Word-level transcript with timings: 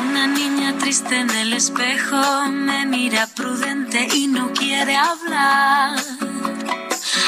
Una 0.00 0.26
niña 0.26 0.76
triste 0.78 1.16
en 1.18 1.30
el 1.30 1.52
espejo 1.52 2.16
me 2.48 2.86
mira 2.86 3.26
prudente 3.26 4.08
y 4.14 4.26
no 4.26 4.52
quiere 4.52 4.96
hablar. 4.96 5.98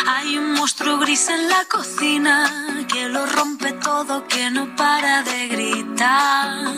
Hay 0.07 0.39
un 0.39 0.53
monstruo 0.53 0.99
gris 0.99 1.29
en 1.29 1.49
la 1.49 1.65
cocina 1.67 2.87
que 2.93 3.09
lo 3.09 3.27
rompe 3.27 3.73
todo, 3.73 4.27
que 4.27 4.51
no 4.51 4.75
para 4.77 5.23
de 5.23 5.49
gritar. 5.49 6.75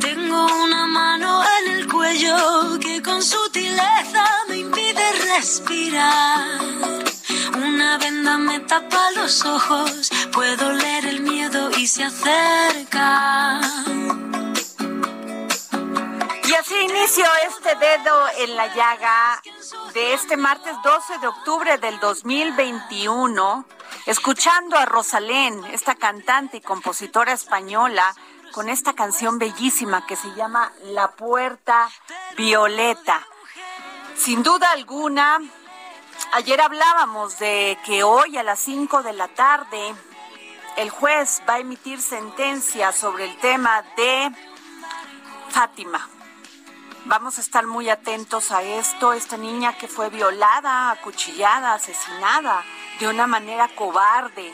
Tengo 0.00 0.46
una 0.64 0.86
mano 0.86 1.42
en 1.58 1.72
el 1.72 1.88
cuello 1.88 2.78
que 2.80 3.02
con 3.02 3.22
sutileza 3.22 4.24
me 4.48 4.58
impide 4.58 5.02
respirar. 5.34 6.99
Una 7.62 7.98
venda 7.98 8.38
me 8.38 8.60
tapa 8.60 9.10
los 9.10 9.44
ojos, 9.44 10.10
puedo 10.32 10.72
leer 10.72 11.04
el 11.04 11.20
miedo 11.20 11.70
y 11.76 11.86
se 11.86 12.04
acerca. 12.04 13.60
Y 16.48 16.52
así 16.54 16.74
inicio 16.80 17.26
este 17.46 17.74
dedo 17.74 18.28
en 18.38 18.56
la 18.56 18.74
llaga 18.74 19.42
de 19.92 20.14
este 20.14 20.38
martes 20.38 20.74
12 20.82 21.18
de 21.18 21.26
octubre 21.26 21.76
del 21.76 22.00
2021, 22.00 23.66
escuchando 24.06 24.78
a 24.78 24.86
Rosalén, 24.86 25.62
esta 25.66 25.96
cantante 25.96 26.56
y 26.56 26.60
compositora 26.62 27.34
española, 27.34 28.14
con 28.52 28.70
esta 28.70 28.94
canción 28.94 29.38
bellísima 29.38 30.06
que 30.06 30.16
se 30.16 30.34
llama 30.34 30.72
La 30.84 31.10
Puerta 31.10 31.90
Violeta. 32.38 33.26
Sin 34.16 34.42
duda 34.42 34.70
alguna, 34.72 35.40
ayer 36.32 36.60
hablábamos 36.60 37.38
de 37.38 37.78
que 37.84 38.02
hoy 38.02 38.36
a 38.36 38.42
las 38.42 38.60
5 38.60 39.02
de 39.02 39.12
la 39.12 39.28
tarde 39.28 39.94
el 40.76 40.90
juez 40.90 41.42
va 41.48 41.54
a 41.54 41.58
emitir 41.58 42.00
sentencia 42.00 42.92
sobre 42.92 43.24
el 43.24 43.36
tema 43.38 43.82
de 43.96 44.30
Fátima. 45.50 46.08
Vamos 47.06 47.38
a 47.38 47.40
estar 47.40 47.66
muy 47.66 47.88
atentos 47.88 48.52
a 48.52 48.62
esto. 48.62 49.12
Esta 49.12 49.36
niña 49.36 49.76
que 49.76 49.88
fue 49.88 50.10
violada, 50.10 50.90
acuchillada, 50.90 51.74
asesinada 51.74 52.62
de 53.00 53.08
una 53.08 53.26
manera 53.26 53.68
cobarde 53.74 54.52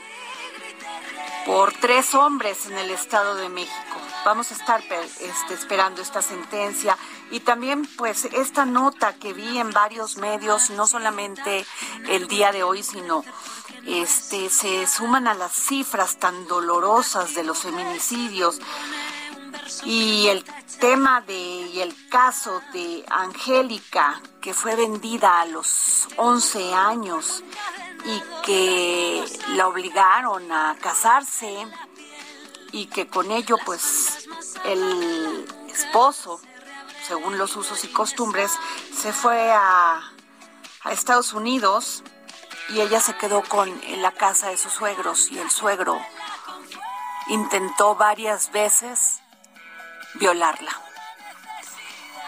por 1.44 1.72
tres 1.74 2.14
hombres 2.14 2.66
en 2.66 2.78
el 2.78 2.90
Estado 2.90 3.34
de 3.36 3.48
México. 3.48 4.00
Vamos 4.24 4.50
a 4.50 4.54
estar 4.54 4.80
este, 4.80 5.54
esperando 5.54 6.02
esta 6.02 6.22
sentencia 6.22 6.96
y 7.30 7.40
también 7.40 7.86
pues 7.96 8.26
esta 8.26 8.64
nota 8.64 9.14
que 9.14 9.32
vi 9.32 9.58
en 9.58 9.72
varios 9.72 10.16
medios, 10.16 10.70
no 10.70 10.86
solamente 10.86 11.66
el 12.08 12.28
día 12.28 12.52
de 12.52 12.62
hoy, 12.62 12.82
sino 12.82 13.24
este 13.86 14.48
se 14.48 14.86
suman 14.86 15.26
a 15.26 15.34
las 15.34 15.52
cifras 15.52 16.18
tan 16.18 16.46
dolorosas 16.46 17.34
de 17.34 17.44
los 17.44 17.58
feminicidios. 17.58 18.60
Y 19.84 20.28
el 20.28 20.44
tema 20.80 21.20
de 21.22 21.34
y 21.34 21.80
el 21.80 22.08
caso 22.08 22.60
de 22.72 23.04
Angélica 23.08 24.20
que 24.40 24.54
fue 24.54 24.76
vendida 24.76 25.40
a 25.40 25.46
los 25.46 26.08
11 26.16 26.74
años 26.74 27.42
y 28.04 28.22
que 28.44 29.24
la 29.54 29.66
obligaron 29.66 30.52
a 30.52 30.76
casarse 30.80 31.66
y 32.70 32.86
que 32.86 33.08
con 33.08 33.30
ello 33.32 33.56
pues 33.64 34.28
el 34.64 35.46
esposo 35.68 36.40
según 37.06 37.38
los 37.38 37.56
usos 37.56 37.84
y 37.84 37.88
costumbres 37.88 38.52
se 38.94 39.12
fue 39.12 39.52
a, 39.52 40.00
a 40.82 40.92
Estados 40.92 41.32
Unidos 41.32 42.02
y 42.70 42.80
ella 42.80 43.00
se 43.00 43.16
quedó 43.16 43.42
con 43.42 43.80
la 43.98 44.12
casa 44.12 44.48
de 44.48 44.56
sus 44.56 44.72
suegros 44.72 45.30
y 45.30 45.38
el 45.38 45.50
suegro 45.50 46.00
intentó 47.28 47.94
varias 47.94 48.50
veces 48.52 49.20
violarla. 50.14 50.72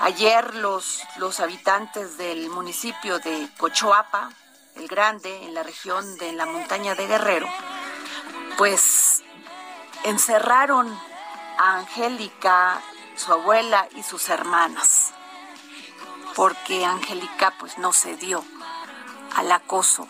Ayer 0.01 0.55
los, 0.55 1.03
los 1.17 1.41
habitantes 1.41 2.19
del 2.19 2.51
municipio 2.51 3.19
de 3.19 3.49
Cochoapa, 3.59 4.31
el 4.77 4.87
Grande, 4.87 5.45
en 5.45 5.55
la 5.55 5.65
región 5.65 6.17
de 6.19 6.33
la 6.33 6.47
montaña 6.47 6.95
de 6.95 7.09
Guerrero, 7.09 7.49
pues 8.57 9.25
encerraron 10.05 10.89
a 11.59 11.79
Angélica, 11.79 12.81
su 13.19 13.33
abuela 13.33 13.89
y 13.97 14.03
sus 14.03 14.29
hermanas, 14.29 15.13
porque 16.35 16.85
Angélica 16.85 17.53
pues 17.59 17.79
no 17.79 17.93
cedió 17.93 18.45
al 19.35 19.51
acoso 19.53 20.09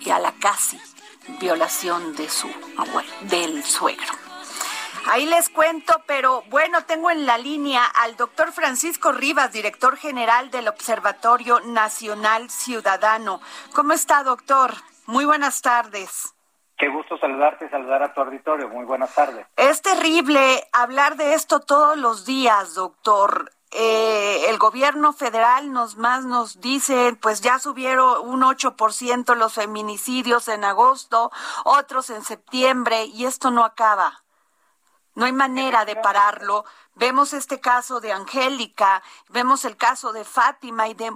y 0.00 0.10
a 0.10 0.18
la 0.18 0.32
casi 0.32 0.80
violación 1.40 2.14
de 2.14 2.28
su 2.28 2.48
del 3.22 3.64
suegro. 3.64 4.12
Ahí 5.06 5.26
les 5.26 5.50
cuento, 5.50 6.02
pero 6.06 6.42
bueno, 6.48 6.84
tengo 6.84 7.10
en 7.10 7.26
la 7.26 7.36
línea 7.36 7.84
al 7.84 8.16
doctor 8.16 8.52
Francisco 8.52 9.12
Rivas, 9.12 9.52
director 9.52 9.96
general 9.98 10.50
del 10.50 10.68
Observatorio 10.68 11.60
Nacional 11.60 12.50
Ciudadano. 12.50 13.40
¿Cómo 13.74 13.92
está, 13.92 14.22
doctor? 14.22 14.74
Muy 15.06 15.26
buenas 15.26 15.60
tardes. 15.60 16.33
Qué 16.76 16.88
gusto 16.88 17.16
saludarte 17.18 17.66
y 17.66 17.68
saludar 17.68 18.02
a 18.02 18.12
tu 18.12 18.20
auditorio. 18.20 18.68
Muy 18.68 18.84
buenas 18.84 19.14
tardes. 19.14 19.46
Es 19.56 19.80
terrible 19.80 20.66
hablar 20.72 21.16
de 21.16 21.34
esto 21.34 21.60
todos 21.60 21.96
los 21.96 22.24
días, 22.24 22.74
doctor. 22.74 23.52
Eh, 23.70 24.48
el 24.48 24.58
gobierno 24.58 25.12
federal 25.12 25.72
nos 25.72 25.96
más 25.96 26.24
nos 26.24 26.60
dice, 26.60 27.16
pues 27.20 27.40
ya 27.40 27.58
subieron 27.58 28.28
un 28.28 28.42
8% 28.42 29.34
los 29.34 29.54
feminicidios 29.54 30.48
en 30.48 30.64
agosto, 30.64 31.32
otros 31.64 32.10
en 32.10 32.22
septiembre, 32.22 33.04
y 33.06 33.24
esto 33.24 33.50
no 33.50 33.64
acaba. 33.64 34.22
No 35.14 35.24
hay 35.24 35.32
manera 35.32 35.84
de 35.84 35.96
pararlo. 35.96 36.64
Vemos 36.94 37.32
este 37.32 37.60
caso 37.60 38.00
de 38.00 38.12
Angélica, 38.12 39.02
vemos 39.28 39.64
el 39.64 39.76
caso 39.76 40.12
de 40.12 40.24
Fátima 40.24 40.88
y 40.88 40.94
de 40.94 41.12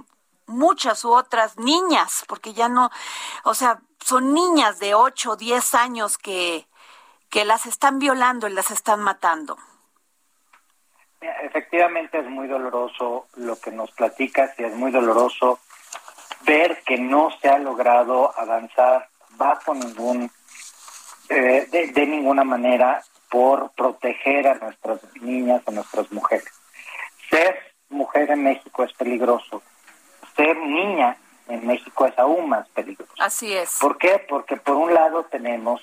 muchas 0.49 1.05
u 1.05 1.11
otras 1.13 1.57
niñas, 1.57 2.25
porque 2.27 2.53
ya 2.53 2.67
no, 2.67 2.89
o 3.43 3.53
sea, 3.53 3.79
son 4.03 4.33
niñas 4.33 4.79
de 4.79 4.93
8 4.93 5.31
o 5.31 5.35
10 5.35 5.75
años 5.75 6.17
que, 6.17 6.67
que 7.29 7.45
las 7.45 7.65
están 7.65 7.99
violando 7.99 8.47
y 8.47 8.53
las 8.53 8.71
están 8.71 9.01
matando. 9.01 9.57
Efectivamente 11.21 12.19
es 12.19 12.25
muy 12.27 12.47
doloroso 12.47 13.27
lo 13.35 13.59
que 13.59 13.71
nos 13.71 13.91
platicas 13.91 14.57
y 14.57 14.63
es 14.63 14.73
muy 14.73 14.91
doloroso 14.91 15.59
ver 16.45 16.81
que 16.85 16.97
no 16.97 17.29
se 17.41 17.49
ha 17.49 17.59
logrado 17.59 18.31
avanzar 18.39 19.09
bajo 19.31 19.73
ningún, 19.73 20.31
eh, 21.27 21.67
de, 21.69 21.87
de 21.87 22.07
ninguna 22.07 22.43
manera 22.43 23.03
por 23.29 23.71
proteger 23.71 24.47
a 24.47 24.55
nuestras 24.55 25.01
niñas, 25.21 25.61
a 25.67 25.71
nuestras 25.71 26.11
mujeres. 26.11 26.47
Ser 27.29 27.69
mujer 27.89 28.31
en 28.31 28.43
México 28.43 28.83
es 28.83 28.93
peligroso. 28.93 29.61
Niña 30.69 31.17
en 31.47 31.65
México 31.65 32.05
es 32.05 32.17
aún 32.17 32.49
más 32.49 32.67
peligroso. 32.69 33.11
Así 33.19 33.53
es. 33.53 33.77
¿Por 33.81 33.97
qué? 33.97 34.23
Porque 34.29 34.55
por 34.57 34.75
un 34.75 34.93
lado 34.93 35.25
tenemos 35.25 35.81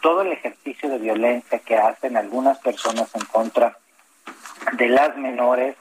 todo 0.00 0.22
el 0.22 0.32
ejercicio 0.32 0.88
de 0.88 0.98
violencia 0.98 1.58
que 1.58 1.76
hacen 1.76 2.16
algunas 2.16 2.58
personas 2.58 3.12
en 3.14 3.24
contra 3.26 3.76
de 4.72 4.88
las 4.88 5.16
menores 5.16 5.76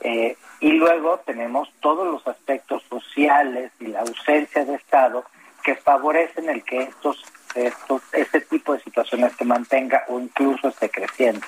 eh, 0.00 0.36
y 0.60 0.72
luego 0.72 1.20
tenemos 1.26 1.68
todos 1.80 2.06
los 2.06 2.26
aspectos 2.26 2.82
sociales 2.88 3.72
y 3.80 3.86
la 3.86 4.00
ausencia 4.00 4.64
de 4.64 4.74
Estado 4.74 5.24
que 5.62 5.74
favorecen 5.74 6.48
el 6.48 6.62
que 6.62 6.82
estos, 6.82 7.24
estos 7.54 8.02
este 8.12 8.40
tipo 8.42 8.74
de 8.74 8.80
situaciones 8.80 9.32
se 9.36 9.44
mantenga 9.44 10.04
o 10.08 10.20
incluso 10.20 10.68
esté 10.68 10.90
creciendo. 10.90 11.46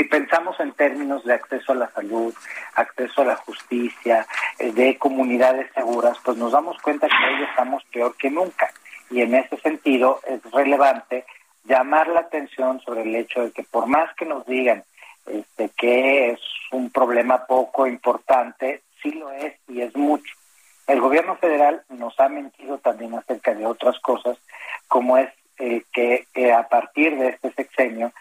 Si 0.00 0.06
pensamos 0.06 0.58
en 0.60 0.72
términos 0.72 1.22
de 1.26 1.34
acceso 1.34 1.72
a 1.72 1.74
la 1.74 1.90
salud, 1.90 2.34
acceso 2.74 3.20
a 3.20 3.26
la 3.26 3.36
justicia, 3.36 4.26
eh, 4.58 4.72
de 4.72 4.96
comunidades 4.96 5.70
seguras, 5.74 6.16
pues 6.24 6.38
nos 6.38 6.52
damos 6.52 6.80
cuenta 6.80 7.06
que 7.06 7.14
hoy 7.14 7.42
estamos 7.42 7.84
peor 7.92 8.16
que 8.16 8.30
nunca. 8.30 8.72
Y 9.10 9.20
en 9.20 9.34
ese 9.34 9.58
sentido 9.58 10.22
es 10.26 10.40
relevante 10.52 11.26
llamar 11.64 12.08
la 12.08 12.20
atención 12.20 12.80
sobre 12.80 13.02
el 13.02 13.14
hecho 13.14 13.42
de 13.42 13.50
que 13.50 13.62
por 13.62 13.88
más 13.88 14.08
que 14.14 14.24
nos 14.24 14.46
digan 14.46 14.84
este, 15.26 15.68
que 15.76 16.30
es 16.30 16.40
un 16.72 16.88
problema 16.88 17.44
poco 17.44 17.86
importante, 17.86 18.80
sí 19.02 19.10
lo 19.10 19.30
es 19.32 19.52
y 19.68 19.82
es 19.82 19.94
mucho. 19.94 20.34
El 20.86 21.02
gobierno 21.02 21.36
federal 21.36 21.82
nos 21.90 22.18
ha 22.20 22.30
mentido 22.30 22.78
también 22.78 23.16
acerca 23.16 23.54
de 23.54 23.66
otras 23.66 24.00
cosas, 24.00 24.38
como 24.88 25.18
es 25.18 25.28
eh, 25.58 25.82
que 25.92 26.26
eh, 26.32 26.54
a 26.54 26.66
partir 26.70 27.18
de 27.18 27.28
este 27.28 27.52
sexenio 27.52 28.14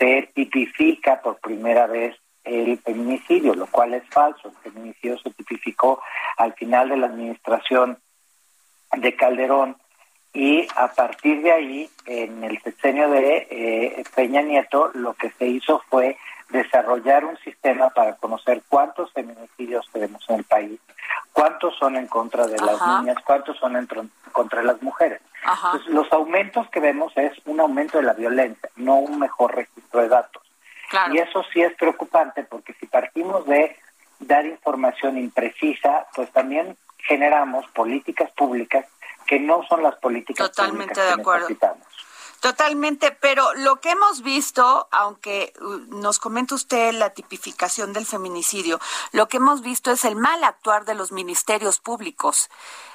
se 0.00 0.30
tipifica 0.34 1.20
por 1.20 1.38
primera 1.40 1.86
vez 1.86 2.16
el 2.42 2.78
feminicidio, 2.78 3.54
lo 3.54 3.66
cual 3.66 3.92
es 3.92 4.02
falso. 4.08 4.48
El 4.48 4.72
feminicidio 4.72 5.18
se 5.18 5.30
tipificó 5.30 6.00
al 6.38 6.54
final 6.54 6.88
de 6.88 6.96
la 6.96 7.06
administración 7.06 7.98
de 8.96 9.14
Calderón 9.14 9.76
y 10.32 10.66
a 10.74 10.88
partir 10.88 11.42
de 11.42 11.52
ahí, 11.52 11.90
en 12.06 12.42
el 12.44 12.62
sexenio 12.62 13.10
de 13.10 13.46
eh, 13.50 14.04
Peña 14.14 14.40
Nieto, 14.40 14.90
lo 14.94 15.12
que 15.14 15.30
se 15.32 15.46
hizo 15.46 15.82
fue 15.90 16.16
desarrollar 16.50 17.24
un 17.24 17.36
sistema 17.38 17.90
para 17.90 18.16
conocer 18.16 18.62
cuántos 18.68 19.12
feminicidios 19.12 19.88
tenemos 19.92 20.28
en 20.28 20.36
el 20.36 20.44
país, 20.44 20.80
cuántos 21.32 21.76
son 21.76 21.96
en 21.96 22.06
contra 22.06 22.46
de 22.46 22.58
las 22.58 22.80
niñas, 22.86 23.16
cuántos 23.24 23.56
son 23.58 23.76
en 23.76 23.88
contra 24.32 24.60
de 24.60 24.66
las 24.66 24.82
mujeres. 24.82 25.20
Entonces, 25.44 25.92
los 25.92 26.12
aumentos 26.12 26.68
que 26.70 26.80
vemos 26.80 27.12
es 27.16 27.32
un 27.46 27.60
aumento 27.60 27.98
de 27.98 28.04
la 28.04 28.12
violencia, 28.12 28.68
no 28.76 28.96
un 28.96 29.18
mejor 29.18 29.54
registro 29.54 30.02
de 30.02 30.08
datos. 30.08 30.42
Y 31.12 31.18
eso 31.18 31.44
sí 31.52 31.62
es 31.62 31.72
preocupante 31.76 32.42
porque 32.42 32.74
si 32.74 32.86
partimos 32.86 33.46
de 33.46 33.76
dar 34.18 34.44
información 34.44 35.16
imprecisa, 35.18 36.06
pues 36.14 36.30
también 36.32 36.76
generamos 36.98 37.66
políticas 37.68 38.30
públicas 38.32 38.86
que 39.26 39.38
no 39.38 39.62
son 39.68 39.82
las 39.82 39.94
políticas 39.96 40.50
Totalmente 40.50 40.94
públicas 40.94 41.08
de 41.10 41.14
que 41.14 41.20
acuerdo. 41.20 41.48
necesitamos. 41.48 41.86
Totalmente, 42.40 43.10
pero 43.12 43.52
lo 43.54 43.80
que 43.80 43.90
hemos 43.90 44.22
visto, 44.22 44.88
aunque 44.90 45.52
uh, 45.60 45.78
nos 46.00 46.18
comenta 46.18 46.54
usted 46.54 46.94
la 46.94 47.10
tipificación 47.10 47.92
del 47.92 48.06
feminicidio, 48.06 48.80
lo 49.12 49.28
que 49.28 49.36
hemos 49.36 49.60
visto 49.60 49.90
es 49.90 50.06
el 50.06 50.16
mal 50.16 50.42
actuar 50.42 50.86
de 50.86 50.94
los 50.94 51.12
ministerios 51.12 51.80
públicos. 51.80 52.48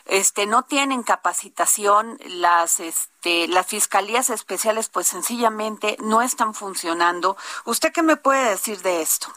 Este 0.06 0.48
no 0.48 0.64
tienen 0.64 1.04
capacitación, 1.04 2.18
las 2.26 2.80
este 2.80 3.48
las 3.48 3.68
fiscalías 3.68 4.32
especiales 4.32 4.90
pues 4.90 5.08
sencillamente 5.08 5.98
no 6.00 6.24
están 6.24 6.56
funcionando. 6.56 7.38
¿Usted 7.66 7.94
qué 7.94 8.02
me 8.02 8.18
puede 8.18 8.50
decir 8.50 8.82
de 8.82 9.04
esto? 9.04 9.32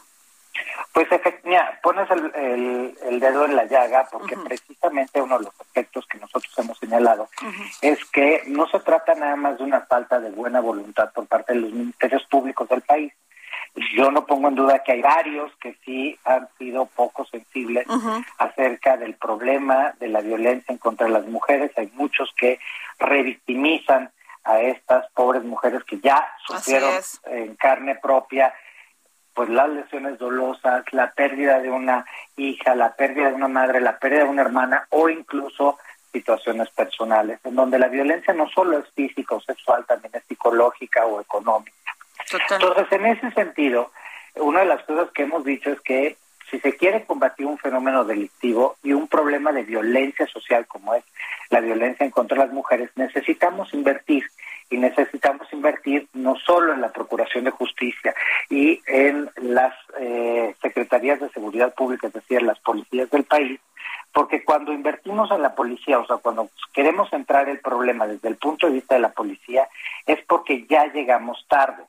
Pues 0.93 1.07
mira, 1.43 1.79
pones 1.81 2.09
el, 2.11 2.31
el, 2.35 2.97
el, 3.03 3.19
dedo 3.19 3.45
en 3.45 3.55
la 3.55 3.65
llaga 3.65 4.07
porque 4.11 4.35
precisamente 4.35 5.21
uno 5.21 5.37
de 5.37 5.45
los 5.45 5.61
aspectos 5.61 6.05
que 6.07 6.17
nosotros 6.17 6.51
hemos 6.57 6.77
señalado 6.77 7.29
es 7.81 8.03
que 8.05 8.43
no 8.47 8.67
se 8.67 8.79
trata 8.79 9.15
nada 9.15 9.35
más 9.35 9.57
de 9.57 9.63
una 9.63 9.81
falta 9.81 10.19
de 10.19 10.31
buena 10.31 10.59
voluntad 10.59 11.11
por 11.13 11.27
parte 11.27 11.53
de 11.53 11.61
los 11.61 11.71
ministerios 11.71 12.23
públicos 12.25 12.67
del 12.69 12.81
país. 12.81 13.13
Yo 13.95 14.11
no 14.11 14.25
pongo 14.25 14.47
en 14.47 14.55
duda 14.55 14.83
que 14.83 14.93
hay 14.93 15.01
varios 15.01 15.55
que 15.57 15.77
sí 15.85 16.17
han 16.25 16.47
sido 16.57 16.85
poco 16.87 17.25
sensibles 17.25 17.85
acerca 18.37 18.97
del 18.97 19.13
problema 19.15 19.93
de 19.99 20.07
la 20.07 20.21
violencia 20.21 20.71
en 20.71 20.79
contra 20.79 21.05
de 21.05 21.13
las 21.13 21.25
mujeres. 21.27 21.71
Hay 21.77 21.91
muchos 21.93 22.33
que 22.35 22.59
revictimizan 22.97 24.11
a 24.43 24.59
estas 24.61 25.09
pobres 25.11 25.43
mujeres 25.43 25.83
que 25.83 25.99
ya 25.99 26.27
sufrieron 26.45 26.91
en 27.25 27.55
carne 27.55 27.95
propia 27.95 28.53
pues 29.39 29.47
las 29.51 29.69
lesiones 29.69 30.19
dolosas, 30.19 30.83
la 30.91 31.11
pérdida 31.11 31.61
de 31.61 31.71
una 31.71 32.05
hija, 32.35 32.75
la 32.75 32.93
pérdida 32.93 33.29
de 33.29 33.35
una 33.35 33.47
madre, 33.47 33.79
la 33.79 33.97
pérdida 33.97 34.25
de 34.25 34.29
una 34.29 34.41
hermana 34.41 34.85
o 34.89 35.07
incluso 35.07 35.77
situaciones 36.11 36.69
personales, 36.71 37.39
en 37.45 37.55
donde 37.55 37.79
la 37.79 37.87
violencia 37.87 38.33
no 38.33 38.49
solo 38.49 38.79
es 38.79 38.91
física 38.93 39.35
o 39.35 39.39
sexual, 39.39 39.85
también 39.85 40.11
es 40.13 40.25
psicológica 40.25 41.05
o 41.05 41.21
económica. 41.21 41.71
Entonces, 42.51 42.91
en 42.91 43.05
ese 43.05 43.31
sentido, 43.31 43.93
una 44.35 44.59
de 44.59 44.65
las 44.65 44.83
cosas 44.83 45.09
que 45.11 45.23
hemos 45.23 45.45
dicho 45.45 45.69
es 45.69 45.79
que 45.79 46.17
si 46.51 46.59
se 46.59 46.75
quiere 46.75 47.05
combatir 47.05 47.45
un 47.45 47.57
fenómeno 47.57 48.03
delictivo 48.03 48.75
y 48.83 48.91
un 48.91 49.07
problema 49.07 49.53
de 49.53 49.63
violencia 49.63 50.27
social 50.27 50.67
como 50.67 50.95
es 50.95 51.05
la 51.49 51.61
violencia 51.61 52.05
en 52.05 52.11
contra 52.11 52.37
de 52.37 52.43
las 52.43 52.53
mujeres, 52.53 52.89
necesitamos 52.97 53.73
invertir 53.73 54.25
y 54.69 54.77
necesitamos 54.77 55.51
invertir 55.51 56.07
no 56.13 56.35
solo 56.35 56.73
en 56.73 56.81
la 56.81 56.91
Procuración 56.91 57.45
de 57.45 57.51
Justicia 57.51 58.13
y 58.49 58.81
en 58.85 59.29
las 59.37 59.73
eh, 59.99 60.55
Secretarías 60.61 61.19
de 61.19 61.29
Seguridad 61.29 61.73
Pública, 61.73 62.07
es 62.07 62.13
decir, 62.13 62.41
las 62.41 62.59
policías 62.59 63.09
del 63.09 63.23
país, 63.23 63.59
porque 64.11 64.43
cuando 64.43 64.73
invertimos 64.73 65.31
en 65.31 65.41
la 65.41 65.55
policía, 65.55 65.99
o 65.99 66.05
sea, 66.05 66.17
cuando 66.17 66.49
queremos 66.73 67.11
entrar 67.13 67.47
el 67.49 67.59
problema 67.59 68.07
desde 68.07 68.27
el 68.27 68.37
punto 68.37 68.67
de 68.67 68.73
vista 68.73 68.95
de 68.95 69.01
la 69.01 69.11
policía, 69.11 69.67
es 70.05 70.19
porque 70.25 70.65
ya 70.67 70.85
llegamos 70.91 71.45
tarde. 71.47 71.83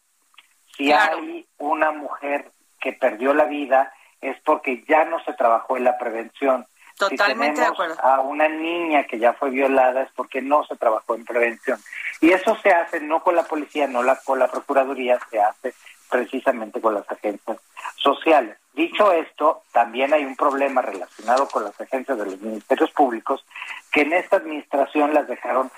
Si 0.76 0.92
hay 0.92 1.46
una 1.58 1.92
mujer 1.92 2.50
que 2.80 2.92
perdió 2.92 3.34
la 3.34 3.44
vida, 3.44 3.92
es 4.20 4.38
porque 4.44 4.84
ya 4.88 5.04
no 5.04 5.22
se 5.24 5.32
trabajó 5.32 5.76
en 5.76 5.84
la 5.84 5.98
prevención. 5.98 6.66
Totalmente 6.98 7.56
si 7.56 7.62
de 7.62 7.66
acuerdo. 7.66 7.96
A 8.02 8.20
una 8.20 8.48
niña 8.48 9.04
que 9.04 9.18
ya 9.18 9.32
fue 9.32 9.50
violada 9.50 10.02
es 10.02 10.10
porque 10.14 10.42
no 10.42 10.64
se 10.64 10.76
trabajó 10.76 11.14
en 11.14 11.24
prevención. 11.24 11.78
Y 12.20 12.30
eso 12.32 12.56
se 12.62 12.70
hace 12.70 13.00
no 13.00 13.22
con 13.22 13.34
la 13.34 13.44
policía, 13.44 13.86
no 13.86 14.02
la, 14.02 14.16
con 14.16 14.38
la 14.38 14.48
Procuraduría, 14.48 15.18
se 15.30 15.40
hace 15.40 15.74
precisamente 16.10 16.80
con 16.80 16.94
las 16.94 17.10
agencias 17.10 17.58
sociales. 17.96 18.56
Dicho 18.74 19.12
esto, 19.12 19.62
también 19.72 20.12
hay 20.12 20.24
un 20.24 20.36
problema 20.36 20.82
relacionado 20.82 21.48
con 21.48 21.64
las 21.64 21.80
agencias 21.80 22.18
de 22.18 22.24
los 22.24 22.40
ministerios 22.40 22.90
públicos 22.90 23.44
que 23.90 24.02
en 24.02 24.12
esta 24.12 24.36
administración 24.36 25.14
las 25.14 25.28
dejaron 25.28 25.70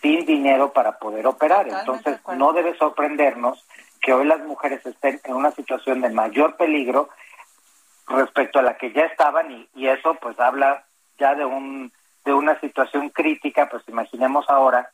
sin 0.00 0.24
dinero 0.24 0.72
para 0.72 0.98
poder 0.98 1.26
operar. 1.26 1.68
Entonces, 1.68 2.18
no 2.36 2.52
debe 2.52 2.76
sorprendernos 2.76 3.64
que 4.00 4.14
hoy 4.14 4.26
las 4.26 4.40
mujeres 4.40 4.84
estén 4.86 5.20
en 5.24 5.34
una 5.34 5.50
situación 5.52 6.00
de 6.00 6.08
mayor 6.08 6.56
peligro 6.56 7.10
respecto 8.06 8.58
a 8.58 8.62
la 8.62 8.76
que 8.76 8.92
ya 8.92 9.02
estaban 9.02 9.50
y, 9.50 9.68
y 9.74 9.88
eso 9.88 10.14
pues 10.14 10.38
habla 10.40 10.84
ya 11.18 11.34
de 11.34 11.44
un 11.44 11.92
de 12.24 12.34
una 12.34 12.58
situación 12.60 13.08
crítica, 13.10 13.68
pues 13.70 13.82
imaginemos 13.88 14.48
ahora 14.48 14.90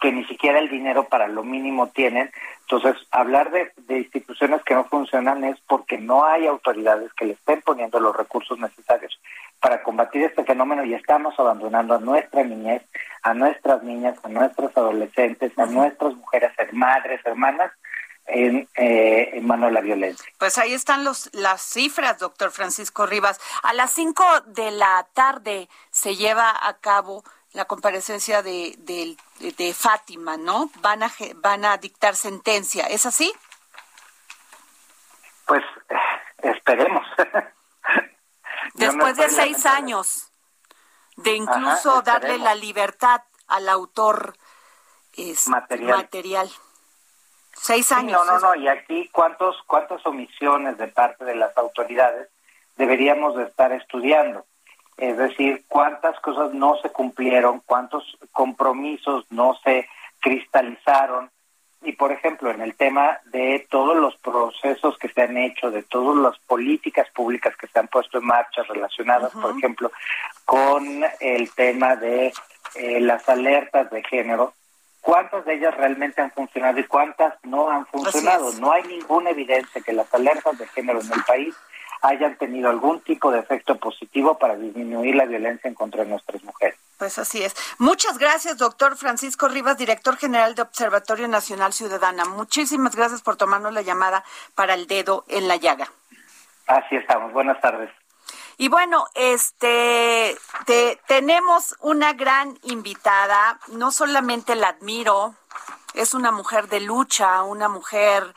que 0.00 0.12
ni 0.12 0.24
siquiera 0.26 0.58
el 0.58 0.68
dinero 0.68 1.08
para 1.08 1.28
lo 1.28 1.42
mínimo 1.42 1.88
tienen. 1.88 2.30
Entonces, 2.62 2.96
hablar 3.10 3.50
de, 3.50 3.72
de, 3.76 3.98
instituciones 3.98 4.62
que 4.64 4.74
no 4.74 4.84
funcionan 4.84 5.44
es 5.44 5.58
porque 5.66 5.98
no 5.98 6.24
hay 6.24 6.46
autoridades 6.46 7.12
que 7.14 7.26
le 7.26 7.32
estén 7.34 7.62
poniendo 7.62 8.00
los 8.00 8.16
recursos 8.16 8.58
necesarios 8.58 9.18
para 9.60 9.82
combatir 9.82 10.22
este 10.24 10.44
fenómeno 10.44 10.84
y 10.84 10.94
estamos 10.94 11.34
abandonando 11.38 11.94
a 11.94 11.98
nuestra 11.98 12.44
niñez, 12.44 12.82
a 13.22 13.32
nuestras 13.34 13.82
niñas, 13.82 14.18
a 14.22 14.28
nuestros 14.28 14.76
adolescentes, 14.76 15.58
a 15.58 15.66
nuestras 15.66 16.14
mujeres, 16.14 16.52
madres, 16.72 17.20
hermanas, 17.24 17.72
en, 18.26 18.68
eh, 18.76 19.30
en 19.34 19.46
mano 19.46 19.66
de 19.66 19.72
la 19.72 19.80
violencia. 19.80 20.26
Pues 20.38 20.58
ahí 20.58 20.72
están 20.72 21.04
los, 21.04 21.30
las 21.34 21.62
cifras, 21.62 22.18
doctor 22.18 22.50
Francisco 22.50 23.06
Rivas. 23.06 23.40
A 23.62 23.72
las 23.74 23.90
5 23.92 24.24
de 24.46 24.70
la 24.70 25.06
tarde 25.14 25.68
se 25.90 26.16
lleva 26.16 26.52
a 26.66 26.74
cabo 26.78 27.24
la 27.54 27.64
comparecencia 27.66 28.42
de, 28.42 28.74
de, 28.78 29.16
de, 29.56 29.74
Fátima, 29.74 30.36
¿no? 30.36 30.70
Van 30.80 31.04
a, 31.04 31.12
van 31.36 31.64
a 31.64 31.78
dictar 31.78 32.16
sentencia, 32.16 32.86
¿es 32.86 33.06
así? 33.06 33.32
Pues 35.46 35.62
esperemos. 36.42 37.06
Después 38.74 39.16
no 39.16 39.22
de 39.22 39.30
seis 39.30 39.64
años 39.66 40.32
de 41.16 41.36
incluso 41.36 41.92
Ajá, 41.92 42.02
darle 42.02 42.38
la 42.38 42.56
libertad 42.56 43.22
al 43.46 43.68
autor 43.68 44.34
es, 45.12 45.46
material. 45.46 45.98
material. 45.98 46.50
Seis 47.52 47.92
años. 47.92 48.20
Sí, 48.20 48.26
no, 48.26 48.40
no, 48.40 48.48
no. 48.48 48.54
Y 48.56 48.66
aquí, 48.66 49.08
¿cuántos, 49.12 49.62
¿cuántas 49.68 50.04
omisiones 50.06 50.76
de 50.76 50.88
parte 50.88 51.24
de 51.24 51.36
las 51.36 51.56
autoridades 51.56 52.28
deberíamos 52.76 53.36
de 53.36 53.44
estar 53.44 53.70
estudiando? 53.70 54.44
Es 54.96 55.16
decir, 55.16 55.64
cuántas 55.68 56.18
cosas 56.20 56.54
no 56.54 56.76
se 56.80 56.90
cumplieron, 56.90 57.62
cuántos 57.66 58.16
compromisos 58.32 59.26
no 59.30 59.58
se 59.64 59.88
cristalizaron, 60.20 61.30
y 61.84 61.92
por 61.92 62.12
ejemplo, 62.12 62.50
en 62.50 62.62
el 62.62 62.74
tema 62.74 63.18
de 63.26 63.66
todos 63.70 63.96
los 63.96 64.16
procesos 64.16 64.96
que 64.96 65.08
se 65.10 65.22
han 65.22 65.36
hecho, 65.36 65.70
de 65.70 65.82
todas 65.82 66.16
las 66.16 66.38
políticas 66.46 67.08
públicas 67.10 67.54
que 67.56 67.66
se 67.66 67.78
han 67.78 67.88
puesto 67.88 68.18
en 68.18 68.24
marcha 68.24 68.62
relacionadas, 68.62 69.32
por 69.32 69.56
ejemplo, 69.56 69.92
con 70.46 71.04
el 71.20 71.50
tema 71.52 71.96
de 71.96 72.32
eh, 72.76 73.00
las 73.00 73.28
alertas 73.28 73.90
de 73.90 74.02
género, 74.02 74.54
¿cuántas 75.02 75.44
de 75.44 75.54
ellas 75.54 75.76
realmente 75.76 76.22
han 76.22 76.30
funcionado 76.30 76.80
y 76.80 76.84
cuántas 76.84 77.34
no 77.42 77.68
han 77.70 77.84
funcionado? 77.86 78.50
No 78.54 78.72
hay 78.72 78.84
ninguna 78.84 79.30
evidencia 79.30 79.82
que 79.82 79.92
las 79.92 80.12
alertas 80.14 80.56
de 80.56 80.66
género 80.68 81.02
en 81.02 81.12
el 81.12 81.22
país 81.24 81.54
hayan 82.04 82.36
tenido 82.36 82.68
algún 82.68 83.00
tipo 83.00 83.30
de 83.30 83.40
efecto 83.40 83.76
positivo 83.76 84.38
para 84.38 84.56
disminuir 84.56 85.16
la 85.16 85.24
violencia 85.24 85.68
en 85.68 85.74
contra 85.74 86.04
de 86.04 86.10
nuestras 86.10 86.44
mujeres. 86.44 86.78
Pues 86.98 87.18
así 87.18 87.42
es. 87.42 87.56
Muchas 87.78 88.18
gracias, 88.18 88.58
doctor 88.58 88.96
Francisco 88.96 89.48
Rivas, 89.48 89.78
director 89.78 90.16
general 90.18 90.54
de 90.54 90.62
Observatorio 90.62 91.28
Nacional 91.28 91.72
Ciudadana. 91.72 92.26
Muchísimas 92.26 92.94
gracias 92.94 93.22
por 93.22 93.36
tomarnos 93.36 93.72
la 93.72 93.80
llamada 93.80 94.22
para 94.54 94.74
el 94.74 94.86
dedo 94.86 95.24
en 95.28 95.48
la 95.48 95.56
llaga. 95.56 95.90
Así 96.66 96.94
estamos. 96.96 97.32
Buenas 97.32 97.58
tardes. 97.62 97.90
Y 98.58 98.68
bueno, 98.68 99.06
este 99.14 100.36
tenemos 101.06 101.74
una 101.80 102.12
gran 102.12 102.58
invitada. 102.62 103.58
No 103.68 103.90
solamente 103.90 104.54
la 104.54 104.68
admiro, 104.68 105.34
es 105.94 106.12
una 106.12 106.30
mujer 106.30 106.68
de 106.68 106.80
lucha, 106.80 107.42
una 107.42 107.68
mujer 107.68 108.34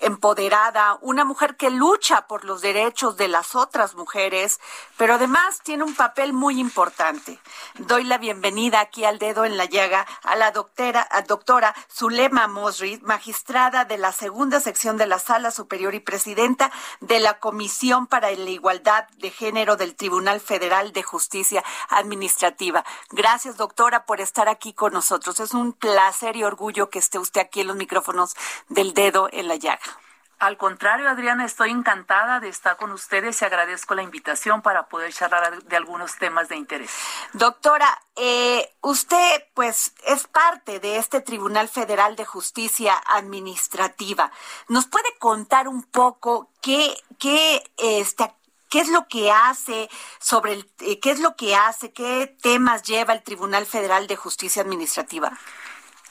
empoderada, 0.00 0.98
una 1.02 1.24
mujer 1.24 1.56
que 1.56 1.70
lucha 1.70 2.26
por 2.26 2.44
los 2.44 2.62
derechos 2.62 3.16
de 3.16 3.28
las 3.28 3.54
otras 3.54 3.94
mujeres, 3.94 4.60
pero 4.96 5.14
además 5.14 5.60
tiene 5.62 5.84
un 5.84 5.94
papel 5.94 6.32
muy 6.32 6.58
importante. 6.58 7.38
Doy 7.78 8.04
la 8.04 8.18
bienvenida 8.18 8.80
aquí 8.80 9.04
al 9.04 9.18
dedo 9.18 9.44
en 9.44 9.56
la 9.56 9.66
llaga 9.66 10.06
a 10.22 10.36
la 10.36 10.50
doctora, 10.50 11.08
doctora 11.26 11.74
Zulema 11.92 12.46
Mosri, 12.48 12.98
magistrada 13.02 13.84
de 13.84 13.98
la 13.98 14.12
segunda 14.12 14.60
sección 14.60 14.96
de 14.96 15.06
la 15.06 15.18
Sala 15.18 15.50
Superior 15.50 15.94
y 15.94 16.00
presidenta 16.00 16.70
de 17.00 17.20
la 17.20 17.38
Comisión 17.38 18.06
para 18.06 18.30
la 18.30 18.50
Igualdad 18.50 19.08
de 19.18 19.30
Género 19.30 19.76
del 19.76 19.94
Tribunal 19.94 20.40
Federal 20.40 20.92
de 20.92 21.02
Justicia 21.02 21.62
Administrativa. 21.88 22.84
Gracias, 23.10 23.56
doctora, 23.56 24.06
por 24.06 24.20
estar 24.20 24.48
aquí 24.48 24.72
con 24.72 24.92
nosotros. 24.92 25.40
Es 25.40 25.54
un 25.54 25.72
placer 25.72 26.36
y 26.36 26.44
orgullo 26.44 26.90
que 26.90 26.98
esté 26.98 27.18
usted 27.18 27.42
aquí 27.42 27.60
en 27.60 27.68
los 27.68 27.76
micrófonos 27.76 28.34
del 28.68 28.94
dedo 28.94 29.28
en 29.32 29.48
la 29.48 29.56
llaga. 29.56 29.80
Al 30.40 30.56
contrario, 30.56 31.10
Adriana, 31.10 31.44
estoy 31.44 31.70
encantada 31.70 32.40
de 32.40 32.48
estar 32.48 32.78
con 32.78 32.92
ustedes 32.92 33.42
y 33.42 33.44
agradezco 33.44 33.94
la 33.94 34.02
invitación 34.02 34.62
para 34.62 34.88
poder 34.88 35.12
charlar 35.12 35.62
de 35.62 35.76
algunos 35.76 36.16
temas 36.16 36.48
de 36.48 36.56
interés. 36.56 36.90
Doctora, 37.34 38.00
eh, 38.16 38.74
usted 38.80 39.44
pues 39.52 39.92
es 40.06 40.26
parte 40.26 40.80
de 40.80 40.96
este 40.96 41.20
Tribunal 41.20 41.68
Federal 41.68 42.16
de 42.16 42.24
Justicia 42.24 42.94
Administrativa. 43.06 44.32
¿Nos 44.68 44.86
puede 44.86 45.14
contar 45.18 45.68
un 45.68 45.82
poco 45.82 46.48
qué, 46.62 46.96
qué, 47.18 47.62
este, 47.76 48.32
qué 48.70 48.80
es 48.80 48.88
lo 48.88 49.08
que 49.08 49.30
hace 49.30 49.90
sobre 50.20 50.54
el, 50.54 50.70
eh, 50.80 51.00
qué 51.00 51.10
es 51.10 51.20
lo 51.20 51.36
que 51.36 51.54
hace, 51.54 51.92
qué 51.92 52.34
temas 52.40 52.82
lleva 52.82 53.12
el 53.12 53.22
Tribunal 53.22 53.66
Federal 53.66 54.06
de 54.06 54.16
Justicia 54.16 54.62
Administrativa? 54.62 55.36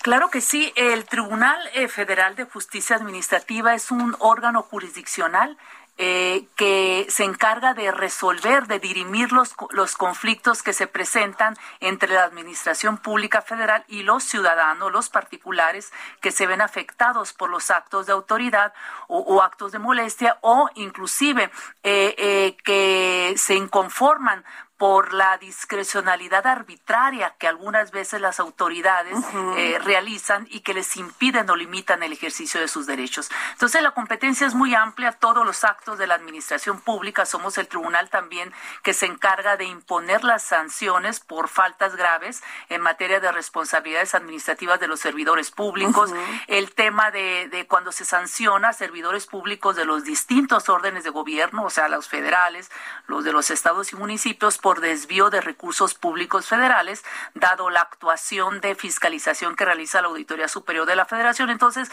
Claro 0.01 0.29
que 0.29 0.39
sí. 0.39 0.72
El 0.75 1.06
Tribunal 1.06 1.58
eh, 1.74 1.89
Federal 1.89 2.36
de 2.36 2.46
Justicia 2.46 2.96
Administrativa 2.96 3.74
es 3.74 3.91
un 3.91 4.15
órgano 4.20 4.62
jurisdiccional 4.62 5.58
eh, 6.01 6.46
que 6.56 7.06
se 7.10 7.25
encarga 7.25 7.74
de 7.74 7.91
resolver, 7.91 8.68
de 8.68 8.79
dirimir 8.79 9.34
los, 9.34 9.53
los 9.72 9.98
conflictos 9.98 10.63
que 10.63 10.72
se 10.72 10.88
presentan 10.88 11.58
entre 11.82 12.13
la 12.13 12.24
Administración 12.24 12.98
Pública 12.98 13.41
Federal 13.41 13.84
y 13.89 14.03
los 14.03 14.24
ciudadanos, 14.24 14.94
los 14.94 15.10
particulares 15.10 15.91
que 16.22 16.32
se 16.32 16.48
ven 16.48 16.62
afectados 16.62 17.34
por 17.34 17.50
los 17.50 17.70
actos 17.70 18.06
de 18.06 18.13
autoridad 18.13 18.72
o, 19.10 19.41
actos 19.41 19.74
de 19.74 19.79
molestia 19.79 20.38
o 20.39 20.70
inclusive 20.75 21.51
eh, 21.84 22.56
que 22.63 23.34
se 23.36 23.56
inconforman 23.56 24.46
por 24.79 25.13
la 25.13 25.38
discrecionalidad 25.38 26.48
arbitraria 26.48 27.36
que 27.38 27.50
algunas 27.50 27.91
veces 27.91 28.21
las 28.21 28.39
autoridades 28.39 29.13
eh, 29.57 29.77
realizan 29.83 30.48
y 30.50 30.62
que 30.62 30.74
les 30.74 30.95
impiden 30.95 31.50
o 31.50 31.57
limitan 31.57 32.01
el 32.01 32.13
ejercicio 32.13 32.62
de 32.62 32.69
sus 32.69 32.88
derechos. 32.88 33.29
Entonces 33.51 33.83
la 33.83 33.91
competencia 33.91 34.48
es 34.48 34.55
muy 34.55 34.74
amplia, 34.74 35.12
todos 35.12 35.45
los 35.45 35.65
actos 35.65 35.98
de 35.98 36.07
la 36.07 36.15
administración 36.15 36.79
pública, 36.79 37.25
somos 37.25 37.57
el 37.57 37.67
tribunal 37.67 38.09
también 38.09 38.53
que 38.81 38.93
se 38.93 39.05
encarga 39.05 39.57
de 39.57 39.65
imponer 39.65 40.24
las 40.24 40.43
sanciones 40.43 41.19
por 41.19 41.50
faltas 41.50 41.98
graves 41.98 42.41
en 42.69 42.79
materia 42.79 43.19
de 43.19 43.33
responsabilidades 43.33 44.15
administrativas 44.15 44.79
de 44.79 44.88
los 44.88 45.01
servidores 45.01 45.51
públicos, 45.51 46.13
el 46.48 46.74
tema 46.74 47.12
de, 47.12 47.50
de 47.50 47.67
cuando 47.67 47.91
se 47.91 48.05
sanciona 48.05 48.71
servidores 48.71 49.25
públicos 49.25 49.75
de 49.75 49.83
los 49.83 50.05
distintos 50.05 50.69
órdenes 50.69 51.03
de 51.03 51.09
gobierno, 51.09 51.65
o 51.65 51.69
sea, 51.69 51.89
los 51.89 52.07
federales, 52.07 52.71
los 53.07 53.25
de 53.25 53.33
los 53.33 53.51
estados 53.51 53.91
y 53.91 53.98
municipios, 53.98 54.57
por 54.69 54.69
desvío 54.78 55.30
de 55.30 55.42
recursos 55.42 55.96
públicos 55.96 56.48
federales, 56.48 57.04
dado 57.34 57.70
la 57.70 57.82
actuación 57.82 58.62
de 58.62 58.76
fiscalización 58.76 59.56
que 59.56 59.66
realiza 59.66 60.02
la 60.02 60.10
Auditoría 60.10 60.48
Superior 60.48 60.86
de 60.86 60.96
la 60.96 61.06
Federación. 61.06 61.50
Entonces, 61.50 61.90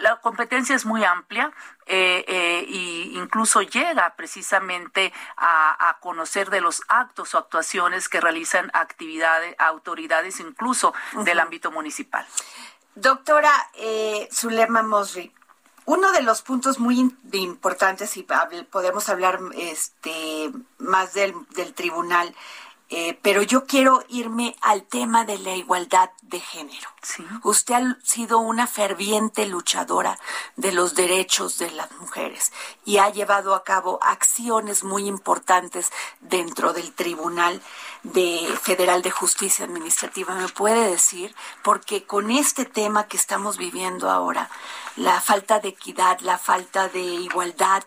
la 0.00 0.16
competencia 0.20 0.76
es 0.76 0.86
muy 0.86 1.04
amplia 1.04 1.52
eh, 1.86 2.24
eh, 2.28 2.64
e 2.68 3.18
incluso 3.18 3.62
llega 3.62 4.14
precisamente 4.14 5.12
a, 5.36 5.96
conocer 6.00 6.50
de 6.50 6.60
los 6.60 6.82
actos 6.88 7.34
o 7.34 7.38
actuaciones 7.38 8.08
que 8.08 8.20
realizan 8.20 8.70
actividades, 8.72 9.54
autoridades 9.58 10.40
incluso 10.40 10.94
del 11.24 11.40
ámbito 11.40 11.70
municipal. 11.70 12.24
Doctora 12.94 13.52
eh, 13.74 14.28
Zulema 14.32 14.82
Mosri, 14.82 15.32
uno 15.86 16.12
de 16.12 16.22
los 16.22 16.42
puntos 16.42 16.78
muy 16.78 17.14
importantes, 17.32 18.16
y 18.16 18.26
podemos 18.70 19.08
hablar 19.08 19.40
este, 19.56 20.52
más 20.78 21.14
del, 21.14 21.34
tribunal, 21.74 22.34
eh, 22.92 23.16
pero 23.22 23.42
yo 23.42 23.66
quiero 23.66 24.04
irme 24.08 24.56
al 24.60 24.82
tema 24.82 25.24
de 25.24 25.38
la 25.38 25.54
igualdad 25.54 26.10
de 26.22 26.40
género. 26.40 26.88
Usted 27.44 27.74
ha 27.74 27.96
sido 28.02 28.38
una 28.38 28.66
ferviente 28.66 29.46
luchadora 29.46 30.18
de 30.56 30.72
los 30.72 30.96
derechos 30.96 31.58
de 31.58 31.70
las 31.70 31.92
mujeres 31.92 32.52
y 32.84 32.98
ha 32.98 33.08
llevado 33.08 33.54
a 33.54 33.62
cabo 33.62 34.00
acciones 34.02 34.82
muy 34.82 35.06
importantes 35.06 35.92
dentro 36.20 36.72
del 36.72 36.92
Tribunal 36.92 37.62
de 38.02 38.58
Federal 38.60 39.02
de 39.02 39.12
Justicia 39.12 39.66
Administrativa. 39.66 40.34
¿Me 40.34 40.48
puede 40.48 40.90
decir? 40.90 41.32
Porque 41.62 42.04
con 42.04 42.32
este 42.32 42.64
tema 42.64 43.06
que 43.06 43.16
estamos 43.16 43.56
viviendo 43.56 44.10
ahora, 44.10 44.50
la 44.96 45.20
falta 45.20 45.60
de 45.60 45.68
equidad, 45.68 46.18
la 46.20 46.38
falta 46.38 46.88
de 46.88 47.00
igualdad, 47.00 47.84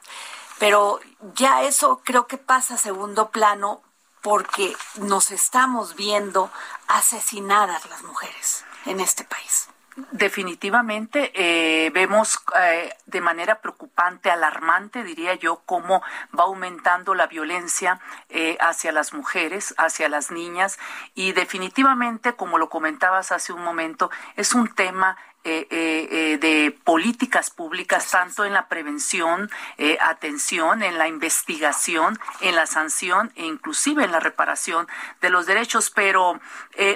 pero 0.59 1.01
ya 1.35 1.63
eso 1.63 2.01
creo 2.05 2.25
que 2.25 2.37
pasa 2.37 2.75
a 2.75 2.77
segundo 2.77 3.31
plano 3.31 3.83
porque 4.23 4.75
nos 4.95 5.29
estamos 5.29 5.95
viendo 5.95 6.49
asesinadas 6.87 7.87
las 7.89 8.01
mujeres 8.03 8.65
en 8.85 8.99
este 8.99 9.23
país. 9.25 9.69
Definitivamente 10.11 11.31
eh, 11.35 11.91
vemos 11.91 12.39
eh, 12.59 12.91
de 13.05 13.21
manera 13.21 13.61
preocupante, 13.61 14.31
alarmante, 14.31 15.03
diría 15.03 15.35
yo, 15.35 15.61
cómo 15.67 16.01
va 16.37 16.45
aumentando 16.45 17.13
la 17.13 17.27
violencia 17.27 17.99
eh, 18.29 18.57
hacia 18.59 18.91
las 18.91 19.13
mujeres, 19.13 19.75
hacia 19.77 20.09
las 20.09 20.31
niñas 20.31 20.79
y 21.13 21.33
definitivamente, 21.33 22.33
como 22.33 22.57
lo 22.57 22.69
comentabas 22.69 23.31
hace 23.31 23.53
un 23.53 23.63
momento, 23.63 24.09
es 24.35 24.53
un 24.53 24.73
tema 24.73 25.15
eh, 25.45 25.67
eh, 25.71 26.07
eh, 26.09 26.37
de 26.37 26.71
políticas 26.71 27.49
públicas, 27.49 28.09
tanto 28.09 28.45
en 28.45 28.53
la 28.53 28.69
prevención, 28.69 29.51
atención, 29.99 30.83
en 30.83 30.97
la 30.97 31.09
investigación, 31.09 32.17
en 32.39 32.55
la 32.55 32.65
sanción 32.65 33.31
e 33.35 33.45
inclusive 33.45 34.05
en 34.05 34.13
la 34.13 34.21
reparación 34.21 34.87
de 35.19 35.29
los 35.29 35.45
derechos. 35.45 35.89
Pero 35.89 36.39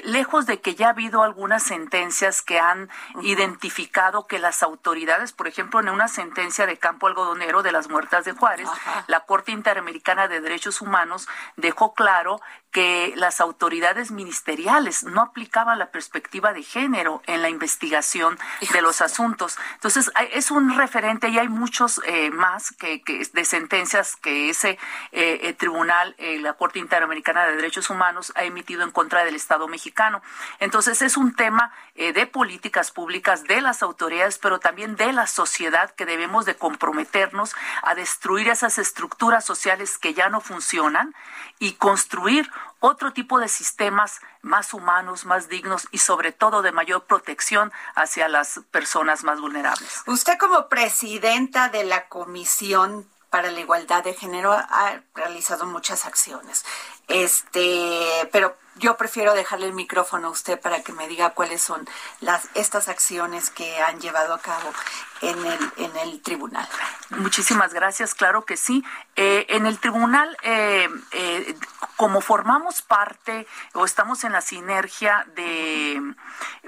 lejos 0.04 0.46
de 0.46 0.62
que 0.62 0.76
ya 0.76 0.88
ha 0.88 0.90
habido 0.92 1.24
algunas 1.24 1.64
sentencias 1.64 2.42
que 2.42 2.58
han 2.58 2.90
identificado 3.22 4.28
que 4.28 4.40
las 4.40 4.64
autoridades, 4.64 5.34
por 5.34 5.48
ejemplo, 5.48 5.82
en 5.82 5.90
una 5.90 6.08
sentencia 6.08 6.66
de 6.66 6.78
campo 6.78 7.08
algodonero 7.08 7.64
de 7.64 7.74
las 7.74 7.90
muertas 7.90 8.24
de 8.24 8.32
Juárez, 8.32 8.70
la 9.08 9.22
Corte 9.22 9.52
Interamericana 9.52 10.30
de 10.30 10.40
Derechos 10.40 10.82
Humanos 10.82 11.28
dejó 11.58 11.94
claro 11.94 12.40
que 12.72 13.14
las 13.16 13.42
autoridades 13.42 14.12
ministeriales 14.12 15.04
no 15.04 15.22
aplicaban 15.22 15.80
la 15.80 15.90
perspectiva 15.90 16.54
de 16.54 16.64
género 16.64 17.22
en 17.26 17.42
la 17.42 17.50
investigación 17.50 18.38
de 18.74 18.82
los 18.82 19.02
asuntos. 19.02 19.58
Entonces, 19.76 20.12
es 20.34 20.52
un 20.52 20.76
referente 20.78 21.30
y 21.30 21.40
hay 21.40 21.48
muchos 21.48 22.02
eh, 22.06 22.30
más 22.30 22.72
que, 22.72 23.02
de 23.34 23.46
sentencias 23.46 24.16
que 24.18 24.50
ese 24.50 24.72
eh, 25.12 25.40
eh, 25.42 25.54
tribunal, 25.54 26.16
la 26.18 26.54
Corte 26.54 26.80
Interamericana 26.80 27.48
de 27.48 27.56
Derechos 27.56 27.90
Humanos, 27.90 28.34
ha 28.36 28.44
emitido 28.44 28.84
en 28.84 28.92
contra 28.92 29.24
del 29.24 29.36
Estado 29.36 29.68
mexicano. 29.68 30.22
Entonces, 30.60 31.02
es 31.02 31.18
un 31.18 31.34
tema 31.34 31.72
de 31.96 32.28
políticas 32.28 32.92
públicas 32.92 33.44
de 33.46 33.60
las 33.60 33.82
autoridades, 33.82 34.38
pero 34.38 34.60
también 34.60 34.96
de 34.96 35.14
la 35.14 35.26
sociedad 35.26 35.90
que 35.96 36.06
debemos 36.06 36.46
de 36.46 36.56
comprometernos 36.56 37.56
a 37.82 37.96
destruir 37.96 38.50
esas 38.50 38.78
estructuras 38.78 39.46
sociales 39.46 39.98
que 39.98 40.14
ya 40.14 40.30
no 40.30 40.42
funcionan 40.42 41.16
y 41.60 41.74
construir 41.74 42.52
otro 42.80 43.14
tipo 43.14 43.40
de 43.40 43.48
sistemas 43.48 44.20
más 44.42 44.74
humanos, 44.74 45.26
más 45.26 45.50
dignos 45.50 45.88
y 45.92 46.00
sobre 46.00 46.32
todo 46.32 46.62
de 46.62 46.72
mayor 46.72 47.06
protección 47.06 47.72
hacia 47.96 48.28
las 48.28 48.62
personas 48.72 49.24
más 49.24 49.42
vulnerables. 49.42 50.04
Usted 50.08 50.38
como 50.38 50.70
presidenta 50.70 51.70
de 51.70 51.84
la 51.84 52.08
Comisión 52.08 53.08
para 53.30 53.52
la 53.52 53.60
Igualdad 53.60 54.04
de 54.04 54.14
Género 54.14 54.54
ha 54.54 55.02
realizado 55.14 55.66
muchas 55.66 56.06
acciones. 56.06 56.66
Este, 57.08 58.30
pero 58.32 58.58
yo 58.80 58.98
prefiero 58.98 59.34
dejarle 59.34 59.68
el 59.68 59.74
micrófono 59.74 60.28
a 60.28 60.32
usted 60.32 60.60
para 60.60 60.82
que 60.82 60.94
me 60.94 61.08
diga 61.08 61.32
cuáles 61.32 61.62
son 61.62 61.88
las 62.22 62.48
estas 62.56 62.88
acciones 62.88 63.50
que 63.50 63.82
han 63.82 64.00
llevado 64.00 64.34
a 64.34 64.40
cabo 64.40 64.72
en 65.22 65.46
el 65.46 65.72
en 65.78 65.98
el 65.98 66.22
tribunal. 66.22 66.68
Muchísimas 67.10 67.74
gracias, 67.74 68.14
claro 68.14 68.46
que 68.46 68.58
sí. 68.58 68.84
Eh, 69.16 69.46
en 69.50 69.66
el 69.66 69.80
tribunal, 69.80 70.38
eh, 70.44 70.90
eh, 71.12 71.56
como 71.96 72.22
formamos 72.22 72.82
parte 72.82 73.48
o 73.74 73.86
estamos 73.86 74.24
en 74.24 74.34
la 74.34 74.42
sinergia 74.42 75.26
de 75.36 76.02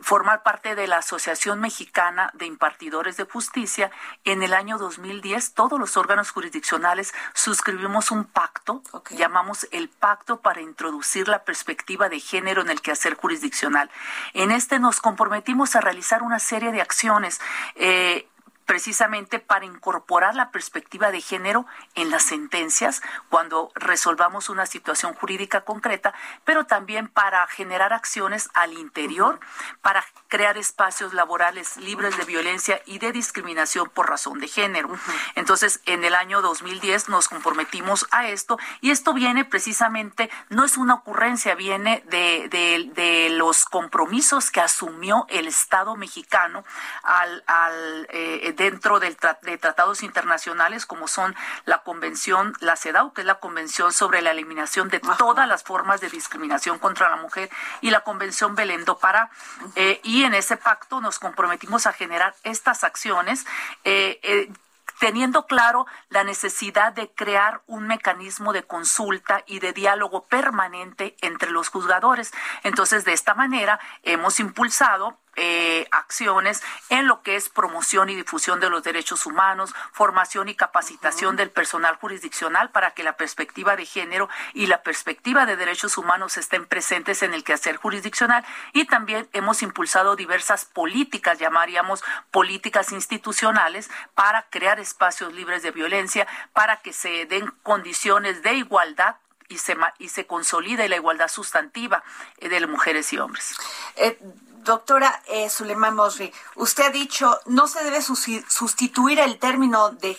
formar 0.01 0.43
parte 0.43 0.75
de 0.75 0.87
la 0.87 0.97
Asociación 0.97 1.59
Mexicana 1.59 2.31
de 2.33 2.45
Impartidores 2.45 3.17
de 3.17 3.25
Justicia, 3.25 3.91
en 4.23 4.41
el 4.43 4.53
año 4.53 4.77
2010 4.77 5.53
todos 5.53 5.79
los 5.79 5.97
órganos 5.97 6.31
jurisdiccionales 6.31 7.13
suscribimos 7.33 8.11
un 8.11 8.23
pacto, 8.23 8.81
llamamos 9.11 9.67
el 9.71 9.89
Pacto 9.89 10.39
para 10.39 10.61
introducir 10.61 11.27
la 11.27 11.43
perspectiva 11.43 11.98
de 12.07 12.21
género 12.21 12.61
en 12.61 12.69
el 12.69 12.79
quehacer 12.79 13.15
jurisdiccional. 13.15 13.91
En 14.33 14.51
este 14.51 14.79
nos 14.79 15.01
comprometimos 15.01 15.75
a 15.75 15.81
realizar 15.81 16.23
una 16.23 16.39
serie 16.39 16.71
de 16.71 16.79
acciones. 16.79 17.41
Eh, 17.75 18.28
precisamente 18.69 19.39
para 19.39 19.65
incorporar 19.65 20.35
la 20.35 20.51
perspectiva 20.51 21.09
de 21.09 21.21
género 21.21 21.65
en 21.95 22.11
las 22.11 22.21
sentencias 22.21 23.01
cuando 23.27 23.71
resolvamos 23.73 24.47
una 24.47 24.67
situación 24.67 25.15
jurídica 25.15 25.61
concreta, 25.61 26.13
pero 26.45 26.67
también 26.67 27.07
para 27.07 27.47
generar 27.47 27.93
acciones 27.93 28.47
al 28.53 28.73
interior, 28.73 29.39
para 29.81 30.05
crear 30.27 30.55
espacios 30.59 31.15
laborales 31.15 31.77
libres 31.77 32.15
de 32.15 32.25
violencia 32.25 32.79
y 32.85 32.99
de 32.99 33.11
discriminación 33.11 33.89
por 33.89 34.07
razón 34.07 34.39
de 34.39 34.47
género. 34.47 34.91
Entonces, 35.33 35.81
en 35.87 36.03
el 36.03 36.13
año 36.13 36.43
2010 36.43 37.09
nos 37.09 37.27
comprometimos 37.27 38.05
a 38.11 38.27
esto 38.27 38.59
y 38.81 38.91
esto 38.91 39.13
viene 39.13 39.45
precisamente, 39.45 40.29
no 40.49 40.63
es 40.63 40.77
una 40.77 40.93
ocurrencia, 40.93 41.55
viene 41.55 42.03
de, 42.05 42.47
de, 42.49 43.29
los 43.31 43.65
compromisos 43.65 44.51
que 44.51 44.61
asumió 44.61 45.25
el 45.29 45.47
Estado 45.47 45.95
mexicano 45.95 46.63
al, 47.01 47.43
al 47.47 48.07
eh, 48.11 48.53
dentro 48.59 48.99
del 48.99 49.17
de 49.41 49.57
tratados 49.57 50.03
internacionales 50.03 50.85
como 50.85 51.07
son 51.07 51.33
la 51.63 51.79
Convención, 51.79 52.53
la 52.59 52.75
CEDAW, 52.75 53.13
que 53.13 53.21
es 53.21 53.27
la 53.27 53.39
Convención 53.39 53.93
sobre 53.93 54.21
la 54.21 54.31
Eliminación 54.31 54.89
de 54.89 54.99
todas 54.99 55.47
las 55.47 55.63
formas 55.63 56.01
de 56.01 56.09
discriminación 56.09 56.77
contra 56.77 57.09
la 57.09 57.15
mujer, 57.15 57.49
y 57.79 57.89
la 57.89 58.01
Convención 58.01 58.55
Belén 58.55 58.83
do 58.83 58.99
Pará. 58.99 59.31
Eh, 59.75 60.01
y 60.03 60.23
en 60.25 60.33
ese 60.33 60.57
pacto 60.57 60.99
nos 60.99 61.19
comprometimos 61.19 61.87
a 61.87 61.93
generar 61.93 62.35
estas 62.43 62.83
acciones. 62.83 63.45
Eh, 63.85 64.19
eh, 64.23 64.51
teniendo 64.99 65.45
claro 65.45 65.85
la 66.09 66.25
necesidad 66.25 66.91
de 66.91 67.09
crear 67.09 67.61
un 67.67 67.87
mecanismo 67.87 68.51
de 68.51 68.63
consulta 68.63 69.43
y 69.47 69.59
de 69.59 69.71
diálogo 69.71 70.25
permanente 70.25 71.15
entre 71.21 71.51
los 71.51 71.69
juzgadores. 71.69 72.33
Entonces, 72.63 73.05
de 73.05 73.13
esta 73.13 73.33
manera, 73.33 73.79
hemos 74.03 74.41
impulsado 74.41 75.17
eh, 75.41 75.87
acciones 75.91 76.61
en 76.89 77.07
lo 77.07 77.21
que 77.21 77.37
es 77.37 77.47
promoción 77.47 78.09
y 78.09 78.15
difusión 78.15 78.59
de 78.59 78.69
los 78.69 78.83
derechos 78.83 79.25
humanos, 79.25 79.73
formación 79.93 80.49
y 80.49 80.55
capacitación 80.55 81.37
del 81.37 81.49
personal 81.49 81.95
jurisdiccional 81.95 82.71
para 82.71 82.91
que 82.91 83.03
la 83.03 83.15
perspectiva 83.15 83.77
de 83.77 83.85
género 83.85 84.27
y 84.53 84.67
la 84.67 84.83
perspectiva 84.83 85.45
de 85.45 85.55
derechos 85.55 85.97
humanos 85.97 86.35
estén 86.35 86.65
presentes 86.65 87.23
en 87.23 87.33
el 87.33 87.45
quehacer 87.45 87.77
jurisdiccional 87.77 88.45
y 88.73 88.83
también 88.85 89.29
hemos 89.31 89.63
impulsado 89.63 90.17
diversas 90.17 90.65
políticas, 90.65 91.39
llamaríamos 91.39 92.03
políticas 92.31 92.91
institucionales, 92.91 93.89
para 94.15 94.43
crear 94.49 94.79
espacios 94.81 95.33
libres 95.33 95.63
de 95.63 95.71
violencia, 95.71 96.27
para 96.51 96.81
que 96.81 96.91
se 96.91 97.25
den 97.27 97.53
condiciones 97.63 98.43
de 98.43 98.55
igualdad 98.55 99.15
y 99.47 99.57
se, 99.57 99.77
y 99.97 100.09
se 100.09 100.27
consolide 100.27 100.89
la 100.89 100.97
igualdad 100.97 101.29
sustantiva 101.29 102.03
eh, 102.39 102.49
de 102.49 102.67
mujeres 102.67 103.13
y 103.13 103.17
hombres. 103.17 103.55
Eh, 103.95 104.19
Doctora 104.63 105.21
eh, 105.27 105.49
Mosri, 105.91 106.33
usted 106.55 106.83
ha 106.83 106.89
dicho 106.89 107.39
no 107.45 107.67
se 107.67 107.81
debe 107.83 108.01
sustituir 108.01 109.19
el 109.19 109.39
término 109.39 109.89
de, 109.91 110.17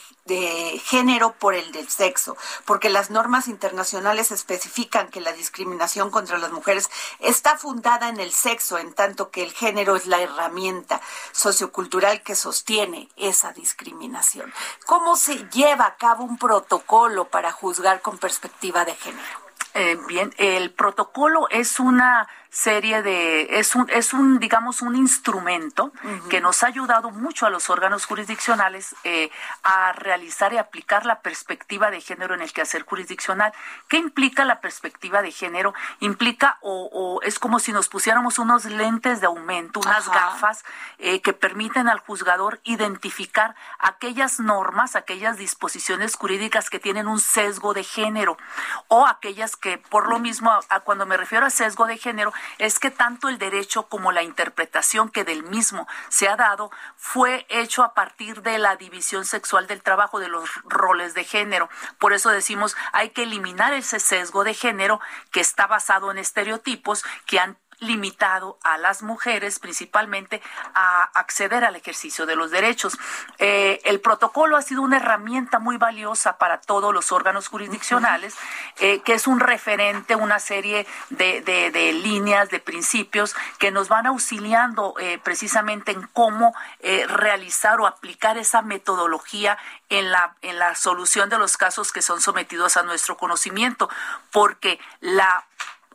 género 0.85 1.33
por 1.33 1.55
el 1.55 1.73
del 1.73 1.89
sexo, 1.89 2.37
porque 2.65 2.89
las 2.89 3.11
normas 3.11 3.49
internacionales 3.49 4.31
especifican 4.31 5.09
que 5.09 5.21
la 5.21 5.33
discriminación 5.33 6.11
contra 6.11 6.39
las 6.39 6.53
mujeres 6.53 6.89
está 7.19 7.59
fundada 7.59 8.09
en 8.09 8.21
el 8.21 8.33
sexo, 8.33 8.79
en 8.79 8.95
tanto 8.95 9.31
que 9.31 9.43
el 9.43 9.53
género 9.53 9.97
es 9.97 10.07
la 10.07 10.23
herramienta 10.23 11.01
sociocultural 11.33 12.23
que 12.23 12.37
sostiene 12.37 13.09
esa 13.17 13.53
discriminación. 13.53 14.53
¿Cómo 14.87 15.17
se 15.17 15.49
lleva 15.51 15.85
a 15.85 15.97
cabo 15.97 16.25
un 16.25 16.39
protocolo 16.39 17.29
para 17.29 17.51
juzgar 17.51 18.01
con 18.01 18.19
perspectiva 18.19 18.85
de 18.85 18.95
género? 18.95 19.51
Eh, 19.75 19.99
bien, 20.09 20.33
el 20.39 20.73
protocolo 20.73 21.49
es 21.51 21.79
una 21.79 22.29
serie 22.51 23.03
de 23.03 23.61
es 23.61 23.77
un 23.77 23.89
es 23.91 24.13
un 24.13 24.41
digamos 24.41 24.83
un 24.83 24.97
instrumento 24.97 25.93
que 26.29 26.41
nos 26.41 26.65
ha 26.65 26.67
ayudado 26.67 27.11
mucho 27.11 27.47
a 27.47 27.51
los 27.51 27.71
órganos 27.71 28.07
jurisdiccionales 28.07 28.97
eh, 29.05 29.31
a 29.63 29.93
realizar 29.93 30.53
y 30.53 30.59
aplicar 30.59 31.07
la 31.07 31.21
perspectiva 31.21 31.93
de 31.93 32.01
género 32.01 32.35
en 32.35 32.43
el 32.43 32.53
quehacer 32.53 32.85
jurisdiccional. 32.85 33.53
Qué 33.89 33.99
implica 33.99 34.45
la 34.45 34.61
perspectiva 34.61 35.23
de 35.23 35.31
género 35.31 35.75
implica 36.01 36.59
o, 36.61 37.21
es 37.23 37.39
como 37.39 37.61
si 37.61 37.73
nos 37.73 37.89
pusiéramos 37.89 38.39
unos 38.39 38.65
lentes 38.65 39.21
de 39.21 39.27
aumento 39.27 39.81
unas 39.81 40.09
gafas 40.09 40.65
eh, 40.99 41.21
que 41.21 41.33
permiten 41.33 41.89
al 41.89 42.01
juzgador 42.01 42.61
identificar 42.65 43.55
aquellas 43.79 44.41
normas 44.41 44.97
aquellas 44.97 45.37
disposiciones 45.37 46.17
jurídicas 46.17 46.69
que 46.69 46.81
tienen 46.81 47.07
un 47.07 47.21
sesgo 47.21 47.75
de 47.75 47.85
género 47.85 48.37
o 48.89 49.07
aquellas 49.07 49.55
que 49.55 49.79
por 49.79 50.09
lo 50.09 50.19
mismo 50.19 50.51
cuando 50.85 51.07
me 51.07 51.17
refiero 51.17 51.47
a 51.47 51.51
sesgo 51.51 51.87
de 51.87 51.97
género 51.97 52.33
es 52.59 52.79
que 52.79 52.91
tanto 52.91 53.29
el 53.29 53.39
derecho 53.39 53.89
como 53.89 54.13
la 54.13 54.23
interpretación 54.23 55.09
que 55.11 55.25
del 55.25 55.43
mismo 55.43 55.87
se 56.09 56.29
ha 56.29 56.37
dado 56.37 56.71
fue 56.97 57.47
hecho 57.49 57.83
a 57.83 57.95
partir 57.95 58.43
de 58.43 58.59
la 58.59 58.77
división 58.77 59.25
sexual 59.25 59.67
del 59.67 59.83
trabajo, 59.83 60.19
de 60.19 60.29
los 60.29 60.49
roles 60.65 61.15
de 61.15 61.25
género. 61.25 61.69
Por 61.99 62.13
eso 62.13 62.31
decimos, 62.31 62.77
hay 62.93 63.11
que 63.11 63.25
eliminar 63.25 63.73
ese 63.73 64.01
sesgo 64.01 64.45
de 64.45 64.55
género 64.55 65.01
que 65.31 65.41
está 65.41 65.67
basado 65.67 66.11
en 66.11 66.19
estereotipos 66.19 67.05
que 67.27 67.41
han 67.41 67.57
limitado 67.81 68.59
a 68.63 68.79
las 68.79 69.03
mujeres 69.03 69.59
principalmente 69.59 70.41
a 70.75 71.05
acceder 71.15 71.65
al 71.65 71.77
ejercicio 71.77 72.27
de 72.27 72.37
los 72.37 72.51
derechos. 72.51 72.99
Eh, 73.39 73.81
el 73.85 74.01
protocolo 74.01 74.57
ha 74.57 74.63
sido 74.63 74.83
una 74.83 74.99
herramienta 74.99 75.59
muy 75.59 75.79
valiosa 75.79 76.39
para 76.39 76.61
todos 76.61 76.95
los 76.95 77.11
órganos 77.11 77.49
jurisdiccionales, 77.49 78.37
eh, 78.79 79.01
que 79.01 79.15
es 79.15 79.27
un 79.27 79.41
referente, 79.41 80.15
una 80.15 80.39
serie 80.39 80.87
de, 81.09 81.41
de, 81.41 81.93
líneas, 81.93 82.51
de 82.51 82.61
principios 82.61 83.35
que 83.59 83.71
nos 83.71 83.89
van 83.89 84.07
auxiliando 84.07 84.95
eh, 84.99 85.19
precisamente 85.23 85.93
en 85.93 86.07
cómo 86.13 86.55
realizar 87.09 87.81
o 87.81 87.87
aplicar 87.87 88.37
esa 88.39 88.63
metodología 88.63 89.59
en 89.89 90.11
la, 90.11 90.37
en 90.43 90.59
la 90.59 90.75
solución 90.75 91.29
de 91.29 91.39
los 91.39 91.57
casos 91.57 91.93
que 91.93 92.03
son 92.03 92.21
sometidos 92.21 92.77
a 92.77 92.83
nuestro 92.83 93.17
conocimiento, 93.17 93.89
porque 94.31 94.79
la 95.01 95.45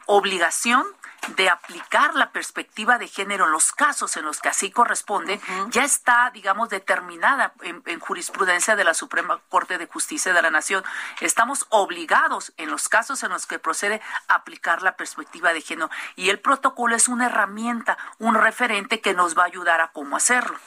obligación 0.06 0.86
de 1.30 1.50
aplicar 1.50 2.16
la 2.16 2.32
perspectiva 2.32 2.98
de 2.98 3.08
género 3.08 3.46
en 3.46 3.52
los 3.52 3.72
casos 3.72 4.16
en 4.18 4.26
los 4.26 4.40
que 4.40 4.50
así 4.50 4.72
corresponde, 4.72 5.40
ya 5.70 5.84
está, 5.84 6.32
digamos, 6.34 6.70
determinada 6.70 7.54
en, 7.62 8.00
jurisprudencia 8.00 8.76
de 8.76 8.84
la 8.84 8.94
Suprema 8.94 9.40
Corte 9.50 9.78
de 9.78 9.88
Justicia 9.88 10.34
de 10.34 10.42
la 10.42 10.52
Nación. 10.52 10.84
Estamos 11.22 11.66
obligados 11.70 12.54
en 12.58 12.70
los 12.70 12.90
casos 12.90 13.24
en 13.24 13.30
los 13.30 13.46
que 13.46 13.60
procede 13.60 14.02
a 14.28 14.36
aplicar 14.36 14.82
la 14.82 14.96
perspectiva 14.96 15.54
de 15.54 15.62
género 15.62 15.90
y 16.16 16.30
el 16.30 16.40
protocolo 16.40 16.96
es 16.96 17.08
una 17.08 17.28
herramienta, 17.28 17.98
un 18.20 18.36
referente 18.36 19.02
que 19.02 19.14
nos 19.14 19.38
va 19.38 19.44
a 19.44 19.48
ayudar 19.48 19.82
a 19.82 19.92
cómo 19.92 20.18
hacerlo. 20.18 20.58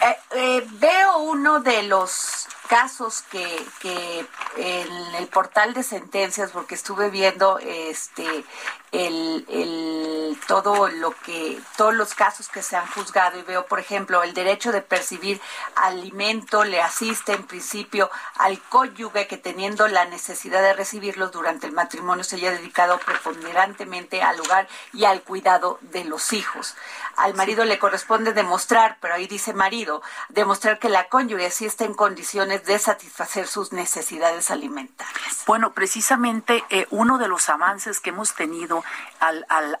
Eh, 0.00 0.16
eh, 0.30 0.66
veo 0.72 1.18
uno 1.18 1.60
de 1.60 1.82
los 1.82 2.46
casos 2.68 3.22
que, 3.30 3.66
que 3.80 4.26
en 4.56 5.14
el 5.16 5.26
portal 5.28 5.74
de 5.74 5.82
sentencias, 5.82 6.50
porque 6.52 6.74
estuve 6.74 7.10
viendo 7.10 7.58
este 7.58 8.44
el, 8.92 9.44
el, 9.50 10.38
todo 10.46 10.88
lo 10.88 11.10
que, 11.10 11.60
todos 11.76 11.94
los 11.94 12.14
casos 12.14 12.48
que 12.48 12.62
se 12.62 12.76
han 12.76 12.86
juzgado 12.86 13.38
y 13.38 13.42
veo, 13.42 13.66
por 13.66 13.80
ejemplo, 13.80 14.22
el 14.22 14.32
derecho 14.32 14.72
de 14.72 14.80
percibir 14.80 15.40
alimento 15.74 16.64
le 16.64 16.80
asiste 16.80 17.32
en 17.32 17.46
principio 17.46 18.10
al 18.36 18.58
cónyuge 18.62 19.26
que 19.26 19.36
teniendo 19.36 19.88
la 19.88 20.06
necesidad 20.06 20.62
de 20.62 20.72
recibirlo 20.72 21.28
durante 21.28 21.66
el 21.66 21.72
matrimonio 21.72 22.24
se 22.24 22.36
haya 22.36 22.50
dedicado 22.50 22.98
preponderantemente 22.98 24.22
al 24.22 24.40
hogar 24.40 24.68
y 24.94 25.04
al 25.04 25.22
cuidado 25.22 25.78
de 25.82 26.04
los 26.04 26.32
hijos. 26.32 26.74
Al 27.16 27.34
marido 27.34 27.64
le 27.64 27.78
corresponde 27.78 28.32
demostrar, 28.32 28.96
pero 29.00 29.14
ahí 29.14 29.26
dice 29.26 29.52
marido, 29.52 30.02
demostrar 30.30 30.78
que 30.78 30.88
la 30.88 31.08
cónyuge 31.08 31.50
sí 31.50 31.66
está 31.66 31.84
en 31.84 31.94
condiciones 31.94 32.57
de 32.64 32.78
satisfacer 32.78 33.46
sus 33.46 33.72
necesidades 33.72 34.50
alimentarias. 34.50 35.44
Bueno, 35.46 35.72
precisamente 35.72 36.64
eh, 36.70 36.86
uno 36.90 37.18
de 37.18 37.28
los 37.28 37.48
avances 37.48 38.00
que 38.00 38.10
hemos 38.10 38.34
tenido 38.34 38.84
al, 39.20 39.46
al, 39.48 39.78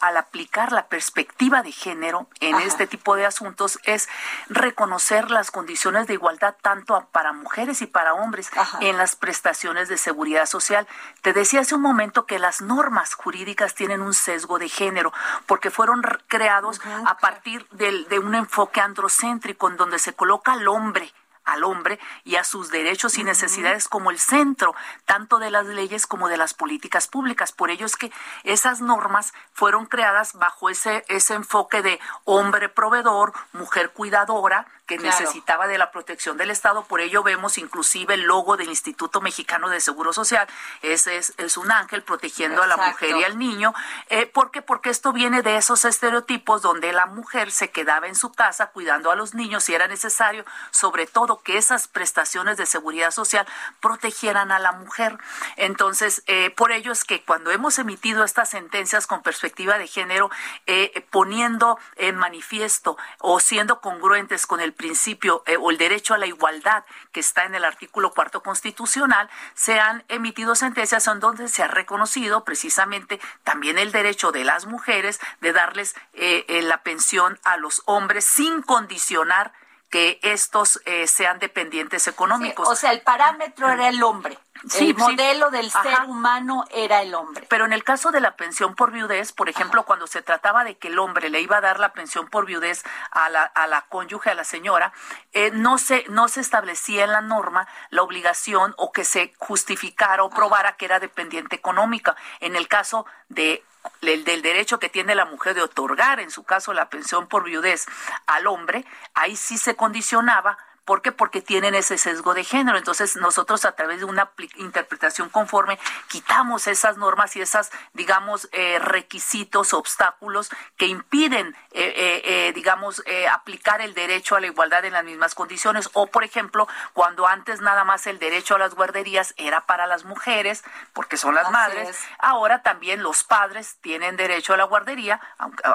al 0.00 0.16
aplicar 0.16 0.72
la 0.72 0.88
perspectiva 0.88 1.62
de 1.62 1.72
género 1.72 2.26
en 2.40 2.56
este 2.56 2.86
tipo 2.86 3.16
de 3.16 3.26
asuntos 3.26 3.78
es 3.84 4.08
reconocer 4.48 5.30
las 5.30 5.50
condiciones 5.50 6.06
de 6.06 6.14
igualdad 6.14 6.56
tanto 6.62 7.06
para 7.12 7.32
mujeres 7.32 7.82
y 7.82 7.86
para 7.86 8.14
hombres 8.14 8.50
en 8.80 8.96
las 8.96 9.14
prestaciones 9.14 9.88
de 9.88 9.98
seguridad 9.98 10.46
social. 10.46 10.88
Te 11.22 11.32
decía 11.32 11.60
hace 11.60 11.74
un 11.74 11.82
momento 11.82 12.26
que 12.26 12.38
las 12.38 12.62
normas 12.62 13.14
jurídicas 13.14 13.74
tienen 13.74 14.00
un 14.00 14.14
sesgo 14.14 14.58
de 14.58 14.68
género 14.68 15.12
porque 15.46 15.70
fueron 15.70 16.02
creados 16.26 16.80
a 17.04 17.18
partir 17.18 17.66
de 17.70 18.18
un 18.18 18.34
enfoque 18.34 18.80
androcéntrico 18.80 19.68
en 19.68 19.76
donde 19.76 19.98
se 19.98 20.14
coloca 20.14 20.52
al 20.52 20.66
hombre 20.66 21.12
al 21.50 21.64
hombre 21.64 21.98
y 22.24 22.36
a 22.36 22.44
sus 22.44 22.70
derechos 22.70 23.18
y 23.18 23.24
necesidades 23.24 23.88
como 23.88 24.10
el 24.10 24.18
centro 24.18 24.74
tanto 25.04 25.38
de 25.38 25.50
las 25.50 25.66
leyes 25.66 26.06
como 26.06 26.28
de 26.28 26.36
las 26.36 26.54
políticas 26.54 27.08
públicas. 27.08 27.52
Por 27.52 27.70
ello 27.70 27.86
es 27.86 27.96
que 27.96 28.12
esas 28.44 28.80
normas 28.80 29.32
fueron 29.52 29.86
creadas 29.86 30.34
bajo 30.34 30.70
ese, 30.70 31.04
ese 31.08 31.34
enfoque 31.34 31.82
de 31.82 32.00
hombre 32.24 32.68
proveedor, 32.68 33.32
mujer 33.52 33.90
cuidadora, 33.90 34.66
que 34.90 34.98
necesitaba 34.98 35.68
de 35.68 35.78
la 35.78 35.92
protección 35.92 36.36
del 36.36 36.50
Estado. 36.50 36.82
Por 36.82 37.00
ello 37.00 37.22
vemos 37.22 37.58
inclusive 37.58 38.14
el 38.14 38.22
logo 38.22 38.56
del 38.56 38.70
Instituto 38.70 39.20
Mexicano 39.20 39.68
de 39.68 39.80
Seguro 39.80 40.12
Social. 40.12 40.48
Ese 40.82 41.16
es, 41.16 41.32
es 41.36 41.56
un 41.56 41.70
ángel 41.70 42.02
protegiendo 42.02 42.60
a 42.60 42.66
la 42.66 42.76
mujer 42.76 43.14
y 43.16 43.22
al 43.22 43.38
niño. 43.38 43.72
Eh, 44.08 44.26
¿Por 44.26 44.50
qué? 44.50 44.62
Porque 44.62 44.90
esto 44.90 45.12
viene 45.12 45.42
de 45.42 45.56
esos 45.56 45.84
estereotipos 45.84 46.60
donde 46.60 46.92
la 46.92 47.06
mujer 47.06 47.52
se 47.52 47.70
quedaba 47.70 48.08
en 48.08 48.16
su 48.16 48.32
casa 48.32 48.70
cuidando 48.70 49.12
a 49.12 49.14
los 49.14 49.32
niños 49.32 49.62
si 49.62 49.74
era 49.74 49.86
necesario, 49.86 50.44
sobre 50.72 51.06
todo 51.06 51.40
que 51.40 51.56
esas 51.56 51.86
prestaciones 51.86 52.56
de 52.56 52.66
seguridad 52.66 53.12
social 53.12 53.46
protegieran 53.78 54.50
a 54.50 54.58
la 54.58 54.72
mujer. 54.72 55.18
Entonces, 55.54 56.24
eh, 56.26 56.50
por 56.50 56.72
ello 56.72 56.90
es 56.90 57.04
que 57.04 57.22
cuando 57.22 57.52
hemos 57.52 57.78
emitido 57.78 58.24
estas 58.24 58.48
sentencias 58.48 59.06
con 59.06 59.22
perspectiva 59.22 59.78
de 59.78 59.86
género, 59.86 60.32
eh, 60.66 61.06
poniendo 61.10 61.78
en 61.94 62.16
manifiesto 62.16 62.96
o 63.20 63.38
siendo 63.38 63.80
congruentes 63.80 64.48
con 64.48 64.58
el 64.58 64.72
principio 64.80 65.42
eh, 65.46 65.58
o 65.58 65.70
el 65.70 65.76
derecho 65.76 66.14
a 66.14 66.18
la 66.18 66.24
igualdad 66.24 66.84
que 67.12 67.20
está 67.20 67.44
en 67.44 67.54
el 67.54 67.66
artículo 67.66 68.12
cuarto 68.12 68.42
constitucional, 68.42 69.28
se 69.52 69.78
han 69.78 70.04
emitido 70.08 70.54
sentencias 70.54 71.06
en 71.06 71.20
donde 71.20 71.48
se 71.48 71.62
ha 71.62 71.68
reconocido 71.68 72.44
precisamente 72.44 73.20
también 73.44 73.76
el 73.76 73.92
derecho 73.92 74.32
de 74.32 74.42
las 74.42 74.64
mujeres 74.64 75.20
de 75.42 75.52
darles 75.52 75.94
eh, 76.14 76.46
eh, 76.48 76.62
la 76.62 76.82
pensión 76.82 77.38
a 77.44 77.58
los 77.58 77.82
hombres 77.84 78.24
sin 78.24 78.62
condicionar 78.62 79.52
que 79.90 80.20
estos 80.22 80.80
sean 81.06 81.40
dependientes 81.40 82.06
económicos. 82.06 82.68
o 82.68 82.76
sea, 82.76 82.92
el 82.92 83.00
parámetro 83.00 83.68
era 83.68 83.88
el 83.88 84.00
hombre 84.04 84.38
el 84.78 84.96
modelo 84.96 85.50
del 85.50 85.70
ser 85.70 86.02
humano 86.06 86.64
era 86.70 87.02
el 87.02 87.14
hombre. 87.14 87.46
Pero 87.48 87.64
en 87.64 87.72
el 87.72 87.84
caso 87.84 88.10
de 88.10 88.20
la 88.20 88.36
pensión 88.36 88.74
por 88.74 88.92
viudez, 88.92 89.32
por 89.32 89.48
ejemplo, 89.48 89.84
cuando 89.84 90.06
se 90.06 90.22
trataba 90.22 90.64
de 90.64 90.76
que 90.76 90.88
el 90.88 90.98
hombre 90.98 91.30
le 91.30 91.40
iba 91.40 91.58
a 91.58 91.60
dar 91.60 91.80
la 91.80 91.92
pensión 91.92 92.28
por 92.28 92.46
viudez 92.46 92.82
a 93.10 93.28
la, 93.30 93.44
a 93.44 93.66
la 93.66 93.82
cónyuge, 93.82 94.30
a 94.30 94.34
la 94.34 94.44
señora, 94.44 94.92
eh, 95.32 95.50
no, 95.52 95.78
se, 95.78 96.04
no 96.08 96.28
se 96.28 96.40
establecía 96.40 97.04
en 97.04 97.12
la 97.12 97.20
norma 97.20 97.66
la 97.90 98.02
obligación 98.02 98.74
o 98.76 98.92
que 98.92 99.04
se 99.04 99.32
justificara 99.38 100.22
o 100.22 100.30
probara 100.30 100.76
que 100.76 100.84
era 100.84 101.00
dependiente 101.00 101.56
económica. 101.56 102.16
En 102.40 102.56
el 102.56 102.68
caso 102.68 103.06
de 103.28 103.64
del, 104.02 104.24
del, 104.24 104.42
derecho 104.42 104.78
que 104.78 104.88
tiene 104.88 105.14
la 105.14 105.24
mujer 105.24 105.54
de 105.54 105.62
otorgar, 105.62 106.20
en 106.20 106.30
su 106.30 106.44
caso, 106.44 106.74
la 106.74 106.90
pensión 106.90 107.28
por 107.28 107.44
viudez 107.44 107.86
al 108.26 108.46
hombre, 108.46 108.84
ahí 109.14 109.36
sí 109.36 109.56
se 109.56 109.74
condicionaba 109.74 110.58
¿Por 110.84 111.02
qué? 111.02 111.12
Porque 111.12 111.40
tienen 111.40 111.74
ese 111.74 111.98
sesgo 111.98 112.34
de 112.34 112.44
género. 112.44 112.78
Entonces 112.78 113.16
nosotros 113.16 113.64
a 113.64 113.72
través 113.72 114.00
de 114.00 114.04
una 114.04 114.30
interpretación 114.56 115.28
conforme 115.28 115.78
quitamos 116.08 116.66
esas 116.66 116.96
normas 116.96 117.36
y 117.36 117.40
esas, 117.40 117.70
digamos, 117.92 118.48
eh, 118.52 118.78
requisitos, 118.78 119.72
obstáculos 119.72 120.50
que 120.76 120.86
impiden, 120.86 121.54
eh, 121.72 122.22
eh, 122.24 122.52
digamos, 122.54 123.02
aplicar 123.30 123.80
el 123.80 123.94
derecho 123.94 124.36
a 124.36 124.40
la 124.40 124.46
igualdad 124.46 124.84
en 124.84 124.94
las 124.94 125.04
mismas 125.04 125.34
condiciones. 125.34 125.88
O, 125.92 126.08
por 126.08 126.24
ejemplo, 126.24 126.66
cuando 126.92 127.26
antes 127.26 127.60
nada 127.60 127.84
más 127.84 128.06
el 128.06 128.18
derecho 128.18 128.56
a 128.56 128.58
las 128.58 128.74
guarderías 128.74 129.34
era 129.36 129.66
para 129.66 129.86
las 129.86 130.04
mujeres, 130.04 130.64
porque 130.92 131.16
son 131.16 131.34
las 131.34 131.50
madres, 131.50 131.98
ahora 132.18 132.62
también 132.62 133.02
los 133.02 133.24
padres 133.24 133.76
tienen 133.80 134.16
derecho 134.16 134.54
a 134.54 134.56
la 134.56 134.64
guardería, 134.64 135.20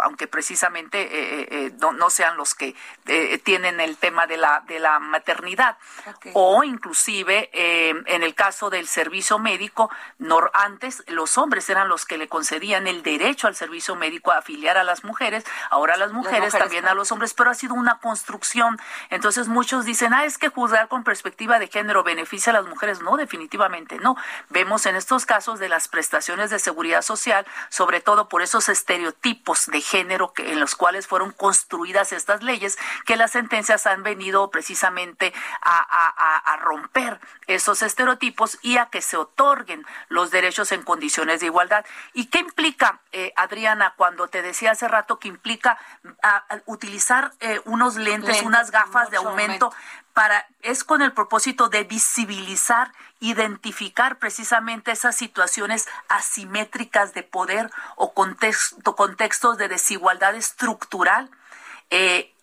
aunque, 0.04 0.28
precisamente 0.28 1.72
no, 1.80 2.10
sean 2.10 2.38
los 2.38 2.56
que 2.56 2.76
tienen 3.44 3.80
el 3.80 3.98
tema 3.98 4.28
de 4.28 4.38
la, 4.38 4.64
de 4.66 4.80
la 4.80 4.95
maternidad. 5.00 5.78
O 6.34 6.64
inclusive 6.64 7.50
eh, 7.54 7.94
en 8.06 8.24
el 8.24 8.36
caso 8.36 8.70
del 8.70 8.88
servicio 8.88 9.40
médico, 9.40 9.90
antes 10.54 11.04
los 11.08 11.38
hombres 11.38 11.70
eran 11.70 11.90
los 11.90 12.06
que 12.06 12.18
le 12.18 12.28
concedían 12.28 12.88
el 12.88 13.04
derecho 13.04 13.48
al 13.48 13.56
servicio 13.56 13.96
médico 13.96 14.32
a 14.32 14.40
afiliar 14.40 14.78
a 14.78 14.84
las 14.84 15.04
mujeres, 15.04 15.44
ahora 15.70 15.98
las 15.98 16.12
mujeres, 16.12 16.54
también 16.54 16.88
a 16.88 16.94
los 16.94 17.12
hombres, 17.12 17.34
pero 17.34 17.50
ha 17.50 17.54
sido 17.54 17.74
una 17.74 18.00
construcción. 18.00 18.80
Entonces 19.10 19.48
muchos 19.48 19.86
dicen, 19.86 20.14
ah, 20.14 20.26
es 20.26 20.38
que 20.38 20.50
juzgar 20.50 20.88
con 20.88 21.04
perspectiva 21.04 21.60
de 21.60 21.68
género 21.68 22.04
beneficia 22.04 22.52
a 22.52 22.54
las 22.54 22.66
mujeres. 22.66 23.02
No, 23.02 23.18
definitivamente 23.18 23.98
no. 23.98 24.16
Vemos 24.50 24.86
en 24.86 24.96
estos 24.96 25.26
casos 25.26 25.60
de 25.60 25.70
las 25.70 25.88
prestaciones 25.88 26.50
de 26.50 26.60
seguridad 26.60 27.02
social, 27.02 27.46
sobre 27.70 28.02
todo 28.02 28.30
por 28.30 28.42
esos 28.42 28.70
estereotipos 28.70 29.68
de 29.68 29.82
género 29.82 30.34
que, 30.34 30.52
en 30.52 30.60
los 30.60 30.76
cuales 30.76 31.08
fueron 31.08 31.32
construidas 31.32 32.12
estas 32.12 32.44
leyes, 32.44 32.78
que 33.06 33.16
las 33.16 33.32
sentencias 33.32 33.86
han 33.88 34.04
venido 34.04 34.50
precisamente 34.50 34.85
a, 35.62 36.58
romper 36.62 37.20
esos 37.48 37.82
estereotipos 37.82 38.58
y 38.62 38.78
a 38.78 38.88
que 38.88 39.02
se 39.02 39.18
otorguen 39.18 39.86
los 40.10 40.32
derechos 40.32 40.72
en 40.72 40.84
condiciones 40.84 41.42
de 41.42 41.48
igualdad. 41.48 41.86
¿Y 42.14 42.26
qué 42.28 42.40
implica, 42.40 43.02
eh, 43.12 43.34
Adriana, 43.36 43.94
cuando 43.98 44.28
te 44.28 44.42
decía 44.42 44.72
hace 44.72 44.88
rato 44.88 45.20
que 45.20 45.28
implica 45.28 45.78
utilizar 46.66 47.34
eh, 47.40 47.62
unos 47.66 47.96
lentes, 47.96 48.42
unas 48.42 48.72
gafas 48.72 49.10
de 49.12 49.18
aumento? 49.18 49.74
Para, 50.14 50.48
es 50.62 50.86
con 50.86 51.02
el 51.02 51.12
propósito 51.12 51.68
de 51.68 51.84
visibilizar, 51.84 52.94
identificar 53.20 54.18
precisamente 54.18 54.92
esas 54.92 55.18
situaciones 55.18 55.90
asimétricas 56.08 57.14
de 57.14 57.24
poder 57.24 57.70
o 57.98 58.14
contexto, 58.14 58.96
contextos 58.96 59.58
de 59.58 59.68
desigualdad 59.68 60.36
estructural 60.36 61.30
eh, 61.90 62.35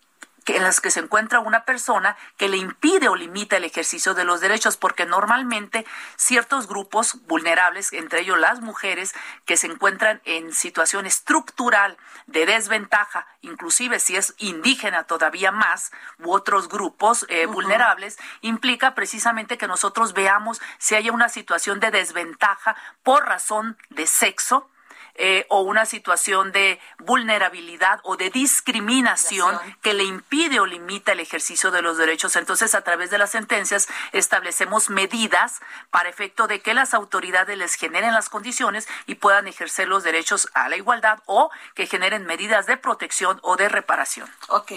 en 0.47 0.63
las 0.63 0.81
que 0.81 0.91
se 0.91 0.99
encuentra 0.99 1.39
una 1.39 1.65
persona 1.65 2.17
que 2.37 2.49
le 2.49 2.57
impide 2.57 3.07
o 3.07 3.15
limita 3.15 3.57
el 3.57 3.63
ejercicio 3.63 4.13
de 4.13 4.25
los 4.25 4.41
derechos, 4.41 4.77
porque 4.77 5.05
normalmente 5.05 5.85
ciertos 6.15 6.67
grupos 6.67 7.17
vulnerables, 7.27 7.93
entre 7.93 8.21
ellos 8.21 8.37
las 8.37 8.61
mujeres, 8.61 9.13
que 9.45 9.57
se 9.57 9.67
encuentran 9.67 10.21
en 10.25 10.53
situación 10.53 11.05
estructural 11.05 11.97
de 12.27 12.45
desventaja, 12.45 13.27
inclusive 13.41 13.99
si 13.99 14.15
es 14.15 14.33
indígena 14.37 15.03
todavía 15.03 15.51
más, 15.51 15.91
u 16.19 16.31
otros 16.31 16.69
grupos 16.69 17.25
eh, 17.29 17.45
vulnerables, 17.45 18.17
implica 18.41 18.95
precisamente 18.95 19.57
que 19.57 19.67
nosotros 19.67 20.13
veamos 20.13 20.61
si 20.77 20.95
hay 20.95 21.09
una 21.09 21.29
situación 21.29 21.79
de 21.79 21.91
desventaja 21.91 22.75
por 23.03 23.25
razón 23.25 23.77
de 23.89 24.07
sexo, 24.07 24.69
eh, 25.15 25.45
o 25.49 25.61
una 25.61 25.85
situación 25.85 26.51
de 26.51 26.79
vulnerabilidad 26.97 27.99
o 28.03 28.17
de 28.17 28.31
discriminación 28.31 29.59
que 29.81 29.93
le 29.93 30.03
impide 30.03 30.59
o 30.59 30.65
limita 30.65 31.11
el 31.11 31.19
ejercicio 31.19 31.69
de 31.69 31.83
los 31.83 31.97
derechos. 31.97 32.35
Entonces, 32.35 32.73
a 32.73 32.81
través 32.81 33.11
de 33.11 33.19
las 33.19 33.29
sentencias 33.29 33.87
establecemos 34.11 34.89
medidas 34.89 35.61
para 35.91 36.09
efecto 36.09 36.47
de 36.47 36.61
que 36.61 36.73
las 36.73 36.93
autoridades 36.93 37.57
les 37.57 37.75
generen 37.75 38.13
las 38.13 38.29
condiciones 38.29 38.87
y 39.05 39.15
puedan 39.15 39.47
ejercer 39.47 39.87
los 39.87 40.03
derechos 40.03 40.49
a 40.53 40.67
la 40.67 40.77
igualdad 40.77 41.19
o 41.25 41.51
que 41.75 41.85
generen 41.85 42.25
medidas 42.25 42.65
de 42.65 42.77
protección 42.77 43.39
o 43.43 43.55
de 43.55 43.69
reparación. 43.69 44.29
Ok. 44.47 44.71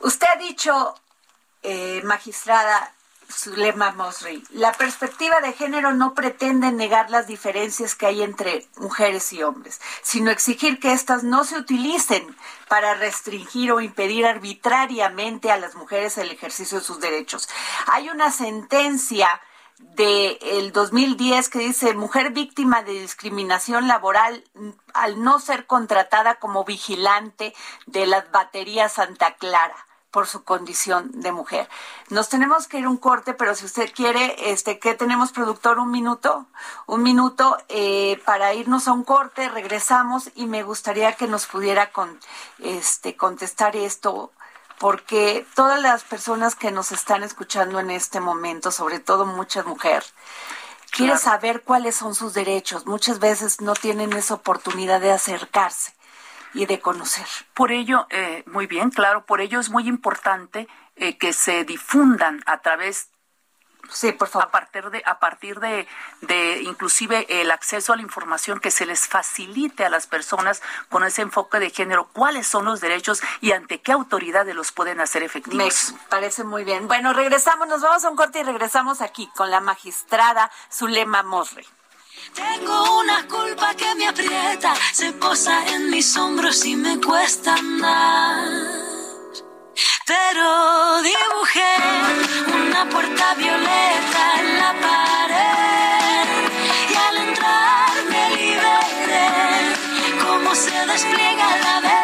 Usted 0.00 0.26
ha 0.26 0.38
dicho, 0.38 0.94
eh, 1.62 2.00
magistrada, 2.04 2.92
Zulema 3.36 3.92
Mosri. 3.92 4.42
La 4.50 4.72
perspectiva 4.72 5.40
de 5.40 5.52
género 5.52 5.92
no 5.92 6.14
pretende 6.14 6.72
negar 6.72 7.10
las 7.10 7.26
diferencias 7.26 7.94
que 7.94 8.06
hay 8.06 8.22
entre 8.22 8.66
mujeres 8.76 9.32
y 9.32 9.42
hombres, 9.42 9.80
sino 10.02 10.30
exigir 10.30 10.78
que 10.78 10.92
éstas 10.92 11.24
no 11.24 11.44
se 11.44 11.58
utilicen 11.58 12.36
para 12.68 12.94
restringir 12.94 13.72
o 13.72 13.80
impedir 13.80 14.26
arbitrariamente 14.26 15.50
a 15.50 15.58
las 15.58 15.74
mujeres 15.74 16.18
el 16.18 16.30
ejercicio 16.30 16.78
de 16.78 16.84
sus 16.84 17.00
derechos. 17.00 17.48
Hay 17.86 18.08
una 18.08 18.30
sentencia 18.30 19.40
del 19.78 20.38
el 20.40 20.72
2010 20.72 21.48
que 21.48 21.58
dice 21.58 21.94
mujer 21.94 22.30
víctima 22.30 22.82
de 22.82 22.92
discriminación 22.92 23.88
laboral 23.88 24.44
al 24.92 25.22
no 25.22 25.40
ser 25.40 25.66
contratada 25.66 26.36
como 26.36 26.64
vigilante 26.64 27.54
de 27.86 28.06
las 28.06 28.30
baterías 28.30 28.92
Santa 28.92 29.34
Clara 29.34 29.74
por 30.14 30.28
su 30.28 30.44
condición 30.44 31.10
de 31.12 31.32
mujer. 31.32 31.68
Nos 32.08 32.28
tenemos 32.28 32.68
que 32.68 32.78
ir 32.78 32.86
un 32.86 32.98
corte, 32.98 33.34
pero 33.34 33.56
si 33.56 33.64
usted 33.64 33.92
quiere, 33.92 34.52
este, 34.52 34.78
¿qué 34.78 34.94
tenemos, 34.94 35.32
productor? 35.32 35.80
Un 35.80 35.90
minuto, 35.90 36.46
un 36.86 37.02
minuto 37.02 37.58
eh, 37.68 38.22
para 38.24 38.54
irnos 38.54 38.86
a 38.86 38.92
un 38.92 39.02
corte, 39.02 39.48
regresamos 39.48 40.30
y 40.36 40.46
me 40.46 40.62
gustaría 40.62 41.14
que 41.14 41.26
nos 41.26 41.46
pudiera 41.46 41.90
con, 41.90 42.20
este, 42.60 43.16
contestar 43.16 43.74
esto 43.74 44.30
porque 44.78 45.44
todas 45.56 45.82
las 45.82 46.04
personas 46.04 46.54
que 46.54 46.70
nos 46.70 46.92
están 46.92 47.24
escuchando 47.24 47.80
en 47.80 47.90
este 47.90 48.20
momento, 48.20 48.70
sobre 48.70 49.00
todo 49.00 49.26
muchas 49.26 49.66
mujeres, 49.66 50.14
quieren 50.92 51.18
saber 51.18 51.62
cuáles 51.62 51.96
son 51.96 52.14
sus 52.14 52.34
derechos. 52.34 52.86
Muchas 52.86 53.18
veces 53.18 53.60
no 53.60 53.74
tienen 53.74 54.12
esa 54.12 54.34
oportunidad 54.34 55.00
de 55.00 55.10
acercarse 55.10 55.93
y 56.54 56.66
de 56.66 56.80
conocer. 56.80 57.26
Por 57.52 57.72
ello, 57.72 58.06
eh, 58.10 58.44
muy 58.46 58.66
bien, 58.66 58.90
claro, 58.90 59.26
por 59.26 59.40
ello 59.40 59.60
es 59.60 59.70
muy 59.70 59.88
importante 59.88 60.68
eh, 60.96 61.18
que 61.18 61.32
se 61.32 61.64
difundan 61.64 62.42
a 62.46 62.60
través 62.60 63.10
Sí, 63.90 64.12
por 64.12 64.28
favor. 64.28 64.48
A 64.48 64.50
partir 64.50 64.90
de, 64.90 65.02
a 65.04 65.18
partir 65.18 65.60
de, 65.60 65.86
de 66.22 66.62
inclusive 66.62 67.26
el 67.28 67.50
acceso 67.50 67.92
a 67.92 67.96
la 67.96 68.02
información 68.02 68.60
que 68.60 68.70
se 68.70 68.86
les 68.86 69.06
facilite 69.06 69.84
a 69.84 69.90
las 69.90 70.06
personas 70.06 70.62
con 70.88 71.04
ese 71.04 71.22
enfoque 71.22 71.60
de 71.60 71.70
género, 71.70 72.08
cuáles 72.12 72.46
son 72.46 72.64
los 72.64 72.80
derechos 72.80 73.22
y 73.40 73.52
ante 73.52 73.80
qué 73.80 73.92
autoridades 73.92 74.54
los 74.54 74.72
pueden 74.72 75.00
hacer 75.00 75.22
efectivos. 75.22 75.92
Me 75.92 75.98
parece 76.08 76.44
muy 76.44 76.64
bien. 76.64 76.88
Bueno, 76.88 77.12
regresamos, 77.12 77.68
nos 77.68 77.82
vamos 77.82 78.04
a 78.04 78.10
un 78.10 78.16
corte 78.16 78.40
y 78.40 78.42
regresamos 78.42 79.00
aquí 79.00 79.28
con 79.36 79.50
la 79.50 79.60
magistrada 79.60 80.50
Zulema 80.72 81.22
Mosre. 81.22 81.66
Tengo 82.32 83.00
una 83.00 83.26
culpa 83.26 83.74
que 83.74 83.94
me 83.96 84.08
aprieta, 84.08 84.74
se 84.92 85.12
posa 85.12 85.66
en 85.74 85.90
mis 85.90 86.16
hombros 86.16 86.64
y 86.64 86.76
me 86.76 87.00
cuesta 87.00 87.54
andar. 87.54 88.48
Pero 90.06 91.02
dibujé 91.02 91.74
una 92.66 92.88
puerta 92.88 93.34
violeta 93.34 94.40
en 94.40 94.58
la 94.58 94.72
pared 94.86 96.28
y 96.90 96.94
al 97.08 97.16
entrar 97.28 97.94
me 98.10 98.30
liberé 98.36 99.28
como 100.22 100.54
se 100.54 100.86
despliega 100.86 101.56
la 101.58 101.80
vela 101.80 102.03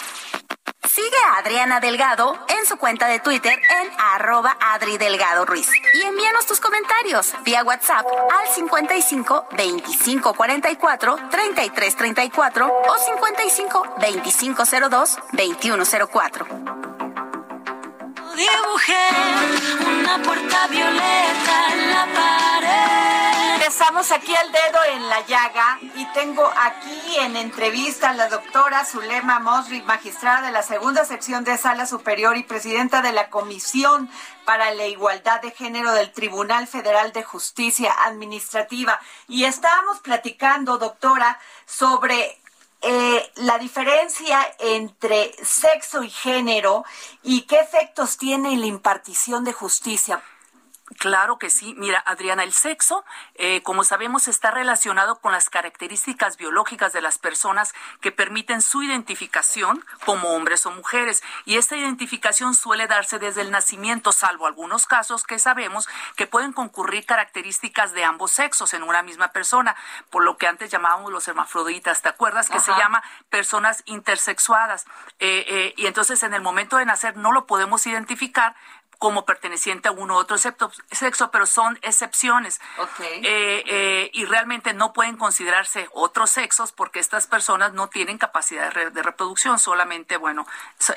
Sigue 0.93 1.17
a 1.25 1.37
Adriana 1.37 1.79
Delgado 1.79 2.37
en 2.49 2.65
su 2.65 2.75
cuenta 2.75 3.07
de 3.07 3.19
Twitter 3.19 3.53
en 3.53 3.91
arroba 3.97 4.57
Adri 4.59 4.97
Delgado 4.97 5.45
Ruiz. 5.45 5.69
Y 5.93 6.01
envíanos 6.01 6.45
tus 6.45 6.59
comentarios 6.59 7.33
vía 7.45 7.63
WhatsApp 7.63 8.05
al 8.05 8.53
55 8.53 9.47
25 9.55 10.33
44 10.33 11.15
33 11.29 11.95
34 11.95 12.67
o 12.67 12.97
55 12.97 13.95
25 14.01 14.63
02 14.89 15.17
21 15.31 15.83
04. 16.11 16.45
Dibujé 18.35 19.07
una 19.87 20.21
puerta 20.23 20.67
violeta 20.67 21.67
en 21.71 21.89
la 21.89 22.05
pared. 22.13 22.50
Empezamos 23.71 24.11
aquí 24.11 24.33
el 24.33 24.51
dedo 24.51 24.83
en 24.95 25.07
la 25.07 25.25
llaga 25.25 25.79
y 25.95 26.05
tengo 26.07 26.45
aquí 26.57 27.15
en 27.19 27.37
entrevista 27.37 28.09
a 28.09 28.13
la 28.13 28.27
doctora 28.27 28.83
Zulema 28.83 29.39
Mosri, 29.39 29.81
magistrada 29.83 30.45
de 30.45 30.51
la 30.51 30.61
segunda 30.61 31.05
sección 31.05 31.45
de 31.45 31.57
Sala 31.57 31.85
Superior 31.85 32.35
y 32.35 32.43
presidenta 32.43 33.01
de 33.01 33.13
la 33.13 33.29
Comisión 33.29 34.09
para 34.43 34.73
la 34.73 34.87
Igualdad 34.87 35.41
de 35.41 35.51
Género 35.51 35.93
del 35.93 36.11
Tribunal 36.11 36.67
Federal 36.67 37.13
de 37.13 37.23
Justicia 37.23 37.95
Administrativa. 38.03 38.99
Y 39.29 39.45
estábamos 39.45 39.99
platicando, 40.01 40.77
doctora, 40.77 41.39
sobre 41.65 42.41
eh, 42.81 43.31
la 43.35 43.57
diferencia 43.57 44.53
entre 44.59 45.33
sexo 45.45 46.03
y 46.03 46.09
género 46.09 46.83
y 47.23 47.43
qué 47.43 47.61
efectos 47.61 48.17
tiene 48.17 48.51
en 48.51 48.59
la 48.59 48.67
impartición 48.67 49.45
de 49.45 49.53
justicia. 49.53 50.21
Claro 50.97 51.37
que 51.37 51.49
sí. 51.49 51.73
Mira, 51.77 51.99
Adriana, 52.05 52.43
el 52.43 52.53
sexo, 52.53 53.05
eh, 53.35 53.63
como 53.63 53.83
sabemos, 53.83 54.27
está 54.27 54.51
relacionado 54.51 55.19
con 55.19 55.31
las 55.31 55.49
características 55.49 56.37
biológicas 56.37 56.91
de 56.91 57.01
las 57.01 57.17
personas 57.17 57.73
que 58.01 58.11
permiten 58.11 58.61
su 58.61 58.83
identificación 58.83 59.85
como 60.05 60.29
hombres 60.29 60.65
o 60.65 60.71
mujeres. 60.71 61.23
Y 61.45 61.57
esta 61.57 61.77
identificación 61.77 62.53
suele 62.53 62.87
darse 62.87 63.19
desde 63.19 63.41
el 63.41 63.51
nacimiento, 63.51 64.11
salvo 64.11 64.47
algunos 64.47 64.85
casos 64.85 65.23
que 65.23 65.39
sabemos 65.39 65.87
que 66.15 66.27
pueden 66.27 66.51
concurrir 66.51 67.05
características 67.05 67.93
de 67.93 68.03
ambos 68.03 68.31
sexos 68.31 68.73
en 68.73 68.83
una 68.83 69.01
misma 69.01 69.31
persona, 69.31 69.75
por 70.09 70.23
lo 70.23 70.37
que 70.37 70.47
antes 70.47 70.71
llamábamos 70.71 71.11
los 71.11 71.27
hermafroditas. 71.27 72.01
¿Te 72.01 72.09
acuerdas? 72.09 72.49
Que 72.49 72.59
se 72.59 72.71
llama 72.71 73.01
personas 73.29 73.81
intersexuadas. 73.85 74.85
Eh, 75.19 75.45
eh, 75.47 75.73
y 75.77 75.87
entonces 75.87 76.21
en 76.23 76.33
el 76.33 76.41
momento 76.41 76.77
de 76.77 76.85
nacer 76.85 77.15
no 77.15 77.31
lo 77.31 77.45
podemos 77.45 77.87
identificar, 77.87 78.55
como 79.01 79.25
perteneciente 79.25 79.87
a 79.87 79.91
uno 79.93 80.13
u 80.13 80.17
otro 80.17 80.37
sexo, 80.37 81.31
pero 81.31 81.47
son 81.47 81.79
excepciones. 81.81 82.61
Eh, 82.99 83.63
eh, 83.65 84.11
y 84.13 84.25
realmente 84.25 84.75
no 84.75 84.93
pueden 84.93 85.17
considerarse 85.17 85.89
otros 85.93 86.29
sexos 86.29 86.71
porque 86.71 86.99
estas 86.99 87.25
personas 87.25 87.73
no 87.73 87.89
tienen 87.89 88.19
capacidad 88.19 88.71
de, 88.71 89.01
reproducción, 89.01 89.57
solamente, 89.57 90.17
bueno, 90.17 90.45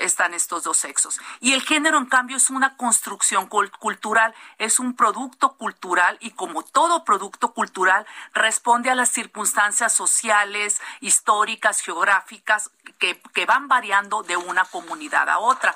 están 0.01 0.35
estos 0.35 0.65
dos 0.65 0.77
sexos. 0.77 1.19
Y 1.41 1.55
el 1.55 1.63
género, 1.63 1.97
en 1.97 2.05
cambio, 2.05 2.37
es 2.37 2.51
una 2.51 2.77
construcción 2.77 3.49
cultural, 3.49 4.35
es 4.59 4.79
un 4.79 4.95
producto 4.95 5.55
cultural 5.55 6.19
y 6.21 6.33
como 6.33 6.63
todo 6.63 7.05
producto 7.05 7.55
cultural, 7.55 8.07
responde 8.35 8.91
a 8.91 8.95
las 8.95 9.09
circunstancias 9.09 9.95
sociales, 9.95 10.79
históricas, 11.01 11.81
geográficas 11.81 12.71
que, 12.99 13.19
que 13.33 13.47
van 13.47 13.67
variando 13.67 14.23
de 14.23 14.37
una 14.37 14.67
comunidad 14.67 15.31
a 15.31 15.39
otra. 15.39 15.75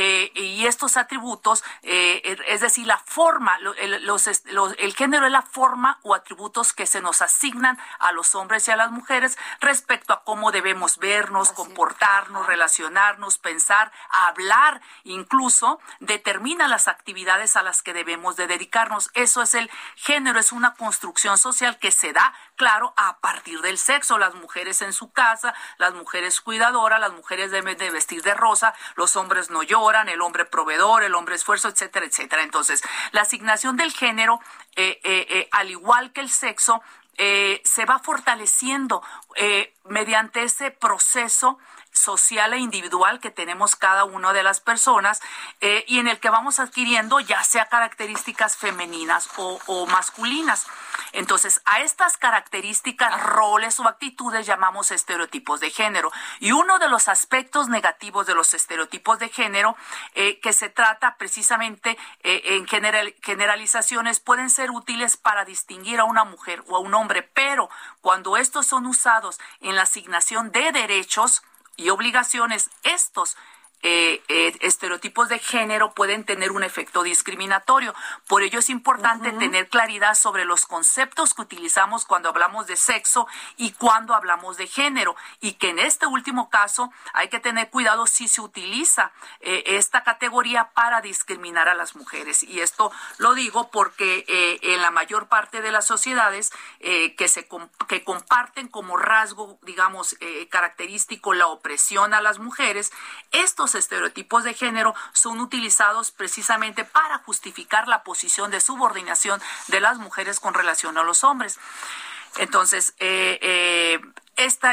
Eh, 0.00 0.30
y 0.36 0.64
estos 0.66 0.96
atributos, 0.96 1.64
eh, 1.82 2.38
es 2.46 2.60
decir, 2.60 2.86
la 2.86 2.98
forma, 2.98 3.58
el, 3.78 4.06
los, 4.06 4.28
el 4.28 4.94
género 4.94 5.26
es 5.26 5.32
la 5.32 5.42
forma 5.42 5.98
o 6.04 6.14
atributos 6.14 6.72
que 6.72 6.86
se 6.86 7.00
nos 7.00 7.20
asignan 7.20 7.76
a 7.98 8.12
los 8.12 8.36
hombres 8.36 8.68
y 8.68 8.70
a 8.70 8.76
las 8.76 8.92
mujeres 8.92 9.36
respecto 9.58 10.12
a 10.12 10.22
cómo 10.22 10.52
debemos 10.52 10.98
vernos, 10.98 11.50
comportarnos, 11.50 12.46
relacionarnos, 12.46 13.38
pensar, 13.38 13.90
hablar, 14.08 14.80
incluso 15.02 15.80
determina 15.98 16.68
las 16.68 16.86
actividades 16.86 17.56
a 17.56 17.64
las 17.64 17.82
que 17.82 17.92
debemos 17.92 18.36
de 18.36 18.46
dedicarnos. 18.46 19.10
Eso 19.14 19.42
es 19.42 19.54
el 19.54 19.68
género, 19.96 20.38
es 20.38 20.52
una 20.52 20.74
construcción 20.74 21.38
social 21.38 21.76
que 21.80 21.90
se 21.90 22.12
da 22.12 22.32
claro, 22.58 22.92
a 22.96 23.18
partir 23.20 23.62
del 23.62 23.78
sexo, 23.78 24.18
las 24.18 24.34
mujeres 24.34 24.82
en 24.82 24.92
su 24.92 25.10
casa, 25.12 25.54
las 25.78 25.94
mujeres 25.94 26.42
cuidadoras, 26.42 27.00
las 27.00 27.12
mujeres 27.12 27.50
deben 27.50 27.78
de 27.78 27.90
vestir 27.90 28.20
de 28.22 28.34
rosa, 28.34 28.74
los 28.96 29.16
hombres 29.16 29.48
no 29.48 29.62
lloran, 29.62 30.10
el 30.10 30.20
hombre 30.20 30.44
proveedor, 30.44 31.04
el 31.04 31.14
hombre 31.14 31.36
esfuerzo, 31.36 31.68
etcétera, 31.68 32.04
etcétera. 32.04 32.42
Entonces, 32.42 32.82
la 33.12 33.22
asignación 33.22 33.76
del 33.76 33.92
género, 33.92 34.40
eh, 34.76 35.00
eh, 35.04 35.26
eh, 35.30 35.48
al 35.52 35.70
igual 35.70 36.12
que 36.12 36.20
el 36.20 36.28
sexo, 36.28 36.82
se 37.64 37.84
va 37.84 37.98
fortaleciendo 37.98 39.02
mediante 39.82 40.44
ese 40.44 40.70
proceso 40.70 41.58
social 41.98 42.52
e 42.52 42.58
individual 42.58 43.20
que 43.20 43.30
tenemos 43.30 43.76
cada 43.76 44.04
una 44.04 44.32
de 44.32 44.42
las 44.42 44.60
personas 44.60 45.20
eh, 45.60 45.84
y 45.86 45.98
en 45.98 46.08
el 46.08 46.18
que 46.18 46.30
vamos 46.30 46.60
adquiriendo 46.60 47.20
ya 47.20 47.42
sea 47.44 47.66
características 47.66 48.56
femeninas 48.56 49.28
o, 49.36 49.86
masculinas. 49.86 50.66
Entonces, 51.12 51.60
a 51.64 51.80
estas 51.80 52.16
características, 52.16 53.22
roles 53.22 53.80
o 53.80 53.88
actitudes 53.88 54.46
llamamos 54.46 54.90
estereotipos 54.90 55.60
de 55.60 55.70
género. 55.70 56.10
Y 56.40 56.52
uno 56.52 56.78
de 56.78 56.88
los 56.88 57.08
aspectos 57.08 57.68
negativos 57.68 58.26
de 58.26 58.34
los 58.34 58.52
estereotipos 58.54 59.18
de 59.18 59.28
género, 59.28 59.76
eh, 60.14 60.38
que 60.40 60.52
se 60.52 60.68
trata 60.68 61.16
precisamente 61.16 61.96
eh, 62.22 62.42
en 62.44 62.66
general, 62.66 63.14
generalizaciones, 63.22 64.20
pueden 64.20 64.50
ser 64.50 64.70
útiles 64.70 65.16
para 65.16 65.44
distinguir 65.44 66.00
a 66.00 66.04
una 66.04 66.24
mujer 66.24 66.62
o 66.68 66.76
a 66.76 66.80
un 66.80 66.94
hombre, 66.94 67.22
pero 67.22 67.70
cuando 68.00 68.36
estos 68.36 68.66
son 68.66 68.86
usados 68.86 69.38
en 69.60 69.76
la 69.76 69.82
asignación 69.82 70.52
de 70.52 70.72
derechos 70.72 71.42
y 71.78 71.88
obligaciones, 71.88 72.68
estos 72.82 73.38
eh, 73.80 74.24
eh, 74.28 74.56
estereotipos 74.62 75.28
de 75.28 75.38
género 75.38 75.94
pueden 75.94 76.24
tener 76.24 76.50
un 76.50 76.64
efecto 76.64 77.04
discriminatorio. 77.04 77.94
Por 78.26 78.42
ello 78.42 78.58
es 78.58 78.70
importante 78.70 79.30
tener 79.30 79.68
claridad 79.68 80.14
sobre 80.14 80.44
los 80.44 80.66
conceptos 80.66 81.32
que 81.32 81.42
utilizamos 81.42 82.04
cuando 82.04 82.28
hablamos 82.28 82.66
de 82.66 82.74
sexo 82.74 83.28
y 83.56 83.70
cuando 83.72 84.14
hablamos 84.14 84.56
de 84.56 84.66
género. 84.66 85.14
Y 85.40 85.52
que 85.52 85.70
en 85.70 85.78
este 85.78 86.06
último 86.06 86.50
caso 86.50 86.92
hay 87.12 87.28
que 87.28 87.38
tener 87.38 87.70
cuidado 87.70 88.08
si 88.08 88.26
se 88.26 88.40
utiliza 88.40 89.12
eh, 89.40 89.62
esta 89.66 90.02
categoría 90.02 90.70
para 90.74 91.00
discriminar 91.00 91.68
a 91.68 91.74
las 91.74 91.94
mujeres. 91.94 92.42
Y 92.42 92.60
esto 92.60 92.90
lo 93.18 93.34
digo 93.34 93.70
porque 93.70 94.24
en 94.28 94.82
la 94.82 94.90
mayor 94.90 95.28
parte 95.28 95.60
de 95.60 95.70
las 95.70 95.86
sociedades 95.86 96.50
que, 96.80 97.28
se, 97.28 97.48
que 97.86 98.04
comparten 98.04 98.68
como 98.68 98.96
rasgo, 98.96 99.58
digamos, 99.62 100.16
característico 100.50 101.34
la 101.34 101.46
opresión 101.46 102.14
a 102.14 102.20
las 102.20 102.38
mujeres, 102.38 102.92
estos 103.30 103.67
estereotipos 103.74 104.44
de 104.44 104.54
género 104.54 104.94
son 105.12 105.40
utilizados 105.40 106.10
precisamente 106.10 106.84
para 106.84 107.18
justificar 107.18 107.88
la 107.88 108.02
posición 108.02 108.50
de 108.50 108.60
subordinación 108.60 109.40
de 109.68 109.80
las 109.80 109.98
mujeres 109.98 110.40
con 110.40 110.54
relación 110.54 110.98
a 110.98 111.02
los 111.02 111.24
hombres. 111.24 111.58
Entonces, 112.36 112.94
eh, 112.98 113.38
eh, 113.42 114.00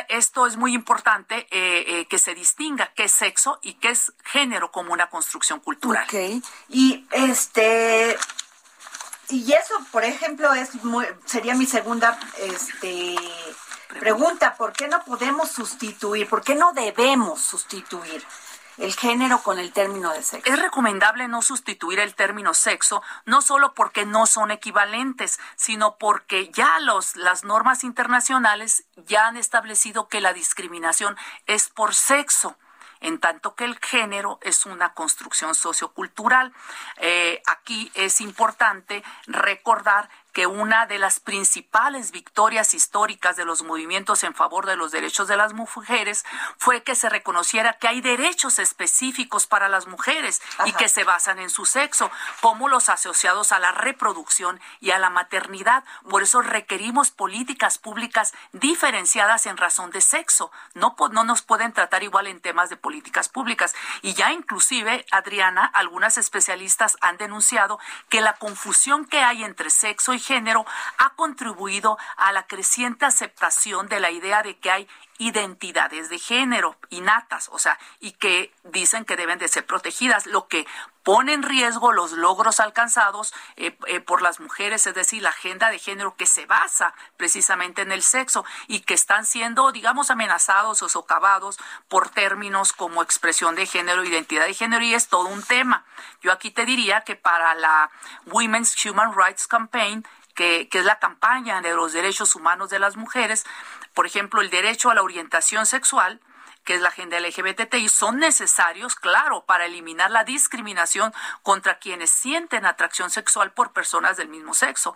esto 0.10 0.46
es 0.46 0.58
muy 0.58 0.74
importante 0.74 1.48
eh, 1.50 2.06
que 2.08 2.20
se 2.20 2.36
distinga 2.36 2.92
qué 2.96 3.06
es 3.06 3.12
sexo 3.12 3.60
y 3.64 3.74
qué 3.76 3.90
es 3.90 4.14
género 4.24 4.72
como 4.72 4.94
una 4.94 5.10
construcción 5.10 5.60
cultural. 5.60 6.06
Ok. 6.06 6.44
Y 6.70 7.06
este 7.12 8.18
y 9.30 9.52
eso, 9.54 9.76
por 9.92 10.04
ejemplo, 10.04 10.54
es 10.54 10.70
sería 11.26 11.56
mi 11.56 11.66
segunda 11.66 12.20
este 12.38 13.16
pregunta, 14.00 14.56
¿por 14.56 14.74
qué 14.74 14.88
no 14.88 15.04
podemos 15.04 15.50
sustituir? 15.50 16.28
¿Por 16.28 16.44
qué 16.44 16.54
no 16.54 16.74
debemos 16.74 17.42
sustituir 17.42 18.24
el 18.78 18.94
género 18.94 19.42
con 19.42 19.60
el 19.60 19.72
término 19.72 20.12
de 20.12 20.24
sexo. 20.24 20.52
Es 20.52 20.60
recomendable 20.60 21.28
no 21.28 21.42
sustituir 21.42 22.00
el 22.00 22.16
término 22.16 22.54
sexo, 22.54 23.02
no 23.26 23.42
solo 23.42 23.74
porque 23.74 24.06
no 24.06 24.26
son 24.26 24.52
equivalentes, 24.52 25.40
sino 25.56 25.98
porque 25.98 26.50
ya 26.50 26.80
los, 26.80 27.16
las 27.16 27.44
normas 27.44 27.84
internacionales 27.84 28.86
ya 29.08 29.28
han 29.28 29.38
establecido 29.38 30.08
que 30.08 30.22
la 30.22 30.34
discriminación 30.34 31.16
es 31.46 31.70
por 31.70 31.94
sexo 31.94 32.58
en 33.02 33.20
tanto 33.20 33.56
que 33.56 33.66
el 33.66 33.78
género 33.80 34.40
es 34.42 34.66
una 34.66 34.94
construcción 34.94 35.54
sociocultural. 35.54 36.54
Eh, 36.98 37.42
aquí 37.46 37.92
es 37.94 38.22
importante 38.22 39.04
recordar 39.28 40.10
que 40.36 40.48
una 40.48 40.86
de 40.86 41.00
las 41.00 41.22
principales 41.22 42.12
victorias 42.12 42.74
históricas 42.74 43.38
de 43.38 43.46
los 43.46 43.64
movimientos 43.64 44.22
en 44.26 44.36
favor 44.36 44.66
de 44.66 44.76
los 44.76 44.92
derechos 44.92 45.30
de 45.30 45.38
las 45.38 45.54
mujeres 45.54 46.26
fue 46.58 46.84
que 46.84 46.94
se 46.94 47.08
reconociera 47.08 47.78
que 47.80 47.88
hay 47.88 48.02
derechos 48.02 48.60
específicos 48.60 49.48
para 49.48 49.70
las 49.70 49.88
mujeres 49.88 50.42
y 50.66 50.74
que 50.74 50.90
se 50.90 51.06
basan 51.06 51.40
en 51.40 51.50
su 51.50 51.66
sexo, 51.66 52.12
como 52.42 52.68
los 52.68 52.90
asociados 52.90 53.54
a 53.54 53.60
la 53.60 53.72
reproducción 53.72 54.60
y 54.82 54.92
a 54.92 55.00
la 55.00 55.10
maternidad. 55.10 55.86
Por 56.10 56.24
eso 56.24 56.42
requerimos 56.42 57.12
políticas 57.12 57.78
públicas 57.78 58.34
diferenciadas 58.52 59.46
en 59.46 59.56
razón 59.56 59.90
de 59.92 60.02
sexo. 60.02 60.52
No, 60.74 60.98
no 61.12 61.24
nos 61.24 61.44
pueden 61.44 61.72
tratar 61.72 62.04
igual 62.04 62.28
en 62.28 62.42
temas 62.42 62.70
de 62.70 62.76
políticas 62.76 63.30
públicas. 63.30 63.74
Y 64.02 64.16
ya 64.16 64.34
inclusive, 64.34 65.06
Adriana, 65.12 65.64
algunas 65.64 66.18
especialistas 66.18 66.98
han 67.00 67.16
denunciado 67.16 67.80
que 68.10 68.20
la 68.20 68.34
confusión 68.34 69.06
que 69.06 69.22
hay 69.22 69.46
entre 69.46 69.70
sexo 69.70 70.14
y 70.14 70.25
género 70.26 70.66
ha 70.98 71.12
contribuido 71.16 71.98
a 72.18 72.32
la 72.32 72.48
creciente 72.48 73.06
aceptación 73.06 73.88
de 73.88 74.00
la 74.00 74.12
idea 74.12 74.42
de 74.42 74.58
que 74.58 74.72
hay 74.72 74.88
identidades 75.18 76.10
de 76.10 76.20
género 76.20 76.76
innatas, 76.90 77.50
o 77.52 77.60
sea, 77.60 77.80
y 78.00 78.12
que 78.12 78.54
dicen 78.64 79.06
que 79.06 79.16
deben 79.16 79.40
de 79.40 79.48
ser 79.48 79.66
protegidas, 79.66 80.26
lo 80.26 80.48
que 80.48 80.68
pone 81.04 81.34
en 81.34 81.44
riesgo 81.44 81.94
los 81.94 82.14
logros 82.14 82.60
alcanzados 82.60 83.34
eh, 83.56 83.78
eh, 83.88 84.00
por 84.00 84.22
las 84.22 84.40
mujeres, 84.40 84.88
es 84.88 84.96
decir, 84.96 85.22
la 85.22 85.30
agenda 85.30 85.70
de 85.70 85.80
género 85.80 86.16
que 86.16 86.26
se 86.26 86.48
basa 86.48 86.96
precisamente 87.16 87.84
en 87.84 87.92
el 87.92 88.02
sexo 88.02 88.44
y 88.68 88.82
que 88.82 88.96
están 88.96 89.26
siendo, 89.26 89.72
digamos, 89.72 90.10
amenazados 90.10 90.82
o 90.82 90.90
socavados 90.90 91.60
por 91.88 92.10
términos 92.10 92.74
como 92.74 93.04
expresión 93.04 93.56
de 93.56 93.68
género, 93.68 94.04
identidad 94.04 94.46
de 94.48 94.54
género, 94.56 94.84
y 94.84 94.96
es 94.96 95.08
todo 95.08 95.28
un 95.28 95.44
tema. 95.44 95.86
Yo 96.22 96.32
aquí 96.32 96.50
te 96.50 96.66
diría 96.66 97.02
que 97.02 97.16
para 97.16 97.54
la 97.54 97.92
Women's 98.26 98.76
Human 98.84 99.14
Rights 99.16 99.48
Campaign, 99.48 100.06
que, 100.34 100.68
que, 100.70 100.80
es 100.80 100.86
la 100.86 101.00
campaña 101.00 101.62
de 101.62 101.74
los 101.74 101.94
derechos 101.94 102.36
humanos 102.36 102.70
de 102.70 102.80
las 102.80 102.98
mujeres, 102.98 103.46
por 103.96 104.06
ejemplo, 104.06 104.42
el 104.42 104.52
derecho 104.52 104.92
a 104.92 104.96
la 104.96 105.02
orientación 105.02 105.66
sexual, 105.66 106.20
que 106.66 106.76
es 106.76 106.82
la 106.82 106.90
agenda 106.90 107.20
LGBTI, 107.20 107.90
son 107.90 108.20
necesarios, 108.20 108.96
claro, 108.96 109.46
para 109.46 109.66
eliminar 109.66 110.12
la 110.12 110.24
discriminación 110.24 111.14
contra 111.42 111.80
quienes 111.80 112.12
sienten 112.12 112.66
atracción 112.66 113.10
sexual 113.10 113.52
por 113.54 113.72
personas 113.72 114.18
del 114.18 114.28
mismo 114.28 114.54
sexo 114.54 114.96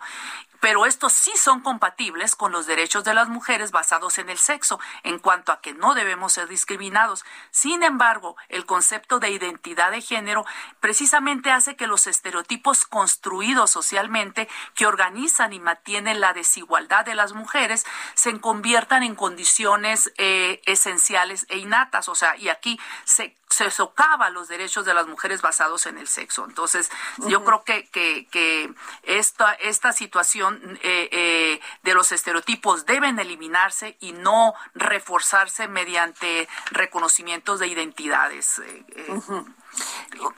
pero 0.60 0.86
estos 0.86 1.12
sí 1.12 1.32
son 1.36 1.60
compatibles 1.60 2.36
con 2.36 2.52
los 2.52 2.66
derechos 2.66 3.04
de 3.04 3.14
las 3.14 3.28
mujeres 3.28 3.70
basados 3.70 4.18
en 4.18 4.28
el 4.30 4.38
sexo, 4.38 4.78
en 5.02 5.18
cuanto 5.18 5.52
a 5.52 5.60
que 5.60 5.72
no 5.72 5.94
debemos 5.94 6.34
ser 6.34 6.48
discriminados. 6.48 7.24
Sin 7.50 7.82
embargo, 7.82 8.36
el 8.48 8.66
concepto 8.66 9.18
de 9.18 9.30
identidad 9.30 9.90
de 9.90 10.00
género 10.00 10.44
precisamente 10.80 11.50
hace 11.50 11.76
que 11.76 11.86
los 11.86 12.06
estereotipos 12.06 12.84
construidos 12.84 13.70
socialmente 13.70 14.48
que 14.74 14.86
organizan 14.86 15.52
y 15.52 15.60
mantienen 15.60 16.20
la 16.20 16.32
desigualdad 16.32 17.04
de 17.04 17.14
las 17.14 17.32
mujeres 17.32 17.84
se 18.14 18.38
conviertan 18.40 19.02
en 19.02 19.14
condiciones 19.14 20.12
eh, 20.18 20.60
esenciales 20.66 21.46
e 21.48 21.58
innatas. 21.58 22.08
O 22.08 22.14
sea, 22.14 22.36
y 22.36 22.48
aquí 22.48 22.78
se 23.04 23.36
se 23.50 23.70
socava 23.70 24.30
los 24.30 24.48
derechos 24.48 24.84
de 24.84 24.94
las 24.94 25.08
mujeres 25.08 25.42
basados 25.42 25.86
en 25.86 25.98
el 25.98 26.06
sexo. 26.06 26.44
Entonces, 26.44 26.88
yo 27.26 27.44
creo 27.44 27.64
que, 27.64 27.88
que, 27.90 28.72
esta, 29.02 29.52
esta 29.54 29.92
situación 29.92 30.49
eh, 30.82 31.08
eh, 31.12 31.60
de 31.82 31.94
los 31.94 32.12
estereotipos 32.12 32.86
deben 32.86 33.18
eliminarse 33.18 33.96
y 34.00 34.12
no 34.12 34.54
reforzarse 34.74 35.68
mediante 35.68 36.48
reconocimientos 36.70 37.60
de 37.60 37.68
identidades. 37.68 38.58
Eh, 38.58 38.84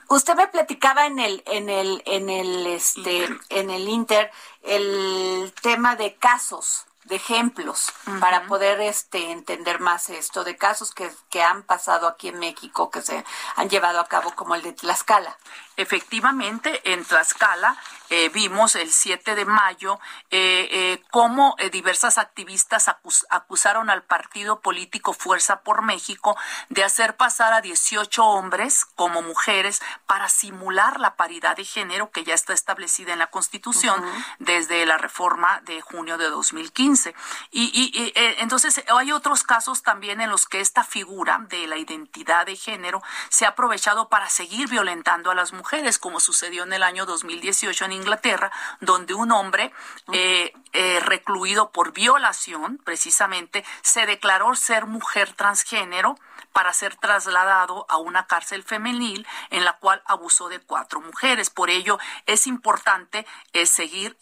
Usted 0.09 0.35
me 0.35 0.47
platicaba 0.47 1.07
en 1.07 1.19
el 1.19 1.43
en 1.47 1.69
el 1.69 2.03
en 2.05 2.29
el 2.29 2.67
este 2.67 3.27
en 3.49 3.69
el 3.71 3.89
Inter 3.89 4.31
el 4.61 5.53
tema 5.61 5.95
de 5.95 6.15
casos 6.15 6.85
de 7.05 7.15
ejemplos 7.15 7.91
para 8.19 8.45
poder 8.45 8.79
este 8.79 9.31
entender 9.31 9.79
más 9.79 10.09
esto 10.09 10.43
de 10.43 10.55
casos 10.55 10.93
que, 10.93 11.11
que 11.29 11.43
han 11.43 11.63
pasado 11.63 12.07
aquí 12.07 12.29
en 12.29 12.39
México 12.39 12.89
que 12.89 13.01
se 13.01 13.25
han 13.55 13.69
llevado 13.69 13.99
a 13.99 14.07
cabo 14.07 14.33
como 14.35 14.55
el 14.55 14.61
de 14.61 14.73
Tlaxcala. 14.73 15.37
Efectivamente, 15.75 16.81
en 16.91 17.03
Tlaxcala 17.03 17.75
eh, 18.09 18.29
vimos 18.29 18.75
el 18.75 18.91
7 18.91 19.33
de 19.33 19.45
mayo 19.45 19.99
eh, 20.29 20.67
eh, 20.71 21.03
cómo 21.09 21.55
diversas 21.71 22.19
activistas 22.19 22.87
acusaron 23.29 23.89
al 23.89 24.03
partido 24.03 24.59
político 24.59 25.13
Fuerza 25.13 25.61
por 25.61 25.81
México 25.81 26.37
de 26.69 26.83
hacer 26.83 27.15
pasar 27.17 27.53
a 27.53 27.61
18 27.61 28.23
hombres 28.23 28.85
como 28.85 29.23
mujeres 29.23 29.81
para 30.05 30.29
simular 30.29 30.99
la 30.99 31.15
paridad 31.15 31.55
de 31.55 31.65
género 31.65 32.11
que 32.11 32.23
ya 32.23 32.35
está 32.35 32.53
establecida 32.53 33.13
en 33.13 33.19
la 33.19 33.31
Constitución 33.31 34.03
desde 34.37 34.85
la 34.85 34.99
reforma 34.99 35.61
de 35.61 35.81
junio 35.81 36.19
de 36.19 36.29
2015. 36.29 37.15
Y, 37.49 37.63
y 37.73 38.13
entonces 38.39 38.83
hay 38.95 39.11
otros 39.11 39.43
casos 39.43 39.81
también 39.81 40.21
en 40.21 40.29
los 40.29 40.45
que 40.45 40.59
esta 40.59 40.83
figura 40.83 41.39
de 41.49 41.65
la 41.65 41.77
identidad 41.77 42.45
de 42.45 42.55
género 42.55 43.01
se 43.29 43.45
ha 43.45 43.49
aprovechado 43.49 44.09
para 44.09 44.29
seguir 44.29 44.69
violentando 44.69 45.31
a 45.31 45.35
las 45.35 45.51
mujeres 45.51 45.62
mujeres, 45.63 45.97
como 45.97 46.19
sucedió 46.19 46.63
en 46.63 46.73
el 46.73 46.83
año 46.83 47.05
2018 47.05 47.85
en 47.85 47.93
Inglaterra, 47.93 48.51
donde 48.81 49.13
un 49.13 49.31
hombre 49.31 49.71
eh, 50.11 50.51
eh, 50.73 50.99
recluido 50.99 51.71
por 51.71 51.93
violación, 51.93 52.81
precisamente, 52.83 53.63
se 53.81 54.05
declaró 54.05 54.53
ser 54.55 54.87
mujer 54.87 55.31
transgénero 55.31 56.17
para 56.51 56.73
ser 56.73 56.97
trasladado 56.97 57.85
a 57.87 57.97
una 57.97 58.27
cárcel 58.27 58.63
femenil 58.63 59.25
en 59.51 59.63
la 59.63 59.77
cual 59.77 60.03
abusó 60.05 60.49
de 60.49 60.59
cuatro 60.59 60.99
mujeres. 60.99 61.49
Por 61.49 61.69
ello, 61.69 61.97
es 62.25 62.45
importante 62.45 63.25
eh, 63.53 63.65
seguir 63.65 64.17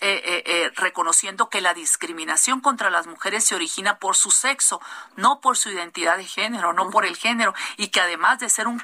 reconociendo 0.75 1.49
que 1.49 1.59
la 1.59 1.73
discriminación 1.73 2.61
contra 2.61 2.91
las 2.91 3.07
mujeres 3.07 3.43
se 3.45 3.55
origina 3.55 3.97
por 3.97 4.15
su 4.15 4.29
sexo, 4.29 4.79
no 5.15 5.41
por 5.41 5.57
su 5.57 5.69
identidad 5.69 6.17
de 6.17 6.25
género, 6.25 6.71
no 6.71 6.89
por 6.91 7.05
el 7.05 7.17
género, 7.17 7.53
y 7.77 7.87
que 7.87 7.99
además 7.99 8.39
de 8.39 8.49
ser 8.49 8.67
un, 8.67 8.81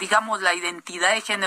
digamos, 0.00 0.42
la 0.42 0.54
identidad 0.54 1.12
de 1.14 1.20
género, 1.20 1.43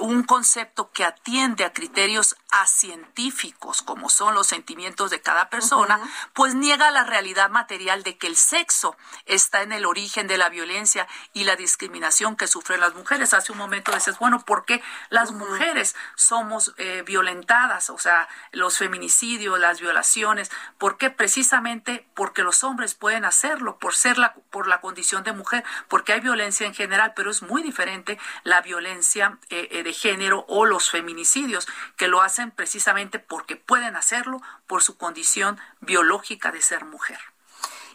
un 0.00 0.22
concepto 0.22 0.90
que 0.92 1.04
atiende 1.04 1.64
a 1.64 1.72
criterios 1.72 2.36
científicos, 2.64 3.82
como 3.82 4.08
son 4.08 4.34
los 4.34 4.46
sentimientos 4.46 5.10
de 5.10 5.20
cada 5.20 5.50
persona, 5.50 6.00
pues 6.32 6.54
niega 6.54 6.90
la 6.90 7.04
realidad 7.04 7.50
material 7.50 8.02
de 8.02 8.16
que 8.16 8.26
el 8.26 8.36
sexo 8.36 8.96
está 9.26 9.62
en 9.62 9.72
el 9.72 9.84
origen 9.84 10.26
de 10.26 10.38
la 10.38 10.48
violencia 10.48 11.06
y 11.34 11.44
la 11.44 11.56
discriminación 11.56 12.36
que 12.36 12.46
sufren 12.46 12.80
las 12.80 12.94
mujeres. 12.94 13.34
Hace 13.34 13.52
un 13.52 13.58
momento 13.58 13.92
dices, 13.92 14.18
bueno, 14.18 14.40
¿por 14.44 14.64
qué 14.64 14.82
las 15.10 15.32
mujeres 15.32 15.94
somos 16.14 16.74
violentadas? 17.04 17.90
O 17.90 17.98
sea, 17.98 18.28
los 18.52 18.78
feminicidios, 18.78 19.58
las 19.58 19.80
violaciones, 19.80 20.50
¿por 20.78 20.96
qué? 20.96 21.10
Precisamente 21.10 22.06
porque 22.14 22.42
los 22.42 22.64
hombres 22.64 22.94
pueden 22.94 23.24
hacerlo, 23.24 23.78
por 23.78 23.94
ser 23.94 24.18
la, 24.18 24.34
por 24.50 24.68
la 24.68 24.80
condición 24.80 25.24
de 25.24 25.32
mujer, 25.32 25.64
porque 25.88 26.12
hay 26.12 26.20
violencia 26.20 26.66
en 26.66 26.74
general, 26.74 27.12
pero 27.14 27.30
es 27.30 27.42
muy 27.42 27.62
diferente 27.62 28.18
la 28.44 28.62
violencia 28.62 29.38
de 29.50 29.92
género 29.92 30.44
o 30.48 30.64
los 30.64 30.90
feminicidios, 30.90 31.66
que 31.96 32.08
lo 32.08 32.22
hacen 32.22 32.45
precisamente 32.50 33.18
porque 33.18 33.56
pueden 33.56 33.96
hacerlo 33.96 34.40
por 34.66 34.82
su 34.82 34.96
condición 34.96 35.60
biológica 35.80 36.52
de 36.52 36.62
ser 36.62 36.84
mujer. 36.84 37.18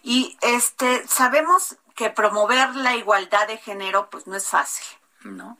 Y 0.03 0.37
este 0.41 1.07
sabemos 1.07 1.77
que 1.95 2.09
promover 2.09 2.75
la 2.75 2.95
igualdad 2.95 3.47
de 3.47 3.57
género 3.57 4.09
pues 4.09 4.27
no 4.27 4.35
es 4.35 4.47
fácil. 4.47 4.85
No. 5.21 5.57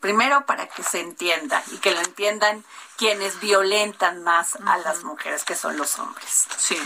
Primero 0.00 0.46
para 0.46 0.66
que 0.66 0.82
se 0.82 1.00
entienda 1.00 1.62
y 1.72 1.78
que 1.78 1.92
lo 1.92 2.00
entiendan 2.00 2.64
quienes 2.96 3.40
violentan 3.40 4.22
más 4.22 4.56
a 4.66 4.76
las 4.78 5.04
mujeres, 5.04 5.44
que 5.44 5.54
son 5.54 5.76
los 5.76 5.98
hombres. 5.98 6.46
Sí. 6.56 6.76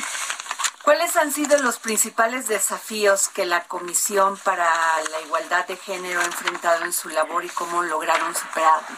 ¿Cuáles 0.83 1.17
han 1.17 1.33
sido 1.33 1.59
los 1.63 1.79
principales 1.79 2.47
desafíos 2.47 3.29
que 3.29 3.45
la 3.45 3.65
Comisión 3.65 4.37
para 4.37 4.71
la 5.11 5.21
Igualdad 5.23 5.67
de 5.67 5.77
Género 5.77 6.21
ha 6.21 6.25
enfrentado 6.25 6.85
en 6.85 6.93
su 6.93 7.09
labor 7.09 7.45
y 7.45 7.49
cómo 7.49 7.83
lograron 7.83 8.35
superarlo? 8.35 8.97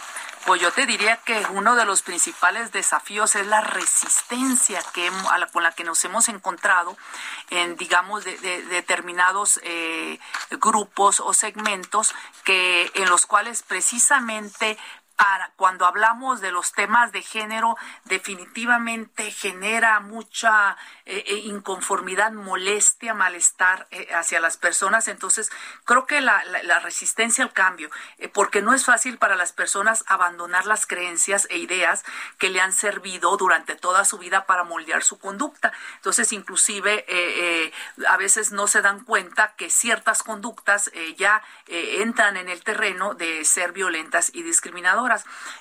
Pues 0.49 0.62
yo 0.62 0.72
te 0.72 0.86
diría 0.86 1.18
que 1.18 1.44
uno 1.51 1.76
de 1.76 1.84
los 1.84 2.01
principales 2.01 2.72
desafíos 2.72 3.34
es 3.34 3.46
la 3.46 3.61
resistencia 3.61 4.82
que, 4.94 5.12
con 5.53 5.62
la 5.62 5.72
que 5.72 5.84
nos 5.84 6.03
hemos 6.07 6.30
encontrado 6.30 6.96
en, 7.51 7.76
digamos, 7.76 8.24
de, 8.24 8.38
determinados 8.62 9.61
eh, 9.62 10.18
grupos 10.53 11.20
o 11.20 11.34
segmentos 11.34 12.14
que 12.44 12.90
en 12.94 13.11
los 13.11 13.26
cuales 13.26 13.62
precisamente 13.62 14.78
cuando 15.56 15.86
hablamos 15.86 16.40
de 16.40 16.52
los 16.52 16.72
temas 16.72 17.10
de 17.10 17.22
género, 17.22 17.76
definitivamente 18.04 19.30
genera 19.32 19.98
mucha 19.98 20.76
eh, 21.04 21.24
eh, 21.26 21.34
inconformidad, 21.44 22.30
molestia, 22.32 23.14
malestar 23.14 23.88
eh, 23.90 24.08
hacia 24.14 24.38
las 24.38 24.56
personas. 24.56 25.08
Entonces, 25.08 25.50
creo 25.84 26.06
que 26.06 26.20
la, 26.20 26.38
resistencia 26.82 27.42
al 27.42 27.52
cambio, 27.52 27.90
porque 28.32 28.62
no 28.62 28.72
es 28.72 28.84
fácil 28.84 29.18
para 29.18 29.34
las 29.34 29.52
personas 29.52 30.04
abandonar 30.06 30.64
las 30.66 30.86
creencias 30.86 31.48
e 31.50 31.58
ideas 31.58 32.04
que 32.38 32.50
le 32.50 32.60
han 32.60 32.72
servido 32.72 33.36
durante 33.36 33.74
toda 33.74 34.04
su 34.04 34.18
vida 34.18 34.46
para 34.46 34.62
moldear 34.62 35.02
su 35.02 35.18
conducta. 35.18 35.72
Entonces, 35.96 36.32
inclusive, 36.32 37.04
a 38.08 38.16
veces 38.16 38.52
no 38.52 38.68
se 38.68 38.80
dan 38.80 39.04
cuenta 39.04 39.54
que 39.56 39.70
ciertas 39.70 40.22
conductas 40.22 40.90
ya 41.16 41.42
entran 41.66 42.36
en 42.36 42.48
el 42.48 42.62
terreno 42.62 43.14
de 43.14 43.44
ser 43.44 43.72
violentas 43.72 44.30
y 44.32 44.42
discriminadoras. 44.42 45.07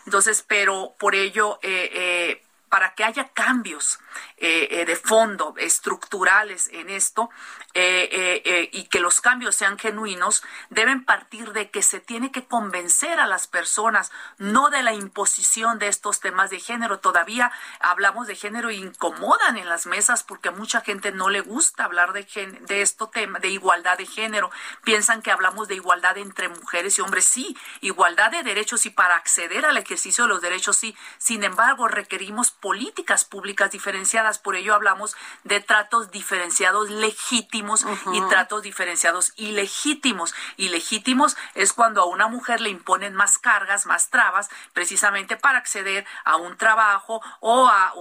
Entonces, 0.06 0.43
pero 0.48 0.95
por 1.00 1.16
ello, 1.16 1.60
eh, 1.62 1.91
eh, 1.93 2.41
para 2.70 2.93
que 2.95 3.03
haya 3.03 3.30
cambios 3.30 3.99
eh, 4.38 4.68
eh, 4.72 4.86
de 4.86 4.95
fondo, 4.95 5.53
estructurales 5.57 6.68
en 6.74 6.89
esto, 6.89 7.30
eh, 7.74 8.70
y 8.72 8.86
que 8.86 8.99
los 8.99 9.22
cambios 9.22 9.55
sean 9.55 9.78
genuinos, 9.78 10.43
deben 10.70 11.05
partir 11.05 11.53
de 11.53 11.70
que 11.70 11.84
se 11.84 11.99
tiene 11.99 12.32
que 12.32 12.45
convencer 12.45 13.20
a 13.20 13.28
las 13.28 13.47
personas, 13.47 14.11
no 14.38 14.70
de 14.70 14.82
la 14.84 14.93
imposición 14.93 15.78
de 15.80 15.88
estos 15.88 16.20
temas 16.20 16.49
de 16.49 16.59
género. 16.59 16.99
Todavía 16.99 17.51
hablamos 17.80 18.28
de 18.28 18.36
género 18.36 18.70
e 18.70 18.76
incomodan 18.76 19.57
en 19.57 19.70
las 19.70 19.86
mesas 19.86 20.24
porque 20.24 20.49
a 20.49 20.51
mucha 20.51 20.82
gente 20.82 21.11
no 21.11 21.30
le 21.30 21.41
gusta 21.41 21.84
hablar 21.84 22.13
de, 22.13 22.26
de 22.61 22.82
esto 22.82 23.09
tema, 23.09 23.39
de 23.39 23.49
igualdad 23.49 23.97
de 23.97 24.05
género. 24.05 24.51
Piensan 24.84 25.22
que 25.22 25.32
hablamos 25.32 25.68
de 25.68 25.76
igualdad 25.76 26.18
entre 26.18 26.49
mujeres 26.49 26.97
y 26.97 27.01
hombres. 27.01 27.26
Sí, 27.26 27.55
igualdad 27.82 28.32
de 28.32 28.43
derechos 28.43 28.86
y 28.86 28.89
para 28.89 29.15
acceder 29.15 29.65
al 29.65 29.78
ejercicio 29.78 30.24
de 30.24 30.30
los 30.30 30.41
derechos, 30.41 30.78
sí. 30.78 30.95
Sin 31.18 31.43
embargo, 31.43 31.88
requerimos 31.88 32.51
políticas 32.60 33.26
públicas 33.26 33.72
diferenciadas. 33.72 34.39
Por 34.39 34.55
ello 34.55 34.74
hablamos 34.74 35.16
de 35.43 35.60
tratos 35.60 36.12
diferenciados 36.12 36.89
legítimos 36.89 37.86
y 38.14 38.22
tratos 38.30 38.64
diferenciados 38.64 39.34
ilegítimos. 39.36 40.34
Ilegítimos 40.58 41.38
es 41.55 41.74
cuando 41.74 42.01
a 42.01 42.05
una 42.05 42.28
mujer 42.28 42.62
le 42.62 42.70
imponen 42.70 43.16
más 43.16 43.38
cargas, 43.38 43.86
más 43.86 44.10
trabas, 44.10 44.49
precisamente 44.74 45.38
para 45.38 45.58
acceder 45.58 46.05
a 46.24 46.38
un 46.38 46.58
trabajo 46.58 47.22
o 47.39 47.68
a, 47.68 47.93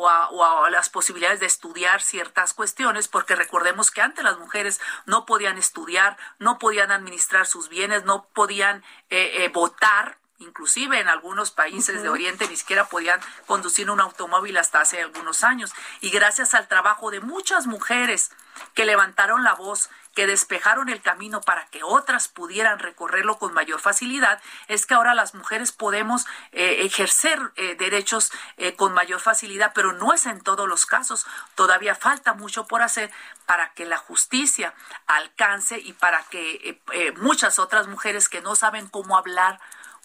las 0.71 0.89
posibilidades 0.89 1.41
de 1.41 1.47
estudiar 1.47 2.03
ciertas 2.03 2.55
cuestiones, 2.55 3.09
porque 3.09 3.35
recordemos 3.35 3.91
que 3.91 4.03
antes 4.03 4.25
las 4.25 4.39
mujeres 4.39 4.81
no 5.05 5.27
podían 5.27 5.59
estudiar, 5.59 6.17
no 6.39 6.59
podían 6.59 6.91
administrar 6.91 7.47
sus 7.47 7.69
bienes, 7.69 8.05
no 8.05 8.27
podían 8.33 8.83
eh, 9.11 9.45
eh, 9.45 9.49
votar 9.49 10.19
Inclusive 10.39 11.01
en 11.01 11.09
algunos 11.09 11.51
países 11.51 12.03
de 12.03 12.09
Oriente 12.09 12.47
ni 12.49 12.57
siquiera 12.57 12.89
podían 12.89 13.21
conducir 13.47 13.91
un 13.91 14.01
automóvil 14.01 14.57
hasta 14.59 14.81
hace 14.81 15.03
algunos 15.03 15.45
años. 15.45 15.73
Y 16.01 16.11
gracias 16.11 16.55
al 16.55 16.69
trabajo 16.69 17.11
de 17.11 17.21
muchas 17.21 17.67
mujeres 17.67 18.31
que 18.75 18.85
levantaron 18.87 19.45
la 19.45 19.55
voz, 19.55 19.91
que 20.15 20.27
despejaron 20.27 20.89
el 20.89 21.03
camino 21.03 21.41
para 21.43 21.67
que 21.67 21.83
otras 21.83 22.29
pudieran 22.29 22.79
recorrerlo 22.79 23.39
con 23.39 23.53
mayor 23.53 23.81
facilidad, 23.81 24.41
es 24.67 24.87
que 24.87 24.95
ahora 24.95 25.15
las 25.15 25.35
mujeres 25.35 25.73
podemos 25.73 26.27
eh, 26.53 26.87
ejercer 26.87 27.39
eh, 27.57 27.77
derechos 27.79 28.33
eh, 28.57 28.75
con 28.75 28.95
mayor 28.95 29.21
facilidad, 29.21 29.73
pero 29.75 29.93
no 29.93 30.15
es 30.15 30.27
en 30.27 30.41
todos 30.41 30.69
los 30.69 30.87
casos. 30.87 31.27
Todavía 31.55 31.95
falta 31.95 32.33
mucho 32.33 32.67
por 32.67 32.83
hacer 32.83 33.11
para 33.45 33.73
que 33.75 33.85
la 33.85 33.99
justicia 33.99 34.75
alcance 35.07 35.79
y 35.79 35.93
para 35.93 36.23
que 36.25 36.81
muchas 37.19 37.59
otras 37.59 37.87
mujeres 37.87 38.29
que 38.29 38.41
no 38.41 38.57
saben 38.57 38.89
cómo 38.89 39.17
hablar, 39.17 39.61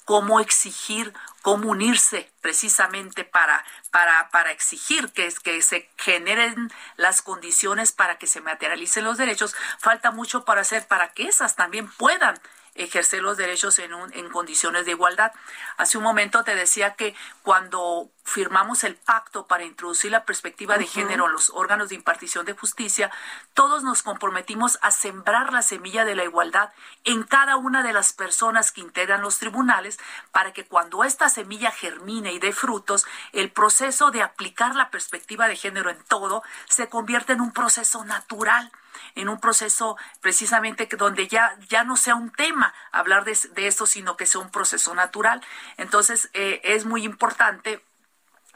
cómo 0.06 0.40
exigir, 0.40 1.14
cómo 1.42 1.70
unirse 1.70 2.30
precisamente 2.42 3.24
para, 3.24 3.64
para, 3.92 4.30
para 4.30 4.52
exigir 4.52 5.12
que, 5.12 5.34
que 5.44 5.62
se 5.62 5.90
generen 5.98 6.72
las 6.98 7.22
condiciones 7.22 7.92
para 7.92 8.18
que 8.18 8.28
se 8.28 8.42
materialicen 8.42 9.04
los 9.04 9.18
derechos. 9.18 9.56
Falta 9.80 10.12
mucho 10.12 10.46
para 10.46 10.62
hacer 10.62 10.88
para 10.88 11.14
que 11.14 11.24
esas 11.24 11.56
también 11.56 11.90
puedan 11.94 12.40
ejercer 12.76 13.22
los 13.22 13.38
derechos 13.38 13.80
en, 13.80 13.94
un, 13.94 14.14
en 14.14 14.30
condiciones 14.30 14.86
de 14.86 14.92
igualdad. 14.92 15.32
Hace 15.78 15.98
un 15.98 16.04
momento 16.04 16.44
te 16.44 16.56
decía 16.56 16.96
que 16.96 17.16
cuando 17.44 18.10
firmamos 18.24 18.84
el 18.84 18.96
pacto 18.96 19.48
para 19.48 19.64
introducir 19.64 20.12
la 20.12 20.26
perspectiva 20.26 20.78
de 20.78 20.86
género 20.86 21.26
en 21.26 21.34
los 21.34 21.50
órganos 21.50 21.90
de 21.90 21.96
impartición 21.96 22.46
de 22.46 22.54
justicia, 22.54 23.12
todos 23.54 23.84
nos 23.84 24.04
comprometimos 24.04 24.80
a 24.82 24.92
sembrar 24.92 25.52
la 25.52 25.62
semilla 25.62 26.06
de 26.06 26.16
la 26.16 26.24
igualdad 26.24 26.72
en 27.04 27.24
cada 27.24 27.58
una 27.58 27.84
de 27.84 27.94
las 27.94 28.14
personas 28.14 28.72
que 28.72 28.82
integran 28.82 29.22
los 29.22 29.40
tribunales 29.40 30.00
para 30.32 30.54
que 30.54 30.66
cuando 30.66 31.04
esta 31.04 31.30
semilla 31.30 31.72
germine 31.72 32.34
y 32.34 32.40
dé 32.40 32.54
frutos, 32.54 33.06
el 33.34 33.52
proceso 33.52 34.12
de 34.12 34.22
aplicar 34.22 34.76
la 34.76 34.90
perspectiva 34.90 35.48
de 35.48 35.56
género 35.56 35.90
en 35.90 36.02
todo 36.04 36.44
se 36.68 36.90
convierta 36.90 37.34
en 37.34 37.42
un 37.42 37.52
proceso 37.52 38.06
natural 38.06 38.72
en 39.16 39.30
un 39.30 39.40
proceso 39.40 39.98
precisamente 40.20 40.88
donde 40.98 41.28
ya, 41.28 41.58
ya 41.70 41.84
no 41.84 41.96
sea 41.98 42.16
un 42.16 42.32
tema 42.32 42.74
hablar 42.92 43.24
de, 43.24 43.38
de 43.54 43.68
esto, 43.68 43.86
sino 43.86 44.18
que 44.18 44.26
sea 44.26 44.42
un 44.42 44.52
proceso 44.52 44.94
natural. 44.94 45.42
Entonces, 45.78 46.30
eh, 46.34 46.62
es 46.64 46.86
muy 46.86 47.04
importante 47.04 47.84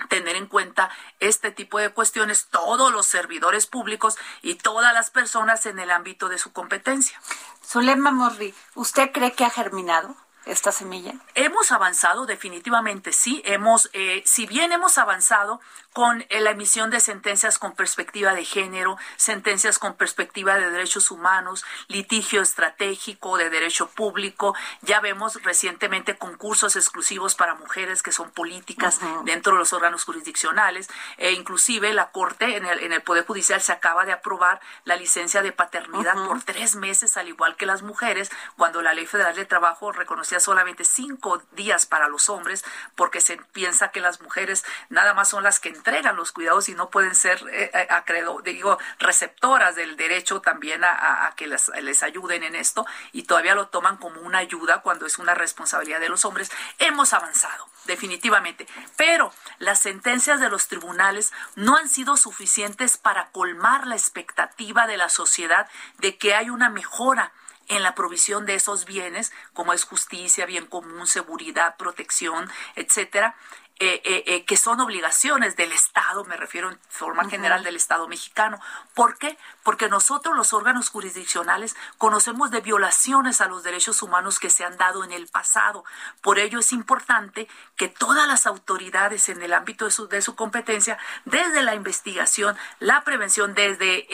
tener 0.09 0.35
en 0.35 0.47
cuenta 0.47 0.89
este 1.19 1.51
tipo 1.51 1.79
de 1.79 1.89
cuestiones 1.89 2.47
todos 2.47 2.91
los 2.91 3.05
servidores 3.05 3.67
públicos 3.67 4.17
y 4.41 4.55
todas 4.55 4.93
las 4.93 5.09
personas 5.09 5.65
en 5.65 5.79
el 5.79 5.91
ámbito 5.91 6.29
de 6.29 6.37
su 6.37 6.51
competencia. 6.51 7.19
Zulema 7.65 8.11
Morri, 8.11 8.53
¿usted 8.75 9.11
cree 9.11 9.33
que 9.33 9.45
ha 9.45 9.49
germinado? 9.49 10.15
esta 10.45 10.71
semilla? 10.71 11.15
Hemos 11.33 11.71
avanzado, 11.71 12.25
definitivamente 12.25 13.11
sí. 13.11 13.41
Hemos, 13.45 13.89
eh, 13.93 14.21
si 14.25 14.45
bien 14.45 14.71
hemos 14.71 14.97
avanzado 14.97 15.59
con 15.95 16.25
eh, 16.27 16.41
la 16.41 16.51
emisión 16.51 16.89
de 16.89 16.99
sentencias 16.99 17.57
con 17.57 17.73
perspectiva 17.73 18.33
de 18.33 18.43
género, 18.43 18.97
sentencias 19.15 19.79
con 19.79 19.95
perspectiva 19.95 20.55
de 20.57 20.69
derechos 20.69 21.09
humanos, 21.09 21.63
litigio 21.87 22.41
estratégico 22.41 23.37
de 23.37 23.49
derecho 23.49 23.87
público, 23.87 24.53
ya 24.81 24.99
vemos 24.99 25.41
recientemente 25.41 26.17
concursos 26.17 26.75
exclusivos 26.75 27.35
para 27.35 27.55
mujeres 27.55 28.03
que 28.03 28.11
son 28.11 28.29
políticas 28.31 28.99
dentro 29.23 29.53
de 29.53 29.59
los 29.59 29.71
órganos 29.71 30.03
jurisdiccionales, 30.03 30.89
e 31.15 31.31
inclusive 31.31 31.93
la 31.93 32.11
Corte 32.11 32.57
en 32.57 32.65
el, 32.65 32.79
en 32.81 32.91
el 32.91 33.01
Poder 33.01 33.25
Judicial 33.25 33.61
se 33.61 33.71
acaba 33.71 34.03
de 34.03 34.11
aprobar 34.11 34.59
la 34.83 34.97
licencia 34.97 35.41
de 35.43 35.53
paternidad 35.53 36.15
por 36.27 36.43
tres 36.43 36.75
meses, 36.75 37.15
al 37.15 37.29
igual 37.29 37.55
que 37.55 37.65
las 37.65 37.83
mujeres, 37.83 38.31
cuando 38.57 38.81
la 38.81 38.93
Ley 38.93 39.05
Federal 39.05 39.33
de 39.33 39.45
Trabajo 39.45 39.93
reconocía 39.93 40.41
solamente 40.41 40.83
cinco 40.83 41.41
días 41.53 41.85
para 41.85 42.09
los 42.09 42.27
hombres, 42.27 42.65
porque 42.95 43.21
se 43.21 43.37
piensa 43.37 43.91
que 43.91 44.01
las 44.01 44.19
mujeres 44.19 44.65
nada 44.89 45.13
más 45.13 45.29
son 45.29 45.43
las 45.43 45.61
que 45.61 45.69
entregan 45.85 46.15
los 46.15 46.31
cuidados 46.31 46.67
y 46.67 46.73
no 46.73 46.89
pueden 46.89 47.13
ser, 47.13 47.43
eh, 47.51 47.69
eh 47.71 48.23
digo, 48.43 48.79
receptoras 48.97 49.75
del 49.75 49.95
derecho 49.97 50.41
también 50.41 50.83
a, 50.83 51.31
que 51.37 51.45
les, 51.45 51.67
les 51.67 52.01
ayuden 52.01 52.41
en 52.41 52.55
esto 52.55 52.87
y 53.11 53.23
todavía 53.23 53.53
lo 53.53 53.67
toman 53.67 53.97
como 53.97 54.21
una 54.21 54.39
ayuda 54.39 54.81
cuando 54.81 55.05
es 55.05 55.19
una 55.19 55.35
responsabilidad 55.35 55.99
de 55.99 56.09
los 56.09 56.25
hombres. 56.25 56.51
Hemos 56.79 57.13
avanzado, 57.13 57.67
definitivamente, 57.85 58.65
pero 58.97 59.31
las 59.59 59.79
sentencias 59.79 60.39
de 60.39 60.49
los 60.49 60.67
tribunales 60.67 61.31
no 61.55 61.77
han 61.77 61.87
sido 61.87 62.17
suficientes 62.17 62.97
para 62.97 63.27
colmar 63.27 63.85
la 63.85 63.95
expectativa 63.95 64.87
de 64.87 64.97
la 64.97 65.09
sociedad 65.09 65.69
de 65.99 66.17
que 66.17 66.33
hay 66.33 66.49
una 66.49 66.71
mejora 66.71 67.31
en 67.67 67.83
la 67.83 67.95
provisión 67.95 68.45
de 68.45 68.55
esos 68.55 68.85
bienes, 68.85 69.31
como 69.53 69.73
es 69.73 69.85
justicia, 69.85 70.45
bien 70.45 70.67
común, 70.67 71.07
seguridad, 71.07 71.77
protección, 71.77 72.49
etcétera, 72.75 73.35
eh, 73.77 74.01
eh, 74.05 74.23
eh, 74.25 74.45
que 74.45 74.55
son 74.55 74.79
obligaciones 74.79 75.57
del 75.57 75.73
Estado, 75.73 76.23
me 76.23 76.37
refiero 76.37 76.69
en 76.69 76.79
forma 76.87 77.29
general 77.29 77.61
del 77.61 77.75
Estado 77.75 78.07
mexicano. 78.07 78.57
¿Por 78.93 79.17
qué? 79.17 79.37
Porque 79.65 79.89
nosotros 79.89 80.37
los 80.37 80.53
órganos 80.53 80.89
jurisdiccionales 80.89 81.75
conocemos 81.97 82.51
de 82.51 82.61
violaciones 82.61 83.41
a 83.41 83.47
los 83.47 83.63
derechos 83.63 84.03
humanos 84.03 84.37
que 84.37 84.51
se 84.51 84.63
han 84.63 84.77
dado 84.77 85.03
en 85.03 85.11
el 85.11 85.27
pasado. 85.27 85.83
Por 86.21 86.37
ello 86.37 86.59
es 86.59 86.71
importante 86.71 87.49
que 87.75 87.87
todas 87.87 88.27
las 88.27 88.45
autoridades 88.45 89.27
en 89.27 89.41
el 89.41 89.53
ámbito 89.53 89.85
de 89.85 89.91
su, 89.91 90.07
de 90.07 90.21
su 90.21 90.35
competencia, 90.35 90.99
desde 91.25 91.63
la 91.63 91.73
investigación, 91.73 92.55
la 92.79 93.03
prevención, 93.03 93.55
desde 93.55 94.07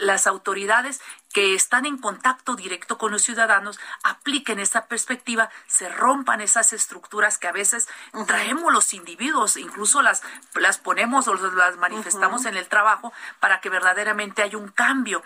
las 0.00 0.26
autoridades 0.26 1.00
que 1.32 1.54
están 1.54 1.86
en 1.86 1.98
contacto 1.98 2.56
directo 2.56 2.98
con 2.98 3.12
los 3.12 3.22
ciudadanos 3.22 3.78
apliquen 4.02 4.58
esa 4.58 4.86
perspectiva, 4.86 5.50
se 5.66 5.88
rompan 5.88 6.40
esas 6.40 6.72
estructuras 6.72 7.38
que 7.38 7.46
a 7.46 7.52
veces 7.52 7.88
traemos 8.26 8.72
los 8.72 8.92
individuos, 8.94 9.56
incluso 9.56 10.02
las, 10.02 10.22
las 10.54 10.78
ponemos 10.78 11.28
o 11.28 11.34
las 11.34 11.76
manifestamos 11.76 12.46
en 12.46 12.56
el 12.56 12.68
trabajo 12.68 13.12
para 13.38 13.60
que 13.60 13.68
verdaderamente 13.68 14.42
haya 14.42 14.56
un 14.56 14.68
cambio 14.68 14.95
cambio 14.96 15.22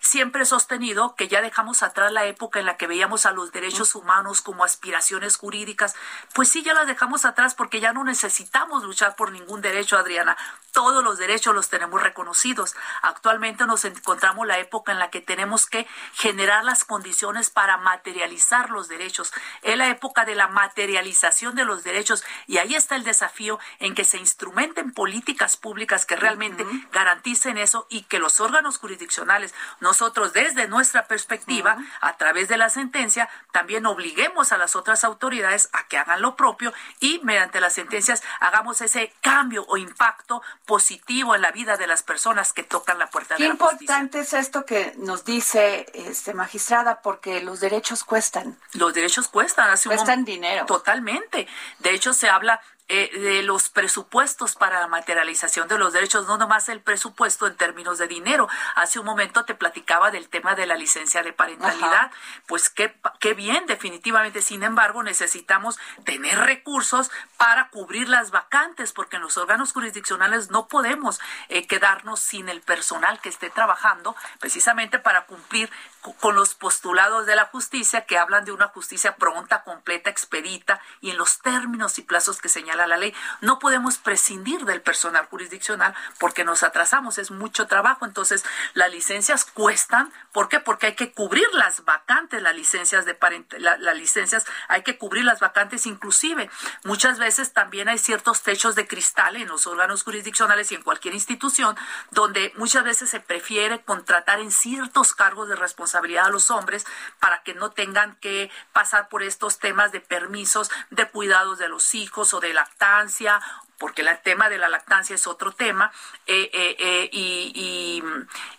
siempre 0.00 0.42
he 0.42 0.46
sostenido 0.46 1.14
que 1.14 1.28
ya 1.28 1.42
dejamos 1.42 1.82
atrás 1.82 2.10
la 2.12 2.24
época 2.24 2.58
en 2.58 2.66
la 2.66 2.76
que 2.76 2.86
veíamos 2.86 3.26
a 3.26 3.32
los 3.32 3.52
derechos 3.52 3.94
humanos 3.94 4.40
como 4.42 4.64
aspiraciones 4.64 5.36
jurídicas. 5.36 5.94
Pues 6.34 6.48
sí, 6.48 6.62
ya 6.62 6.74
las 6.74 6.86
dejamos 6.86 7.24
atrás 7.24 7.54
porque 7.54 7.80
ya 7.80 7.92
no 7.92 8.02
necesitamos 8.04 8.82
luchar 8.82 9.14
por 9.14 9.30
ningún 9.30 9.60
derecho, 9.60 9.98
Adriana. 9.98 10.36
Todos 10.72 11.04
los 11.04 11.18
derechos 11.18 11.54
los 11.54 11.68
tenemos 11.68 12.02
reconocidos. 12.02 12.74
Actualmente 13.02 13.66
nos 13.66 13.84
encontramos 13.84 14.46
la 14.46 14.58
época 14.58 14.92
en 14.92 14.98
la 14.98 15.10
que 15.10 15.20
tenemos 15.20 15.66
que 15.66 15.86
generar 16.14 16.64
las 16.64 16.84
condiciones 16.84 17.50
para 17.50 17.76
materializar 17.76 18.70
los 18.70 18.88
derechos. 18.88 19.32
Es 19.62 19.76
la 19.76 19.88
época 19.88 20.24
de 20.24 20.34
la 20.34 20.48
materialización 20.48 21.54
de 21.54 21.64
los 21.64 21.84
derechos 21.84 22.24
y 22.46 22.58
ahí 22.58 22.74
está 22.74 22.96
el 22.96 23.04
desafío 23.04 23.58
en 23.78 23.94
que 23.94 24.04
se 24.04 24.18
instrumenten 24.18 24.92
políticas 24.92 25.56
públicas 25.56 26.06
que 26.06 26.16
realmente 26.16 26.64
garanticen 26.92 27.58
eso 27.58 27.86
y 27.90 28.02
que 28.02 28.18
los 28.18 28.40
órganos 28.40 28.78
jurisdiccionales 28.78 29.54
nosotros 29.90 30.32
desde 30.32 30.68
nuestra 30.68 31.08
perspectiva, 31.08 31.76
a 32.00 32.16
través 32.16 32.46
de 32.46 32.56
la 32.56 32.68
sentencia, 32.68 33.28
también 33.50 33.86
obliguemos 33.86 34.52
a 34.52 34.56
las 34.56 34.76
otras 34.76 35.02
autoridades 35.02 35.68
a 35.72 35.88
que 35.88 35.98
hagan 35.98 36.22
lo 36.22 36.36
propio 36.36 36.72
y 37.00 37.18
mediante 37.24 37.60
las 37.60 37.72
sentencias 37.72 38.22
hagamos 38.38 38.80
ese 38.82 39.12
cambio 39.20 39.64
o 39.66 39.76
impacto 39.78 40.42
positivo 40.64 41.34
en 41.34 41.42
la 41.42 41.50
vida 41.50 41.76
de 41.76 41.88
las 41.88 42.04
personas 42.04 42.52
que 42.52 42.62
tocan 42.62 43.00
la 43.00 43.10
puerta 43.10 43.34
de 43.34 43.40
la 43.40 43.50
justicia. 43.50 43.66
Qué 43.66 43.74
importante 43.74 44.20
es 44.20 44.32
esto 44.32 44.64
que 44.64 44.94
nos 44.96 45.24
dice 45.24 45.86
este 45.92 46.34
magistrada 46.34 47.02
porque 47.02 47.42
los 47.42 47.58
derechos 47.58 48.04
cuestan. 48.04 48.56
Los 48.74 48.94
derechos 48.94 49.26
cuestan, 49.26 49.70
hace 49.70 49.88
cuestan 49.88 50.24
dinero. 50.24 50.66
Totalmente. 50.66 51.48
De 51.80 51.90
hecho 51.90 52.14
se 52.14 52.28
habla 52.28 52.60
eh, 52.92 53.08
de 53.20 53.44
los 53.44 53.68
presupuestos 53.68 54.56
para 54.56 54.80
la 54.80 54.88
materialización 54.88 55.68
de 55.68 55.78
los 55.78 55.92
derechos, 55.92 56.26
no 56.26 56.38
nomás 56.38 56.68
el 56.68 56.80
presupuesto 56.80 57.46
en 57.46 57.56
términos 57.56 57.98
de 57.98 58.08
dinero. 58.08 58.48
Hace 58.74 58.98
un 58.98 59.06
momento 59.06 59.44
te 59.44 59.54
platicaba 59.54 60.10
del 60.10 60.28
tema 60.28 60.56
de 60.56 60.66
la 60.66 60.74
licencia 60.74 61.22
de 61.22 61.32
parentalidad. 61.32 62.10
Pues 62.48 62.68
qué, 62.68 62.92
qué 63.20 63.34
bien, 63.34 63.64
definitivamente. 63.66 64.42
Sin 64.42 64.64
embargo, 64.64 65.04
necesitamos 65.04 65.78
tener 66.04 66.36
recursos 66.40 67.12
para 67.36 67.68
cubrir 67.68 68.08
las 68.08 68.32
vacantes, 68.32 68.92
porque 68.92 69.16
en 69.16 69.22
los 69.22 69.36
órganos 69.36 69.72
jurisdiccionales 69.72 70.50
no 70.50 70.66
podemos 70.66 71.20
eh, 71.48 71.68
quedarnos 71.68 72.18
sin 72.18 72.48
el 72.48 72.60
personal 72.60 73.20
que 73.20 73.28
esté 73.28 73.50
trabajando 73.50 74.16
precisamente 74.40 74.98
para 74.98 75.26
cumplir 75.26 75.70
con 76.18 76.34
los 76.34 76.54
postulados 76.56 77.26
de 77.26 77.36
la 77.36 77.44
justicia 77.46 78.04
que 78.06 78.18
hablan 78.18 78.44
de 78.44 78.52
una 78.52 78.66
justicia 78.68 79.14
pronta, 79.14 79.62
completa, 79.62 80.10
expedita 80.10 80.80
y 81.00 81.10
en 81.10 81.18
los 81.18 81.38
términos 81.38 81.98
y 81.98 82.02
plazos 82.02 82.40
que 82.40 82.48
señala 82.48 82.79
la 82.86 82.96
ley. 82.96 83.14
No 83.40 83.58
podemos 83.58 83.98
prescindir 83.98 84.64
del 84.64 84.82
personal 84.82 85.26
jurisdiccional 85.26 85.94
porque 86.18 86.44
nos 86.44 86.62
atrasamos, 86.62 87.18
es 87.18 87.30
mucho 87.30 87.66
trabajo. 87.66 88.04
Entonces, 88.04 88.44
las 88.74 88.90
licencias 88.90 89.44
cuestan. 89.44 90.12
¿Por 90.32 90.48
qué? 90.48 90.60
Porque 90.60 90.88
hay 90.88 90.94
que 90.94 91.12
cubrir 91.12 91.46
las 91.52 91.84
vacantes, 91.84 92.42
las 92.42 92.54
licencias 92.54 93.04
de 93.04 93.16
las 93.58 93.96
licencias, 93.96 94.44
hay 94.68 94.82
que 94.82 94.98
cubrir 94.98 95.24
las 95.24 95.40
vacantes 95.40 95.86
inclusive. 95.86 96.50
Muchas 96.84 97.18
veces 97.18 97.52
también 97.52 97.88
hay 97.88 97.98
ciertos 97.98 98.42
techos 98.42 98.74
de 98.74 98.86
cristal 98.86 99.36
en 99.36 99.48
los 99.48 99.66
órganos 99.66 100.02
jurisdiccionales 100.02 100.72
y 100.72 100.74
en 100.74 100.82
cualquier 100.82 101.14
institución 101.14 101.76
donde 102.10 102.52
muchas 102.56 102.84
veces 102.84 103.10
se 103.10 103.20
prefiere 103.20 103.82
contratar 103.82 104.40
en 104.40 104.50
ciertos 104.50 105.14
cargos 105.14 105.48
de 105.48 105.56
responsabilidad 105.56 106.26
a 106.26 106.30
los 106.30 106.50
hombres 106.50 106.86
para 107.18 107.42
que 107.42 107.54
no 107.54 107.70
tengan 107.70 108.16
que 108.16 108.50
pasar 108.72 109.08
por 109.08 109.22
estos 109.22 109.58
temas 109.58 109.92
de 109.92 110.00
permisos 110.00 110.70
de 110.90 111.08
cuidados 111.08 111.58
de 111.58 111.68
los 111.68 111.94
hijos 111.94 112.34
o 112.34 112.40
de 112.40 112.54
lactancia 112.70 113.40
porque 113.78 114.02
el 114.02 114.18
tema 114.22 114.50
de 114.50 114.58
la 114.58 114.68
lactancia 114.68 115.14
es 115.14 115.26
otro 115.26 115.52
tema, 115.52 115.90
eh, 116.26 116.50
eh, 116.52 116.76
eh, 116.78 117.08
y, 117.10 118.02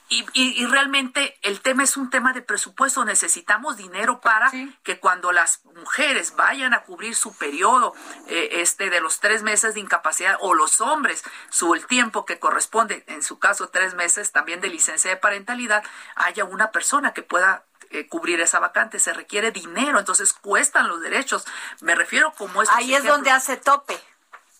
y, 0.09 0.65
realmente 0.65 1.37
el 1.43 1.61
tema 1.61 1.83
es 1.83 1.95
un 1.95 2.09
tema 2.09 2.33
de 2.33 2.41
presupuesto. 2.41 3.05
Necesitamos 3.05 3.77
dinero 3.77 4.19
para 4.19 4.51
que 4.81 4.99
cuando 4.99 5.31
las 5.31 5.63
mujeres 5.75 6.35
vayan 6.35 6.73
a 6.73 6.81
cubrir 6.81 7.15
su 7.15 7.37
periodo 7.37 7.93
este 8.27 8.89
de 8.89 8.99
los 8.99 9.19
tres 9.19 9.43
meses 9.43 9.75
de 9.75 9.79
incapacidad, 9.79 10.37
o 10.41 10.55
los 10.55 10.81
hombres, 10.81 11.23
su 11.51 11.75
el 11.75 11.85
tiempo 11.85 12.25
que 12.25 12.39
corresponde, 12.39 13.03
en 13.07 13.21
su 13.21 13.37
caso 13.37 13.69
tres 13.69 13.93
meses 13.93 14.31
también 14.31 14.59
de 14.59 14.69
licencia 14.69 15.11
de 15.11 15.17
parentalidad, 15.17 15.83
haya 16.15 16.45
una 16.45 16.71
persona 16.71 17.13
que 17.13 17.21
pueda 17.21 17.63
cubrir 18.09 18.39
esa 18.41 18.59
vacante, 18.59 18.99
se 18.99 19.13
requiere 19.13 19.51
dinero, 19.51 19.99
entonces 19.99 20.33
cuestan 20.33 20.87
los 20.87 21.01
derechos. 21.01 21.45
Me 21.81 21.95
refiero 21.95 22.33
como 22.37 22.61
es. 22.61 22.69
Ahí 22.69 22.93
es 22.93 23.03
donde 23.03 23.31
hace 23.31 23.57
tope 23.57 23.99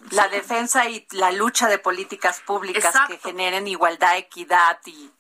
la 0.10 0.28
defensa 0.28 0.90
y 0.90 1.08
la 1.12 1.32
lucha 1.32 1.68
de 1.68 1.78
políticas 1.78 2.40
públicas 2.42 2.94
que 3.08 3.18
generen 3.18 3.68
igualdad, 3.68 4.18
equidad 4.18 4.80
y 4.86 5.12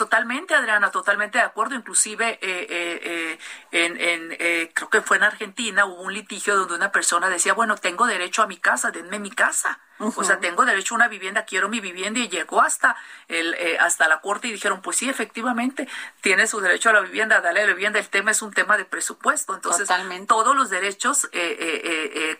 Totalmente, 0.00 0.54
Adriana, 0.54 0.90
totalmente 0.90 1.36
de 1.36 1.44
acuerdo. 1.44 1.74
Inclusive, 1.74 2.38
eh, 2.40 2.66
eh, 2.70 3.38
eh, 3.70 3.84
en, 3.84 4.68
creo 4.72 4.88
que 4.88 5.02
fue 5.02 5.18
en 5.18 5.24
Argentina, 5.24 5.84
hubo 5.84 6.00
un 6.00 6.14
litigio 6.14 6.56
donde 6.56 6.74
una 6.74 6.90
persona 6.90 7.28
decía, 7.28 7.52
bueno, 7.52 7.76
tengo 7.76 8.06
derecho 8.06 8.42
a 8.42 8.46
mi 8.46 8.56
casa, 8.56 8.90
denme 8.90 9.18
mi 9.18 9.30
casa. 9.30 9.78
O 9.98 10.24
sea, 10.24 10.40
tengo 10.40 10.64
derecho 10.64 10.94
a 10.94 10.96
una 10.96 11.08
vivienda, 11.08 11.44
quiero 11.44 11.68
mi 11.68 11.80
vivienda. 11.80 12.18
Y 12.18 12.30
llegó 12.30 12.62
hasta, 12.62 12.96
el, 13.28 13.54
hasta 13.78 14.08
la 14.08 14.22
corte 14.22 14.48
y 14.48 14.52
dijeron, 14.52 14.80
pues 14.80 14.96
sí, 14.96 15.10
efectivamente, 15.10 15.86
tiene 16.22 16.46
su 16.46 16.58
derecho 16.62 16.88
a 16.88 16.94
la 16.94 17.00
vivienda, 17.00 17.42
dale 17.42 17.66
la 17.66 17.74
vivienda. 17.74 17.98
El 17.98 18.08
tema 18.08 18.30
es 18.30 18.40
un 18.40 18.54
tema 18.54 18.78
de 18.78 18.86
presupuesto. 18.86 19.54
Entonces, 19.54 19.86
todos 20.26 20.56
los 20.56 20.70
derechos 20.70 21.28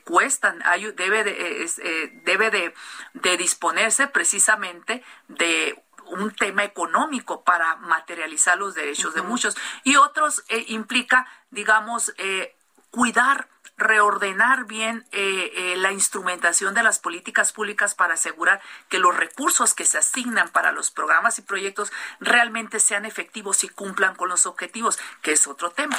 cuestan. 0.04 0.62
Hay, 0.64 0.90
debe 0.92 1.24
de, 1.24 2.22
debe 2.24 2.50
de, 2.50 2.74
de 3.12 3.36
disponerse 3.36 4.06
precisamente 4.06 5.04
de 5.28 5.78
un 6.10 6.34
tema 6.34 6.64
económico 6.64 7.42
para 7.42 7.76
materializar 7.76 8.58
los 8.58 8.74
derechos 8.74 9.14
de 9.14 9.22
muchos 9.22 9.56
y 9.84 9.96
otros 9.96 10.44
eh, 10.48 10.64
implica, 10.68 11.26
digamos, 11.50 12.12
eh, 12.18 12.54
cuidar 12.90 13.48
reordenar 13.76 14.66
bien 14.66 15.06
eh, 15.10 15.74
la 15.78 15.90
instrumentación 15.90 16.74
de 16.74 16.82
las 16.82 16.98
políticas 16.98 17.54
públicas 17.54 17.94
para 17.94 18.12
asegurar 18.12 18.60
que 18.90 18.98
los 18.98 19.16
recursos 19.16 19.72
que 19.72 19.86
se 19.86 19.96
asignan 19.96 20.50
para 20.50 20.70
los 20.70 20.90
programas 20.90 21.38
y 21.38 21.42
proyectos 21.42 21.90
realmente 22.20 22.78
sean 22.78 23.06
efectivos 23.06 23.64
y 23.64 23.70
cumplan 23.70 24.14
con 24.16 24.28
los 24.28 24.44
objetivos, 24.44 24.98
que 25.22 25.32
es 25.32 25.46
otro 25.46 25.70
tema. 25.70 25.98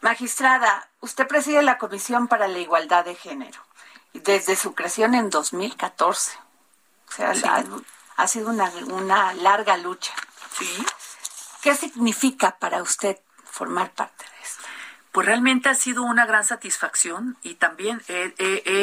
magistrada, 0.00 0.88
usted 0.98 1.28
preside 1.28 1.62
la 1.62 1.78
Comisión 1.78 2.26
para 2.26 2.48
la 2.48 2.58
Igualdad 2.58 3.04
de 3.04 3.14
Género 3.14 3.60
desde 4.12 4.56
su 4.56 4.74
creación 4.74 5.14
en 5.14 5.30
2014. 5.30 6.49
O 7.18 7.34
sea, 7.34 7.64
ha 8.16 8.28
sido 8.28 8.50
una, 8.50 8.70
una 8.86 9.34
larga 9.34 9.76
lucha. 9.76 10.12
Sí. 10.58 10.86
¿Qué 11.62 11.74
significa 11.74 12.56
para 12.58 12.82
usted 12.82 13.18
formar 13.44 13.92
parte? 13.92 14.24
Pues 15.12 15.26
realmente 15.26 15.68
ha 15.68 15.74
sido 15.74 16.04
una 16.04 16.24
gran 16.24 16.44
satisfacción 16.44 17.36
y 17.42 17.54
también 17.54 18.00
he, 18.06 18.32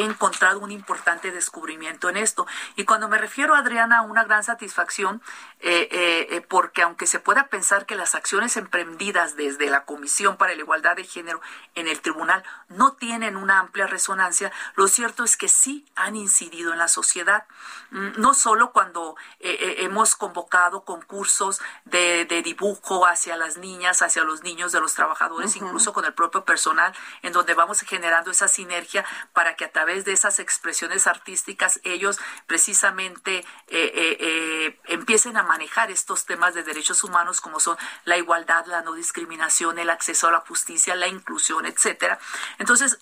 encontrado 0.04 0.60
un 0.60 0.72
importante 0.72 1.32
descubrimiento 1.32 2.10
en 2.10 2.18
esto. 2.18 2.46
Y 2.76 2.84
cuando 2.84 3.08
me 3.08 3.18
refiero, 3.18 3.56
Adriana, 3.56 4.00
a 4.00 4.02
una 4.02 4.26
gran 4.26 4.44
satisfacción, 4.44 5.22
eh, 5.62 5.88
eh, 5.90 6.28
eh, 6.32 6.42
porque 6.42 6.82
aunque 6.82 7.08
se 7.08 7.20
pueda 7.20 7.48
pensar 7.48 7.86
que 7.86 7.96
las 7.96 8.14
acciones 8.14 8.58
emprendidas 8.58 9.38
desde 9.38 9.70
la 9.70 9.86
Comisión 9.86 10.36
para 10.36 10.54
la 10.54 10.60
Igualdad 10.60 10.98
de 10.98 11.06
Género 11.06 11.40
en 11.76 11.88
el 11.88 12.02
tribunal 12.02 12.44
no 12.68 12.94
tienen 12.94 13.38
una 13.38 13.60
amplia 13.60 13.88
resonancia, 13.88 14.52
lo 14.76 14.88
cierto 14.88 15.24
es 15.24 15.38
que 15.38 15.48
sí 15.48 15.86
han 15.96 16.18
incidido 16.18 16.74
en 16.74 16.80
la 16.80 16.90
sociedad. 16.90 17.46
Mm, 17.92 18.20
no 18.20 18.34
solo 18.34 18.74
cuando 18.74 19.16
hemos 19.40 20.16
convocado 20.16 20.84
concursos 20.84 21.62
de, 21.86 22.26
dibujo 22.44 23.08
hacia 23.08 23.38
las 23.38 23.58
niñas, 23.58 24.02
hacia 24.02 24.24
los 24.24 24.44
niños 24.44 24.72
de 24.72 24.82
los 24.82 24.94
trabajadores, 24.94 25.56
incluso 25.56 25.94
con 25.94 26.06
el 26.06 26.14
propio 26.18 26.44
personal, 26.44 26.94
en 27.22 27.32
donde 27.32 27.54
vamos 27.54 27.80
generando 27.82 28.32
esa 28.32 28.50
sinergia 28.50 29.06
para 29.32 29.56
que 29.56 29.64
a 29.64 29.72
través 29.72 30.04
de 30.04 30.12
esas 30.12 30.40
expresiones 30.40 31.08
artísticas 31.08 31.80
ellos 31.84 32.20
precisamente 32.48 33.38
eh, 33.38 33.46
eh, 33.70 34.18
eh, 34.20 34.80
empiecen 34.86 35.38
a 35.38 35.44
manejar 35.44 35.92
estos 35.92 36.26
temas 36.26 36.56
de 36.56 36.64
derechos 36.64 37.04
humanos 37.04 37.40
como 37.40 37.60
son 37.60 37.78
la 38.04 38.18
igualdad, 38.18 38.66
la 38.66 38.82
no 38.82 38.94
discriminación, 38.94 39.80
el 39.80 39.90
acceso 39.90 40.28
a 40.28 40.32
la 40.32 40.40
justicia, 40.40 40.96
la 40.96 41.08
inclusión, 41.08 41.66
etcétera. 41.66 42.20
Entonces, 42.58 42.98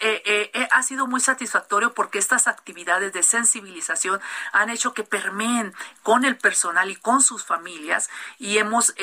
ha 0.72 0.84
sido 0.84 1.08
muy 1.08 1.22
satisfactorio 1.22 1.94
porque 1.94 2.20
estas 2.20 2.48
actividades 2.48 3.14
de 3.14 3.24
sensibilización 3.24 4.20
han 4.52 4.70
hecho 4.70 4.94
que 4.94 5.04
permeen 5.04 5.74
con 6.04 6.26
el 6.26 6.38
personal 6.38 6.90
y 6.92 6.98
con 6.98 7.22
sus 7.22 7.46
familias 7.46 8.10
y 8.38 8.58
hemos 8.58 8.94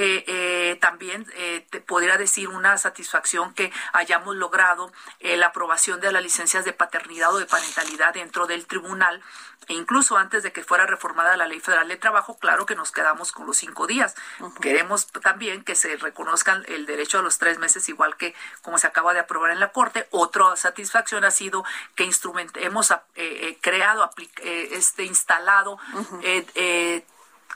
también, 0.80 1.24
te 1.70 1.80
podría 1.80 2.18
decir, 2.18 2.48
una 2.48 2.76
satisfacción 2.76 3.54
que 3.54 3.72
hayamos 4.02 4.36
logrado 4.36 4.92
eh, 5.20 5.36
la 5.36 5.46
aprobación 5.46 6.00
de 6.00 6.12
las 6.12 6.22
licencias 6.22 6.64
de 6.64 6.72
paternidad 6.72 7.34
o 7.34 7.38
de 7.38 7.46
parentalidad 7.46 8.14
dentro 8.14 8.46
del 8.46 8.66
tribunal 8.66 9.22
e 9.68 9.74
incluso 9.74 10.16
antes 10.16 10.42
de 10.42 10.52
que 10.52 10.64
fuera 10.64 10.86
reformada 10.86 11.36
la 11.36 11.46
Ley 11.46 11.60
Federal 11.60 11.86
de 11.86 11.96
Trabajo, 11.96 12.36
claro 12.36 12.66
que 12.66 12.74
nos 12.74 12.90
quedamos 12.90 13.30
con 13.30 13.46
los 13.46 13.56
cinco 13.56 13.86
días. 13.86 14.16
Queremos 14.60 15.06
también 15.06 15.62
que 15.62 15.76
se 15.76 15.96
reconozcan 15.96 16.64
el 16.66 16.84
derecho 16.84 17.20
a 17.20 17.22
los 17.22 17.38
tres 17.38 17.58
meses, 17.58 17.88
igual 17.88 18.16
que 18.16 18.34
como 18.62 18.76
se 18.78 18.88
acaba 18.88 19.14
de 19.14 19.20
aprobar 19.20 19.52
en 19.52 19.60
la 19.60 19.70
Corte. 19.70 20.08
Otra 20.10 20.56
satisfacción 20.56 21.24
ha 21.24 21.30
sido 21.30 21.64
que 21.94 22.10
hemos 22.56 22.90
eh, 22.90 22.98
eh, 23.14 23.58
creado, 23.60 24.10
este, 24.42 25.04
instalado 25.04 25.78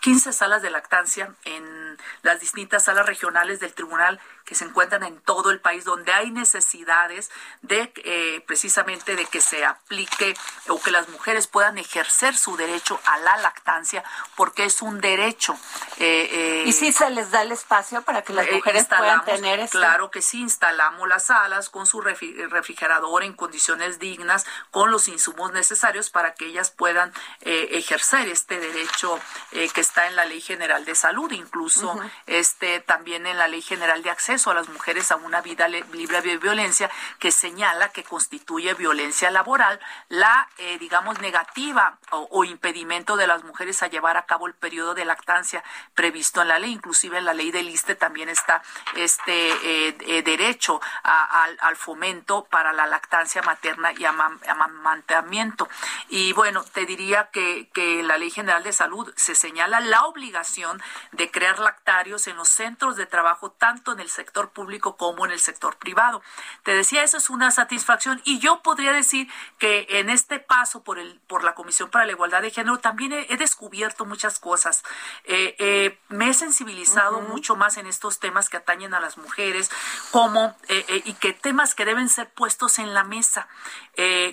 15 0.01 0.33
salas 0.33 0.63
de 0.63 0.71
lactancia 0.71 1.35
en 1.45 1.99
las 2.23 2.41
distintas 2.41 2.85
salas 2.85 3.07
regionales 3.07 3.61
del 3.61 3.73
tribunal 3.73 4.21
que 4.47 4.55
se 4.55 4.65
encuentran 4.65 5.03
en 5.03 5.21
todo 5.21 5.51
el 5.51 5.59
país, 5.61 5.85
donde 5.85 6.13
hay 6.13 6.31
necesidades 6.31 7.31
de 7.63 7.93
eh, 7.97 8.43
precisamente 8.47 9.17
de 9.17 9.27
que 9.27 9.41
se 9.41 9.65
aplique 9.65 10.35
o 10.69 10.81
que 10.81 10.93
las 10.93 11.09
mujeres 11.09 11.49
puedan 11.49 11.79
ejercer 11.79 12.37
su 12.37 12.57
derecho 12.57 13.01
a 13.05 13.19
la 13.19 13.37
lactancia, 13.39 14.05
porque 14.37 14.65
es 14.65 14.83
un 14.83 15.01
derecho. 15.01 15.59
Eh, 15.99 16.29
eh, 16.31 16.65
¿Y 16.65 16.73
si 16.73 16.93
se 16.93 17.11
les 17.11 17.33
da 17.33 17.43
el 17.43 17.51
espacio 17.51 18.03
para 18.03 18.23
que 18.23 18.33
las 18.33 18.51
mujeres 18.51 18.85
puedan 18.85 19.25
tener 19.25 19.59
eso? 19.59 19.79
Claro 19.79 20.13
que 20.13 20.23
sí, 20.23 20.41
instalamos 20.41 21.09
las 21.09 21.27
salas 21.27 21.69
con 21.69 21.87
su 21.87 22.01
refrigerador 22.01 23.25
en 23.25 23.33
condiciones 23.33 23.99
dignas, 23.99 24.47
con 24.71 24.93
los 24.93 25.09
insumos 25.09 25.53
necesarios 25.53 26.09
para 26.09 26.35
que 26.35 26.47
ellas 26.47 26.71
puedan 26.71 27.13
ejercer 27.41 28.29
este 28.29 28.61
derecho 28.61 29.19
que 29.51 29.81
está 29.81 30.07
en 30.07 30.15
la 30.15 30.25
Ley 30.25 30.41
General 30.41 30.85
de 30.85 30.95
Salud, 30.95 31.33
incluso 31.33 31.99
este 32.27 32.79
también 32.79 33.27
en 33.27 33.39
la 33.39 33.49
Ley 33.49 33.63
General 33.63 34.03
de 34.05 34.11
Acceso 34.11 34.36
a 34.45 34.55
las 34.55 34.69
mujeres 34.69 35.11
a 35.11 35.17
una 35.17 35.41
vida 35.41 35.69
libre 35.69 36.21
de 36.21 36.37
violencia 36.37 36.91
que 37.19 37.33
señala 37.33 37.89
que 37.89 38.05
constituye 38.05 38.75
violencia 38.75 39.31
laboral 39.31 39.81
la, 40.09 40.49
eh, 40.59 40.79
digamos, 40.79 41.19
negativa 41.21 41.99
o, 42.11 42.45
impedimento 42.45 43.17
de 43.17 43.27
las 43.27 43.43
mujeres 43.45 43.83
a 43.83 43.89
llevar 43.89 44.17
a 44.17 44.27
cabo 44.27 44.47
el 44.47 44.55
periodo 44.55 44.95
de 44.95 45.05
lactancia 45.05 45.65
previsto 45.95 46.43
en 46.43 46.49
la 46.49 46.59
ley. 46.59 46.73
Inclusive 46.73 47.19
en 47.19 47.25
la 47.25 47.35
ley 47.35 47.51
del 47.51 47.69
ISTE 47.69 47.95
también 47.95 48.29
está 48.29 48.63
este 48.95 49.49
eh, 49.49 49.97
eh, 50.01 50.23
derecho 50.23 50.81
al 51.03 51.77
fomento 51.77 52.45
para 52.45 52.73
la 52.73 52.87
lactancia 52.87 53.43
materna 53.43 53.93
y 53.93 54.05
amamantamiento. 54.05 55.69
Y 56.09 56.33
bueno, 56.35 56.63
te 56.65 56.87
diría 56.87 57.31
que, 57.33 57.69
que 57.73 58.03
la 58.03 58.19
Ley 58.19 58.31
General 58.31 58.63
de 58.63 58.73
Salud 58.73 59.13
se 59.17 59.35
señala 59.35 59.81
la 59.81 60.05
obligación 60.05 60.81
de 61.13 61.31
crear 61.31 61.59
lactarios 61.59 62.27
en 62.27 62.37
los 62.37 62.49
centros 62.49 62.97
de 62.97 63.07
trabajo, 63.07 63.51
tanto 63.51 63.93
en 63.93 64.01
el 64.01 64.09
sector 64.09 64.26
sector 64.27 64.51
público 64.51 64.97
como 64.97 65.25
en 65.25 65.31
el 65.31 65.39
sector 65.39 65.77
privado. 65.77 66.21
Te 66.65 66.75
decía, 66.75 67.05
eso 67.05 67.17
es 67.17 67.31
una 67.31 67.53
satisfacción 67.53 68.21
y 68.25 68.41
yo 68.41 68.61
podría 68.61 68.93
decir 68.93 69.29
que 69.59 69.87
en 69.89 70.11
este 70.11 70.41
paso 70.41 70.83
por, 70.83 70.99
el, 70.99 71.21
por 71.29 71.45
la 71.45 71.55
Comisión 71.55 71.91
para 71.91 72.07
la 72.07 72.13
Igualdad 72.13 72.43
de 72.43 72.51
Género 72.51 72.79
también 72.79 73.13
he, 73.13 73.37
descubierto 73.37 74.05
muchas 74.05 74.41
cosas. 74.41 74.83
Eh, 75.25 75.55
eh, 75.59 75.99
me 76.09 76.31
he 76.31 76.35
sensibilizado 76.35 77.21
mucho 77.21 77.55
más 77.55 77.77
en 77.77 77.87
estos 77.87 78.19
temas 78.19 78.49
que 78.49 78.57
atañen 78.57 78.95
a 78.95 79.01
las 79.01 79.17
mujeres, 79.17 79.71
como 80.11 80.57
eh, 80.69 81.03
y 81.05 81.13
que 81.15 81.33
temas 81.33 81.75
que 81.75 81.85
deben 81.85 82.09
ser 82.09 82.29
puestos 82.31 82.81
en 82.81 82.95
la 82.95 83.05
mesa, 83.05 83.47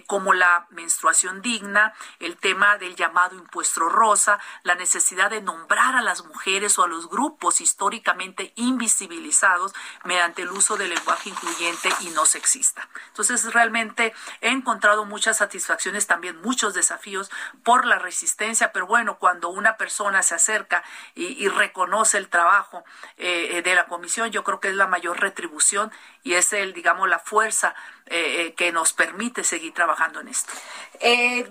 como 0.08 0.34
la 0.34 0.68
menstruación 0.72 1.42
digna, 1.42 1.94
el 2.20 2.38
tema 2.38 2.78
del 2.78 2.96
llamado 2.96 3.36
impuesto 3.36 3.88
rosa, 3.88 4.40
la 4.64 4.76
necesidad 4.76 5.30
de 5.30 5.42
nombrar 5.42 5.96
a 5.96 6.02
las 6.02 6.26
mujeres 6.26 6.78
o 6.80 6.84
a 6.84 6.88
los 6.88 7.10
grupos 7.10 7.62
históricamente 7.62 8.54
invisibilizados 8.56 9.74
mediante 10.04 10.42
el 10.42 10.52
uso 10.52 10.78
del 10.78 10.90
lenguaje 10.90 11.30
incluyente 11.30 11.90
y 12.02 12.10
no 12.10 12.26
sexista. 12.26 12.88
Entonces, 13.08 13.54
realmente 13.54 14.14
he 14.42 14.50
encontrado 14.50 15.06
muchas 15.06 15.38
satisfacciones, 15.38 16.08
también 16.08 16.42
muchos 16.42 16.74
desafíos 16.74 17.32
por 17.64 17.86
la 17.86 18.00
resistencia, 18.00 18.72
pero 18.72 18.88
bueno, 18.88 19.18
cuando 19.18 19.50
una 19.50 19.78
persona 19.78 20.22
se 20.22 20.36
acerca 20.36 20.84
y, 21.16 21.48
reconoce 21.48 22.18
el 22.18 22.30
trabajo 22.30 22.84
eh, 23.18 23.62
de 23.64 23.76
la 23.76 23.86
comisión, 23.86 24.32
yo 24.32 24.44
creo 24.44 24.60
que 24.60 24.70
es 24.70 24.76
la 24.76 24.88
mayor 24.88 25.20
retribución 25.20 25.92
y 26.24 26.34
es 26.34 26.54
el, 26.54 26.74
digamos, 26.74 27.08
la 27.08 27.20
fuerza 27.20 27.76
eh, 28.08 28.48
eh, 28.48 28.54
que 28.56 28.72
nos 28.72 28.94
permite 28.94 29.44
seguir 29.44 29.74
trabajando 29.74 30.22
en 30.22 30.30
esto. 30.30 30.52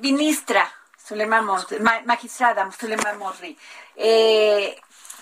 ministra, 0.01 0.73
Suleiman 0.97 1.47
magistrada 2.05 2.71
Suleiman 2.73 3.19
Morri, 3.19 3.59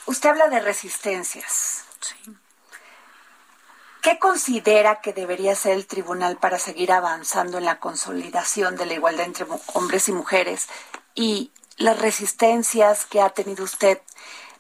usted 0.07 0.31
habla 0.31 0.49
de 0.49 0.61
resistencias. 0.61 1.85
Sí. 2.01 2.37
¿Qué 4.03 4.19
considera 4.19 5.03
que 5.03 5.13
debería 5.13 5.55
ser 5.55 5.73
el 5.73 5.87
tribunal 5.87 6.39
para 6.39 6.59
seguir 6.59 6.91
avanzando 6.91 7.59
en 7.59 7.67
la 7.67 7.79
consolidación 7.81 8.77
de 8.77 8.87
la 8.87 8.95
igualdad 8.95 9.27
entre 9.27 9.47
hombres 9.75 10.09
y 10.09 10.13
mujeres 10.13 10.69
y 11.15 11.53
las 11.77 11.99
resistencias 11.99 13.05
que 13.05 13.21
ha 13.21 13.29
tenido 13.29 13.63
usted 13.63 14.01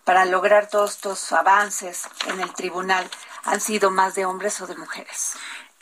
para 0.05 0.26
lograr 0.26 0.68
todos 0.68 0.93
estos 0.93 1.32
avances 1.32 2.07
en 2.26 2.41
el 2.41 2.53
tribunal 2.53 3.09
han 3.45 3.62
sido 3.62 3.91
más 3.91 4.14
de 4.14 4.26
hombres 4.26 4.61
o 4.61 4.66
de 4.66 4.76
mujeres? 4.76 5.32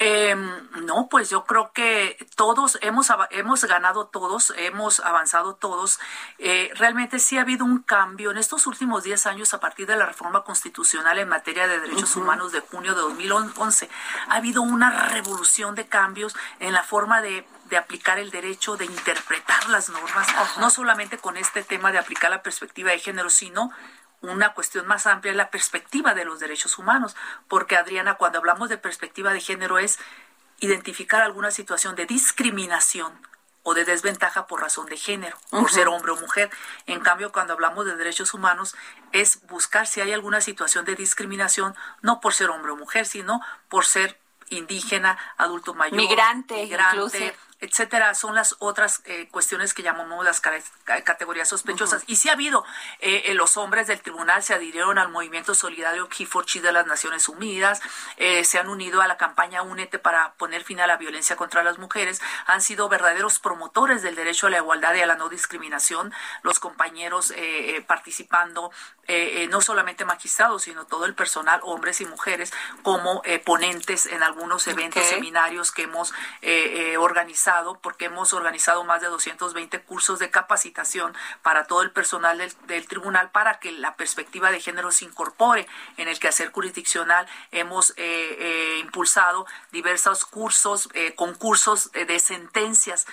Eh, 0.00 0.36
no, 0.82 1.08
pues 1.08 1.28
yo 1.28 1.44
creo 1.44 1.72
que 1.72 2.16
todos 2.36 2.78
hemos, 2.82 3.08
hemos 3.30 3.64
ganado 3.64 4.06
todos, 4.06 4.52
hemos 4.56 5.00
avanzado 5.00 5.54
todos. 5.54 5.98
Eh, 6.38 6.70
realmente 6.74 7.18
sí 7.18 7.36
ha 7.36 7.40
habido 7.40 7.64
un 7.64 7.80
cambio 7.80 8.30
en 8.30 8.38
estos 8.38 8.66
últimos 8.66 9.02
10 9.02 9.26
años 9.26 9.54
a 9.54 9.60
partir 9.60 9.86
de 9.86 9.96
la 9.96 10.06
reforma 10.06 10.44
constitucional 10.44 11.18
en 11.18 11.28
materia 11.28 11.66
de 11.66 11.80
derechos 11.80 12.14
humanos 12.14 12.52
de 12.52 12.60
junio 12.60 12.94
de 12.94 13.00
2011. 13.00 13.90
Ha 14.28 14.36
habido 14.36 14.62
una 14.62 15.08
revolución 15.08 15.74
de 15.74 15.86
cambios 15.88 16.36
en 16.60 16.72
la 16.72 16.84
forma 16.84 17.20
de 17.20 17.44
de 17.68 17.76
aplicar 17.76 18.18
el 18.18 18.30
derecho, 18.30 18.76
de 18.76 18.86
interpretar 18.86 19.68
las 19.68 19.88
normas, 19.90 20.26
no 20.58 20.70
solamente 20.70 21.18
con 21.18 21.36
este 21.36 21.62
tema 21.62 21.92
de 21.92 21.98
aplicar 21.98 22.30
la 22.30 22.42
perspectiva 22.42 22.90
de 22.90 22.98
género, 22.98 23.30
sino 23.30 23.70
una 24.20 24.54
cuestión 24.54 24.86
más 24.86 25.06
amplia 25.06 25.30
es 25.30 25.36
la 25.36 25.50
perspectiva 25.50 26.14
de 26.14 26.24
los 26.24 26.40
derechos 26.40 26.78
humanos, 26.78 27.16
porque 27.46 27.76
Adriana, 27.76 28.14
cuando 28.14 28.38
hablamos 28.38 28.68
de 28.68 28.78
perspectiva 28.78 29.32
de 29.32 29.40
género 29.40 29.78
es 29.78 29.98
identificar 30.60 31.22
alguna 31.22 31.50
situación 31.50 31.94
de 31.94 32.06
discriminación 32.06 33.12
o 33.62 33.74
de 33.74 33.84
desventaja 33.84 34.46
por 34.46 34.62
razón 34.62 34.86
de 34.86 34.96
género, 34.96 35.36
por 35.50 35.70
ser 35.70 35.88
hombre 35.88 36.12
o 36.12 36.16
mujer. 36.16 36.50
En 36.86 37.00
cambio, 37.00 37.32
cuando 37.32 37.52
hablamos 37.52 37.84
de 37.84 37.96
derechos 37.96 38.32
humanos, 38.32 38.74
es 39.12 39.46
buscar 39.46 39.86
si 39.86 40.00
hay 40.00 40.12
alguna 40.12 40.40
situación 40.40 40.84
de 40.84 40.94
discriminación, 40.94 41.76
no 42.00 42.20
por 42.20 42.32
ser 42.32 42.50
hombre 42.50 42.72
o 42.72 42.76
mujer, 42.76 43.04
sino 43.04 43.42
por 43.68 43.84
ser 43.84 44.18
indígena, 44.48 45.18
adulto 45.36 45.74
mayor, 45.74 45.98
migrante, 45.98 46.54
migrante 46.54 47.36
etcétera, 47.60 48.14
son 48.14 48.34
las 48.34 48.54
otras 48.60 49.02
eh, 49.04 49.28
cuestiones 49.30 49.74
que 49.74 49.82
llamamos 49.82 50.24
las 50.24 50.40
categorías 50.40 51.48
sospechosas. 51.48 52.04
Y 52.06 52.16
sí 52.16 52.28
ha 52.28 52.32
habido, 52.32 52.64
eh, 53.00 53.24
eh, 53.26 53.34
los 53.34 53.56
hombres 53.56 53.88
del 53.88 54.00
tribunal 54.00 54.42
se 54.42 54.54
adhirieron 54.54 54.98
al 54.98 55.08
movimiento 55.08 55.54
solidario 55.54 56.08
He 56.08 56.60
de 56.60 56.72
las 56.72 56.86
Naciones 56.86 57.28
Unidas, 57.28 57.80
se 58.16 58.58
han 58.58 58.68
unido 58.68 59.00
a 59.00 59.06
la 59.06 59.16
campaña 59.16 59.62
Únete 59.62 59.98
para 59.98 60.32
poner 60.34 60.62
fin 60.64 60.80
a 60.80 60.86
la 60.86 60.96
violencia 60.96 61.36
contra 61.36 61.62
las 61.62 61.78
mujeres, 61.78 62.20
han 62.46 62.60
sido 62.60 62.88
verdaderos 62.88 63.38
promotores 63.38 64.02
del 64.02 64.14
derecho 64.14 64.46
a 64.46 64.50
la 64.50 64.58
igualdad 64.58 64.94
y 64.94 65.00
a 65.00 65.06
la 65.06 65.16
no 65.16 65.28
discriminación, 65.28 66.12
los 66.42 66.58
compañeros 66.58 67.32
participando, 67.86 68.70
no 69.48 69.60
solamente 69.60 70.04
magistrados, 70.04 70.62
sino 70.62 70.84
todo 70.86 71.06
el 71.06 71.14
personal, 71.14 71.60
hombres 71.62 72.00
y 72.00 72.06
mujeres, 72.06 72.52
como 72.82 73.22
ponentes 73.44 74.06
en 74.06 74.22
algunos 74.22 74.66
eventos, 74.66 75.04
seminarios 75.04 75.72
que 75.72 75.82
hemos 75.82 76.12
organizado 76.98 77.47
porque 77.80 78.06
hemos 78.06 78.34
organizado 78.34 78.84
más 78.84 79.00
de 79.00 79.06
220 79.06 79.80
cursos 79.82 80.18
de 80.18 80.30
capacitación 80.30 81.14
para 81.42 81.64
todo 81.64 81.80
el 81.80 81.90
personal 81.90 82.36
del, 82.66 82.86
tribunal 82.86 83.30
para 83.30 83.58
que 83.58 83.72
la 83.72 83.96
perspectiva 83.96 84.50
de 84.50 84.60
género 84.60 84.92
se 84.92 85.06
incorpore 85.06 85.66
en 85.96 86.08
el 86.08 86.18
quehacer 86.18 86.52
jurisdiccional. 86.52 87.26
Hemos 87.50 87.90
eh, 87.90 87.94
eh, 87.96 88.78
impulsado 88.80 89.46
diversos 89.72 90.26
cursos, 90.26 90.90
eh, 90.92 91.14
concursos 91.14 91.90
de 91.92 92.20
sentencias 92.20 93.06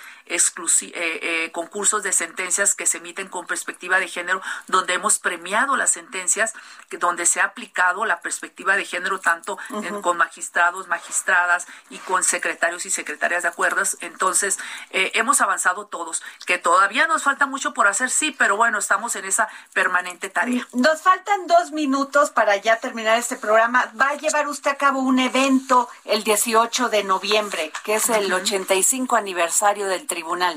concursos 1.52 2.02
de 2.02 2.12
sentencias 2.12 2.74
que 2.74 2.86
se 2.86 2.98
emiten 2.98 3.28
con 3.28 3.46
perspectiva 3.46 3.98
de 3.98 4.08
género, 4.08 4.40
donde 4.66 4.94
hemos 4.94 5.18
premiado 5.18 5.76
las 5.76 5.90
sentencias, 5.90 6.52
donde 6.90 7.26
se 7.26 7.40
ha 7.40 7.44
aplicado 7.44 8.04
la 8.04 8.20
perspectiva 8.20 8.76
de 8.76 8.84
género 8.84 9.20
tanto 9.20 9.58
con 10.02 10.16
magistrados, 10.16 10.88
magistradas 10.88 11.66
y 11.90 11.98
con 11.98 12.24
secretarios 12.24 12.86
y 12.86 12.90
secretarias 12.90 13.42
de 13.42 13.48
acuerdos. 13.48 13.96
Entonces, 14.00 14.58
eh, 14.90 15.12
hemos 15.14 15.40
avanzado 15.40 15.86
todos, 15.86 16.22
que 16.46 16.58
todavía 16.58 17.06
nos 17.06 17.22
falta 17.22 17.46
mucho 17.46 17.72
por 17.72 17.86
hacer, 17.86 18.10
sí, 18.10 18.34
pero 18.36 18.56
bueno, 18.56 18.78
estamos 18.78 19.16
en 19.16 19.24
esa 19.24 19.48
permanente 19.72 20.28
tarea. 20.28 20.66
Nos 20.72 21.02
faltan 21.02 21.46
dos 21.46 21.72
minutos 21.72 22.30
para 22.30 22.56
ya 22.56 22.78
terminar 22.78 23.18
este 23.18 23.36
programa. 23.36 23.90
Va 24.00 24.10
a 24.10 24.16
llevar 24.16 24.48
usted 24.48 24.70
a 24.70 24.76
cabo 24.76 25.00
un 25.00 25.18
evento 25.18 25.88
el 26.04 26.24
18 26.24 26.88
de 26.88 27.04
noviembre, 27.04 27.72
que 27.84 27.96
es 27.96 28.08
el 28.08 28.32
85 28.32 29.16
aniversario 29.16 29.86
del 29.86 30.06
tribunal. 30.16 30.56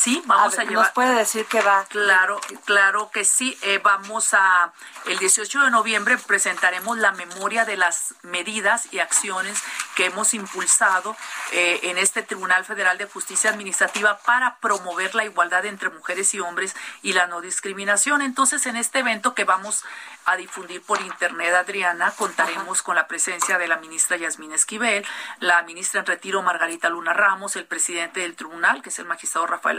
Sí, 0.00 0.22
vamos 0.24 0.58
a, 0.58 0.64
llevar. 0.64 0.86
¿Nos 0.86 0.92
puede 0.92 1.14
decir 1.14 1.44
que 1.44 1.60
va? 1.60 1.84
Claro, 1.90 2.40
claro 2.64 3.10
que 3.10 3.26
sí. 3.26 3.58
Eh, 3.60 3.80
vamos 3.84 4.32
a, 4.32 4.72
el 5.04 5.18
18 5.18 5.64
de 5.64 5.70
noviembre 5.70 6.16
presentaremos 6.16 6.96
la 6.96 7.12
memoria 7.12 7.66
de 7.66 7.76
las 7.76 8.14
medidas 8.22 8.90
y 8.94 9.00
acciones 9.00 9.62
que 9.96 10.06
hemos 10.06 10.32
impulsado 10.32 11.14
eh, 11.52 11.80
en 11.82 11.98
este 11.98 12.22
Tribunal 12.22 12.64
Federal 12.64 12.96
de 12.96 13.04
Justicia 13.04 13.50
Administrativa 13.50 14.16
para 14.24 14.56
promover 14.56 15.14
la 15.14 15.26
igualdad 15.26 15.66
entre 15.66 15.90
mujeres 15.90 16.32
y 16.32 16.40
hombres 16.40 16.74
y 17.02 17.12
la 17.12 17.26
no 17.26 17.42
discriminación. 17.42 18.22
Entonces, 18.22 18.64
en 18.64 18.76
este 18.76 19.00
evento 19.00 19.34
que 19.34 19.44
vamos 19.44 19.84
a 20.24 20.36
difundir 20.36 20.80
por 20.80 21.02
internet, 21.02 21.54
Adriana, 21.54 22.12
contaremos 22.16 22.82
con 22.82 22.94
la 22.96 23.06
presencia 23.06 23.58
de 23.58 23.68
la 23.68 23.76
ministra 23.76 24.16
Yasmín 24.16 24.52
Esquivel, 24.52 25.04
la 25.40 25.62
ministra 25.64 26.00
en 26.00 26.06
retiro 26.06 26.40
Margarita 26.40 26.88
Luna 26.88 27.12
Ramos, 27.12 27.56
el 27.56 27.66
presidente 27.66 28.20
del 28.20 28.34
tribunal, 28.34 28.80
que 28.80 28.88
es 28.88 28.98
el 28.98 29.04
magistrado 29.04 29.46
Rafael 29.46 29.78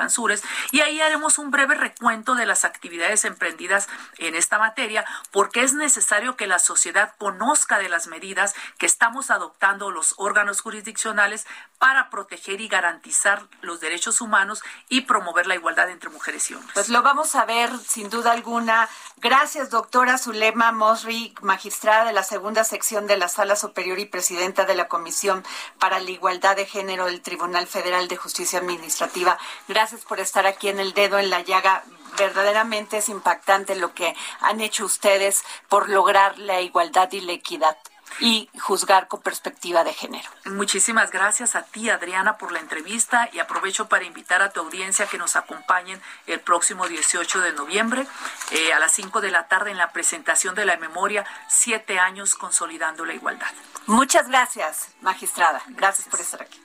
Y 0.72 0.82
ahí 0.82 1.02
haremos 1.02 1.38
un 1.38 1.52
breve 1.52 1.76
recuento 1.76 2.36
de 2.36 2.46
las 2.46 2.66
actividades 2.66 3.26
emprendidas 3.26 3.88
en 4.18 4.36
esta 4.36 4.58
materia, 4.58 5.06
porque 5.32 5.64
es 5.64 5.74
necesario 5.74 6.36
que 6.36 6.48
la 6.48 6.60
sociedad 6.60 7.14
conozca 7.18 7.80
de 7.80 7.90
las 7.90 8.08
medidas 8.08 8.54
que 8.78 8.86
estamos 8.86 9.32
adoptando 9.32 9.92
los 9.92 10.16
órganos 10.18 10.62
jurisdiccionales 10.62 11.46
para 11.78 12.10
proteger 12.10 12.62
y 12.62 12.68
garantizar 12.68 13.48
los 13.62 13.80
derechos 13.80 14.22
humanos 14.22 14.64
y 14.90 15.02
promover 15.02 15.48
la 15.48 15.56
igualdad 15.56 15.90
entre 15.90 16.10
mujeres 16.10 16.50
y 16.52 16.54
hombres. 16.54 16.74
Pues 16.74 16.90
lo 16.90 17.02
vamos 17.02 17.36
a 17.36 17.46
ver 17.46 17.72
sin 17.80 18.10
duda 18.10 18.32
alguna. 18.32 18.88
Gracias, 19.18 19.70
doctora 19.70 20.18
Zulema 20.18 20.72
Mosri, 20.72 21.34
magistrada 21.42 22.06
de 22.06 22.14
la 22.14 22.24
segunda 22.24 22.64
sección 22.64 23.08
de 23.08 23.18
la 23.18 23.28
Sala 23.28 23.56
Superior 23.56 24.00
y 24.00 24.06
presidenta 24.06 24.66
de 24.66 24.76
la 24.76 24.88
Comisión 24.88 25.44
para 25.80 26.00
la 26.00 26.12
Igualdad 26.12 26.56
de 26.56 26.66
Género 26.66 27.06
del 27.06 27.22
Tribunal 27.22 27.68
Federal 27.68 28.08
de 28.08 28.18
Justicia 28.18 28.60
Administrativa. 28.60 29.38
Gracias 29.68 30.01
por 30.08 30.20
estar 30.20 30.46
aquí 30.46 30.70
en 30.70 30.80
el 30.80 30.94
dedo 30.94 31.20
en 31.20 31.30
la 31.30 31.42
llaga 31.42 31.84
verdaderamente 32.18 32.98
es 32.98 33.10
impactante 33.10 33.76
lo 33.76 33.94
que 33.94 34.16
han 34.42 34.62
hecho 34.62 34.86
ustedes 34.86 35.44
por 35.70 35.90
lograr 35.90 36.38
la 36.38 36.62
igualdad 36.62 37.12
y 37.12 37.22
la 37.22 37.32
equidad 37.32 37.78
y 38.20 38.50
juzgar 38.60 39.08
con 39.08 39.22
perspectiva 39.22 39.84
de 39.84 39.94
género. 39.94 40.30
Muchísimas 40.46 41.12
gracias 41.12 41.56
a 41.56 41.64
ti, 41.64 41.90
Adriana, 41.90 42.38
por 42.38 42.52
la 42.52 42.60
entrevista 42.60 43.30
y 43.32 43.40
aprovecho 43.40 43.88
para 43.88 44.04
invitar 44.04 44.42
a 44.42 44.52
tu 44.52 44.60
audiencia 44.60 45.08
que 45.08 45.18
nos 45.18 45.36
acompañen 45.36 46.02
el 46.28 46.40
próximo 46.40 46.88
18 46.88 47.40
de 47.40 47.54
noviembre 47.54 48.06
eh, 48.52 48.74
a 48.74 48.80
las 48.80 48.92
5 48.92 49.22
de 49.22 49.32
la 49.32 49.48
tarde 49.48 49.72
en 49.72 49.78
la 49.78 49.92
presentación 49.92 50.56
de 50.56 50.66
la 50.66 50.78
memoria 50.78 51.26
Siete 51.48 52.00
años 52.00 52.36
consolidando 52.36 53.06
la 53.06 53.14
igualdad. 53.14 53.52
Muchas 53.86 54.28
gracias, 54.28 54.90
magistrada. 55.02 55.62
Gracias, 55.70 56.08
por 56.08 56.20
estar 56.20 56.42
aquí. 56.42 56.62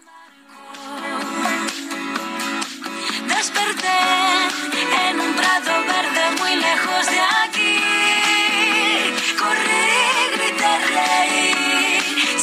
Desperté 3.37 3.99
en 5.09 5.20
un 5.20 5.32
prado 5.34 5.72
verde 5.93 6.22
muy 6.41 6.55
lejos 6.57 7.07
de 7.07 7.20
aquí. 7.45 7.76
Corrí, 9.39 9.87
grité, 10.34 10.72
reí. 10.95 11.51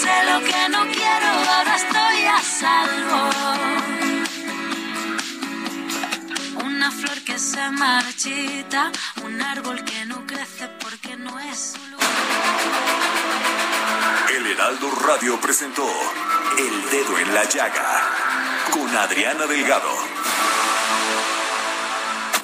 Sé 0.02 0.16
lo 0.30 0.38
que 0.48 0.70
no 0.70 0.82
quiero, 0.92 1.30
ahora 1.56 1.76
estoy 1.84 2.18
a 2.38 2.40
salvo. 2.62 3.22
Una 6.64 6.92
flor 6.92 7.20
que 7.26 7.40
se 7.40 7.70
marchita, 7.72 8.92
un 9.24 9.42
árbol 9.42 9.84
que 9.84 10.06
no 10.06 10.28
crece 10.28 10.68
porque 10.80 11.18
no 11.18 11.40
es 11.40 11.74
su 11.74 11.88
lugar. 11.88 12.08
El 14.30 14.46
Heraldo 14.46 14.92
Radio 15.08 15.42
presentó 15.42 15.90
El 16.60 16.90
Dedo 16.92 17.18
en 17.18 17.34
la 17.34 17.46
Llaga 17.46 18.02
con 18.72 18.96
Adriana 18.96 19.48
Delgado. 19.48 20.43